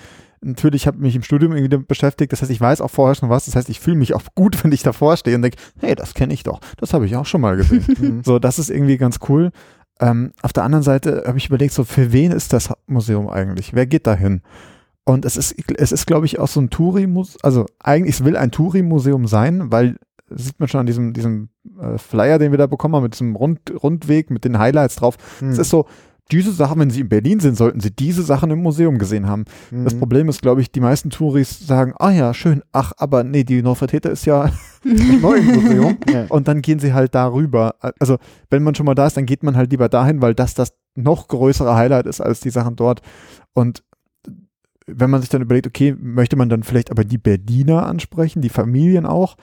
[0.40, 3.14] natürlich habe ich mich im Studium irgendwie damit beschäftigt, das heißt, ich weiß auch vorher
[3.14, 5.58] schon was, das heißt, ich fühle mich auch gut, wenn ich davor stehe und denke,
[5.78, 7.84] hey, das kenne ich doch, das habe ich auch schon mal gesehen.
[7.96, 8.22] Mhm.
[8.24, 9.50] So, das ist irgendwie ganz cool.
[10.00, 13.74] Ähm, auf der anderen Seite habe ich überlegt, so für wen ist das Museum eigentlich?
[13.74, 14.42] Wer geht da hin?
[15.04, 18.36] Und es ist, es ist, glaube ich, auch so ein Touri-Museum, also eigentlich, es will
[18.36, 19.96] ein Touri-Museum sein, weil,
[20.30, 21.48] sieht man schon an diesem, diesem
[21.80, 25.16] äh, Flyer, den wir da bekommen haben, mit diesem Rund, Rundweg, mit den Highlights drauf.
[25.40, 25.50] Mhm.
[25.50, 25.86] Es ist so,
[26.32, 29.44] diese Sachen, wenn sie in Berlin sind, sollten sie diese Sachen im Museum gesehen haben.
[29.70, 29.98] Das Mhm.
[30.00, 33.62] Problem ist, glaube ich, die meisten Touris sagen, ah ja, schön, ach, aber nee, die
[33.62, 34.50] Nordvertreter ist ja
[34.84, 35.96] im neuen Museum.
[36.12, 36.26] Ja.
[36.28, 37.76] Und dann gehen sie halt darüber.
[38.00, 38.16] Also,
[38.50, 40.72] wenn man schon mal da ist, dann geht man halt lieber dahin, weil das das
[40.96, 43.02] noch größere Highlight ist als die Sachen dort.
[43.52, 43.84] Und
[44.88, 48.48] wenn man sich dann überlegt, okay, möchte man dann vielleicht aber die Berliner ansprechen, die
[48.48, 49.36] Familien auch,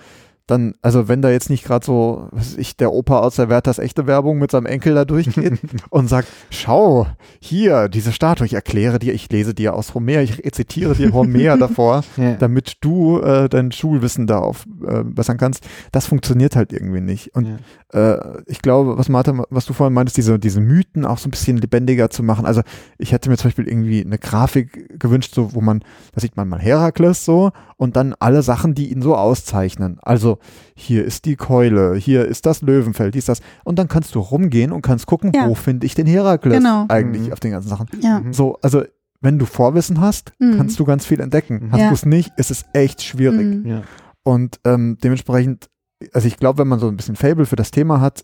[0.45, 3.47] dann, also wenn da jetzt nicht gerade so, was weiß ich, der Opa aus der
[3.47, 5.57] Werthers echte Werbung mit seinem Enkel da durchgeht
[5.89, 7.07] und sagt, schau,
[7.39, 11.55] hier, diese Statue, ich erkläre dir, ich lese dir aus Homer, ich rezitiere dir Homer
[11.57, 12.33] davor, Ja.
[12.35, 17.33] damit du äh, dein Schulwissen da aufbessern kannst, das funktioniert halt irgendwie nicht.
[17.35, 17.59] Und
[17.93, 18.15] Ja.
[18.15, 21.31] äh, ich glaube, was Martha, was du vorhin meintest, diese, diese Mythen auch so ein
[21.31, 22.45] bisschen lebendiger zu machen.
[22.45, 22.61] Also
[22.97, 25.83] ich hätte mir zum Beispiel irgendwie eine Grafik gewünscht, so wo man,
[26.13, 27.51] da sieht man mal Herakles so
[27.83, 29.97] und dann alle Sachen, die ihn so auszeichnen.
[30.01, 30.37] Also
[30.73, 33.41] hier ist die Keule, hier ist das Löwenfeld, dies, das.
[33.65, 35.47] Und dann kannst du rumgehen und kannst gucken, Ja.
[35.49, 36.85] wo finde ich den Herakles Genau.
[36.87, 37.33] eigentlich Mhm.
[37.33, 37.87] auf den ganzen Sachen.
[38.01, 38.21] Ja.
[38.21, 38.31] Mhm.
[38.33, 38.83] So, also
[39.19, 40.57] wenn du Vorwissen hast, Mhm.
[40.57, 41.65] kannst du ganz viel entdecken.
[41.67, 41.71] Mhm.
[41.73, 41.87] Hast Ja.
[41.89, 43.45] du es nicht, ist es echt schwierig.
[43.63, 43.65] Mhm.
[43.65, 43.81] Ja.
[44.23, 45.69] Und ähm, dementsprechend,
[46.13, 48.23] also ich glaube, wenn man so ein bisschen Fable für das Thema hat,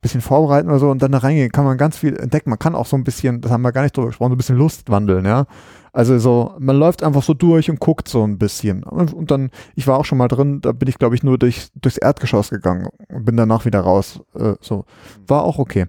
[0.00, 2.50] bisschen vorbereiten oder so und dann da reingehen, kann man ganz viel entdecken.
[2.50, 4.38] Man kann auch so ein bisschen, das haben wir gar nicht drüber gesprochen, so ein
[4.38, 5.44] bisschen Lust wandeln, ja.
[5.92, 8.84] Also so, man läuft einfach so durch und guckt so ein bisschen.
[8.84, 11.68] Und, dann, ich war auch schon mal drin, da bin ich, glaube ich, nur durch,
[11.74, 14.20] durchs Erdgeschoss gegangen und bin danach wieder raus.
[14.38, 14.84] Äh, so.
[15.26, 15.86] War auch okay.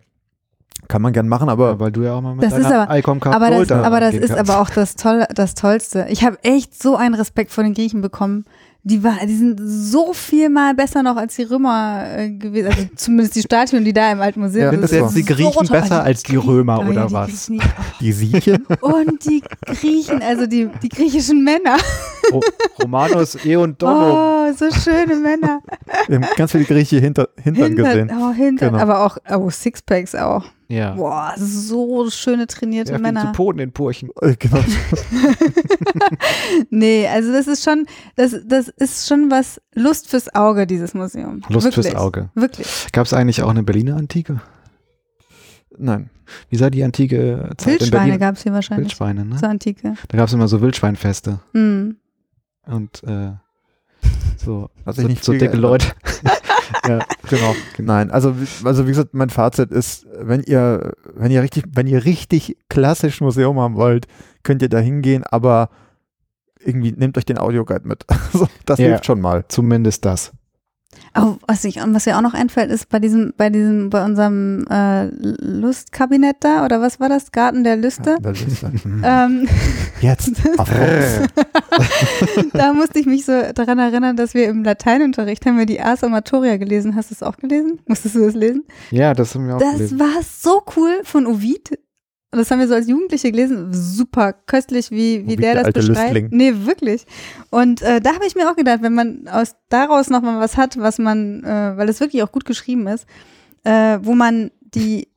[0.88, 2.89] Kann man gern machen, aber Ja, weil du ja auch mal mit Das ist deiner
[2.89, 4.49] aber- Icon Aber das, aber das ist kannst.
[4.51, 6.08] aber auch das, Toll, das Tollste.
[6.09, 8.46] Ich habe echt so einen Respekt vor den Griechen bekommen.
[8.83, 12.67] Die, war, die sind so viel mal besser noch als die Römer äh, gewesen.
[12.70, 15.16] Also zumindest die Statuen, die da im Alten Museum Ja, Sind das jetzt so.
[15.16, 15.79] die Griechen toll.
[15.82, 17.28] besser als die Römer oh ja, oder die was?
[17.47, 21.78] Griechen, die- die Sieche, Und die Griechen, also die, die griechischen Männer.
[22.32, 22.41] Ro
[22.82, 24.47] Romanos, E und Dono.
[24.47, 25.62] Oh, so schöne Männer.
[26.08, 28.12] Wir haben ganz viele Grieche hinter, Hintern gesehen.
[28.20, 28.82] oh, Hintern, Genau.
[28.82, 30.45] aber auch oh, Sixpacks auch.
[30.71, 30.93] Ja.
[30.93, 33.33] Boah, so schöne trainierte Männer.
[33.33, 34.09] Poten in Purchen.
[34.21, 34.57] Äh, Genau.
[36.69, 37.85] Nee, also das ist schon,
[38.15, 41.41] das, das ist schon was Lust fürs Auge, dieses Museum.
[41.49, 41.87] Lust Wirklich.
[41.87, 42.29] fürs Auge.
[42.35, 42.87] Wirklich.
[42.93, 44.41] Gab es eigentlich auch eine Berliner Antike?
[45.77, 46.09] Nein.
[46.49, 48.19] Wie sah die antike Zeit in Wildschweine Berlin?
[48.19, 48.85] gab es hier wahrscheinlich.
[48.85, 49.35] Wildschweine, ne?
[49.35, 49.95] Zur Antike.
[50.07, 51.39] Da gab es immer so Wildschweinfeste.
[51.53, 51.97] Hm.
[52.65, 53.31] Und äh,
[54.37, 55.57] so, sich so, nicht so dicke.
[55.57, 55.87] Leute.
[56.87, 56.99] ja.
[57.32, 57.55] Genau.
[57.79, 61.87] Nein, also, wie- also wie gesagt, mein Fazit ist, wenn ihr, wenn ihr richtig, wenn
[61.87, 64.05] ihr richtig klassisch Museum haben wollt,
[64.43, 65.70] könnt ihr da hingehen, aber
[66.63, 68.05] irgendwie nehmt euch den Audioguide mit.
[68.33, 68.87] Also, das Ja.
[68.87, 69.45] hilft schon mal.
[69.47, 70.32] Zumindest das.
[71.13, 74.66] Oh, was, ich, was mir auch noch einfällt, ist bei diesem, bei diesem, bei unserem
[74.70, 77.34] äh, Lustkabinett da, oder was war das?
[77.34, 78.12] Garten der Lüste?
[78.12, 79.01] Ja, das ist, mhm.
[79.04, 79.47] Ähm,
[80.00, 80.32] Jetzt.
[82.54, 86.04] Da musste ich mich so daran erinnern, dass wir im Lateinunterricht haben wir die Ars
[86.04, 86.96] Amatoria gelesen.
[86.96, 87.80] Hast du es auch gelesen?
[87.88, 88.63] Musstest du das lesen?
[88.89, 90.00] Ja, das haben wir auch Das gelesen.
[90.00, 91.78] war so cool von Ovid.
[92.32, 93.74] Und das haben wir so als Jugendliche gelesen.
[93.74, 96.13] Super köstlich, wie, wie Ovid, der der das beschreibt.
[96.13, 96.29] Lüstling.
[96.32, 97.05] Nee, wirklich.
[97.49, 100.55] Und äh, da habe ich mir auch gedacht, wenn man aus daraus noch mal was
[100.55, 103.05] hat, was man, äh, weil es wirklich auch gut geschrieben ist,
[103.66, 105.09] äh, wo man die,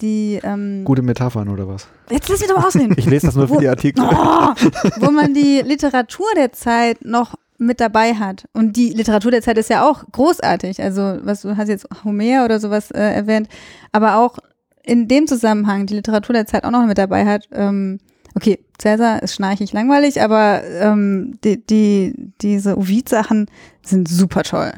[0.00, 1.88] die, ähm, Gute Metaphern oder was?
[2.10, 2.94] jetzt lass mich doch mal ausreden.
[2.98, 4.02] Ich lese das nur für die Artikel.
[4.10, 4.54] Oh,
[5.00, 8.46] wo man die Literatur der Zeit noch mit dabei hat.
[8.54, 10.82] Und die Literatur der Zeit ist ja auch großartig.
[10.82, 13.48] Also, was du hast jetzt Homer oder sowas äh, erwähnt,
[13.92, 14.38] aber auch
[14.86, 17.48] in dem Zusammenhang die Literatur der Zeit auch noch mit dabei hat.
[17.52, 17.98] Ähm,
[18.34, 23.50] okay, Cäsar ist schnarchig langweilig, aber ähm, die, die, diese Ovid-Sachen
[23.82, 24.72] sind super toll.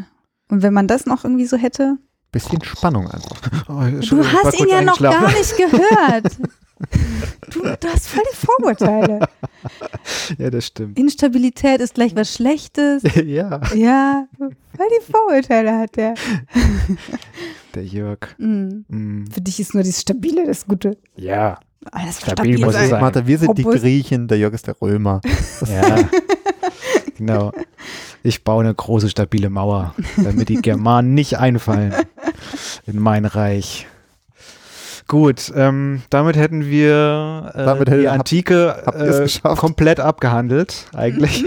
[0.49, 1.99] Und wenn man das noch irgendwie so hätte.
[2.31, 3.41] Bisschen Spannung einfach.
[3.69, 6.37] Oh, Du hast ihn ja noch gar nicht gehört.
[7.51, 9.27] Du, du hast voll die Vorurteile.
[10.39, 10.97] Ja, das stimmt.
[10.97, 13.03] Instabilität ist gleich was Schlechtes.
[13.25, 14.51] ja, Ja, voll
[14.89, 16.15] die Vorurteile hat der.
[17.75, 18.21] der Jörg.
[18.39, 18.85] Mhm.
[18.87, 20.97] Mm, Für dich ist nur das Stabile das Gute.
[21.17, 21.59] ja,
[21.91, 22.91] Alles Stabil muss es sein.
[22.91, 23.01] sein.
[23.01, 23.83] Martha, wir sind die Robust.
[23.83, 25.21] Griechen, der Jörg ist der Römer.
[25.67, 26.09] ja.
[27.17, 27.51] genau.
[28.23, 31.95] Ich baue eine große, stabile Mauer, damit die Germanen nicht einfallen
[32.87, 33.87] in mein Reich.
[35.07, 41.47] Gut, ähm, damit hätten wir äh, Damit hätte- die Antike es äh, komplett abgehandelt, eigentlich.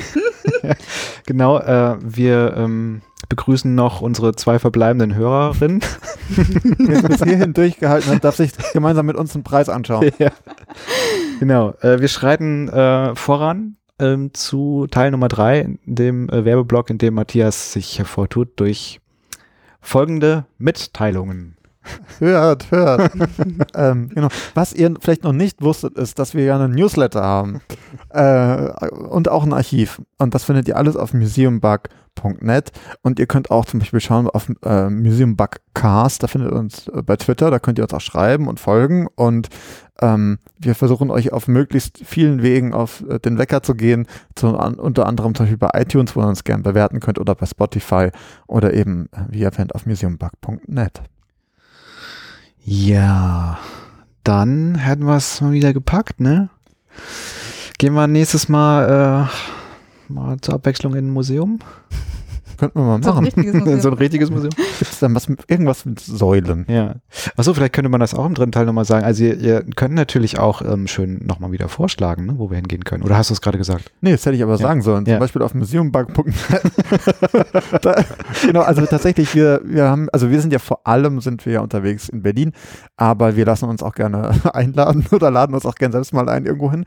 [1.28, 5.82] genau, äh, wir ähm, begrüßen noch unsere zwei verbleibenden Hörerinnen.
[6.30, 10.10] Wer bis hierhin durchgehalten hat, darf sich gemeinsam mit uns einen Preis anschauen.
[10.18, 10.32] ja.
[11.40, 11.76] Genau.
[11.82, 17.14] Äh, wir schreiten äh, voran ähm, zu Teil Nummer drei, dem äh, Werbeblock, in dem
[17.14, 19.00] Matthias sich hervortut durch
[19.80, 21.56] folgende Mitteilungen.
[22.20, 23.12] Hört, hört.
[23.76, 24.28] ähm, genau.
[24.54, 27.62] Was ihr vielleicht noch nicht wusstet, ist, dass wir ja einen Newsletter haben
[28.10, 30.02] äh, und auch ein Archiv.
[30.18, 32.72] Und das findet ihr alles auf museumbug.net.
[33.02, 37.02] Und ihr könnt auch zum Beispiel schauen auf äh, Museumbugcast, da findet ihr uns äh,
[37.02, 39.08] bei Twitter, da könnt ihr uns auch schreiben und folgen.
[39.16, 39.50] Und
[40.00, 44.06] ähm, wir versuchen euch auf möglichst vielen Wegen auf äh, den Wecker zu gehen,
[44.36, 47.34] zu, an, unter anderem zum Beispiel bei iTunes, wo ihr uns gerne bewerten könnt, oder
[47.34, 48.10] bei Spotify
[48.46, 51.02] oder eben, äh, wie erwähnt, auf museumbug.net.
[52.64, 53.58] Ja,
[54.24, 56.50] dann hätten wir es mal wieder gepackt, ne?
[57.80, 59.30] Gehen wir nächstes Mal,
[60.10, 61.60] äh, mal zur Abwechslung in ein Museum.
[62.62, 63.26] Könnten wir mal So ein machen.
[63.26, 63.94] richtiges in so ein Museum.
[63.96, 64.52] richtiges Museum.
[64.56, 66.66] Gibt es dann was mit, irgendwas mit Säulen?
[66.70, 66.96] Ja.
[67.36, 69.04] Achso, vielleicht könnte man das auch im dritten Teil nochmal sagen.
[69.04, 72.84] Also ihr, ihr könnt natürlich auch ähm, schön nochmal wieder vorschlagen, ne, wo wir hingehen
[72.84, 73.04] können.
[73.04, 73.92] Oder hast du es gerade gesagt?
[74.02, 74.58] Nee, das hätte ich aber Ja.
[74.60, 75.06] sagen sollen.
[75.06, 75.20] Zum Ja.
[75.20, 76.34] Beispiel auf museumbug.net.
[77.82, 78.04] Da-
[78.46, 81.60] genau, also tatsächlich, wir, wir haben, also wir sind ja vor allem sind wir ja
[81.62, 82.52] unterwegs in Berlin,
[82.98, 86.46] aber wir lassen uns auch gerne einladen oder laden uns auch gerne selbst mal ein
[86.46, 86.86] irgendwo hin.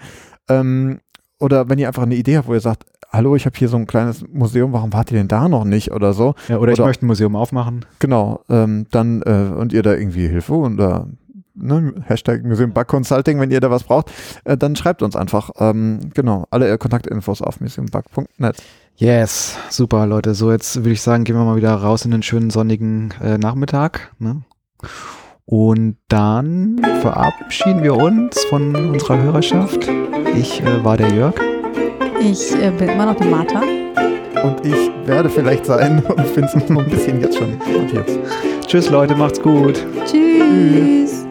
[0.48, 1.00] Ähm,
[1.40, 2.84] oder wenn ihr einfach eine Idee habt, wo ihr sagt,
[3.14, 5.92] hallo, ich habe hier so ein kleines Museum, warum wart ihr denn da noch nicht
[5.92, 6.34] oder so?
[6.48, 7.84] Ja, oder, ich Oder- möchte ein Museum aufmachen.
[7.98, 11.06] Genau, ähm, dann äh, und ihr da irgendwie Hilfe oder
[11.54, 14.10] ne, Hashtag Museum Bug Consulting, wenn ihr da was braucht,
[14.44, 15.50] äh, dann schreibt uns einfach.
[15.58, 18.62] Ähm, genau, alle Kontaktinfos auf museumbug.net.
[18.96, 20.34] Yes, super Leute.
[20.34, 23.38] So, jetzt würde ich sagen, gehen wir mal wieder raus in den schönen sonnigen äh,
[23.38, 24.12] Nachmittag.
[24.18, 24.42] Ne?
[25.46, 29.88] Und dann verabschieden wir uns von unserer Hörerschaft.
[30.36, 31.53] Ich äh, war der Jörg.
[32.20, 33.60] Ich äh, bin immer noch die Martha.
[34.42, 37.54] Und ich werde vielleicht sein und bin es noch ein bisschen jetzt schon.
[37.74, 38.18] Und jetzt.
[38.66, 39.84] Tschüss Leute, macht's gut.
[40.04, 41.26] Tschüss.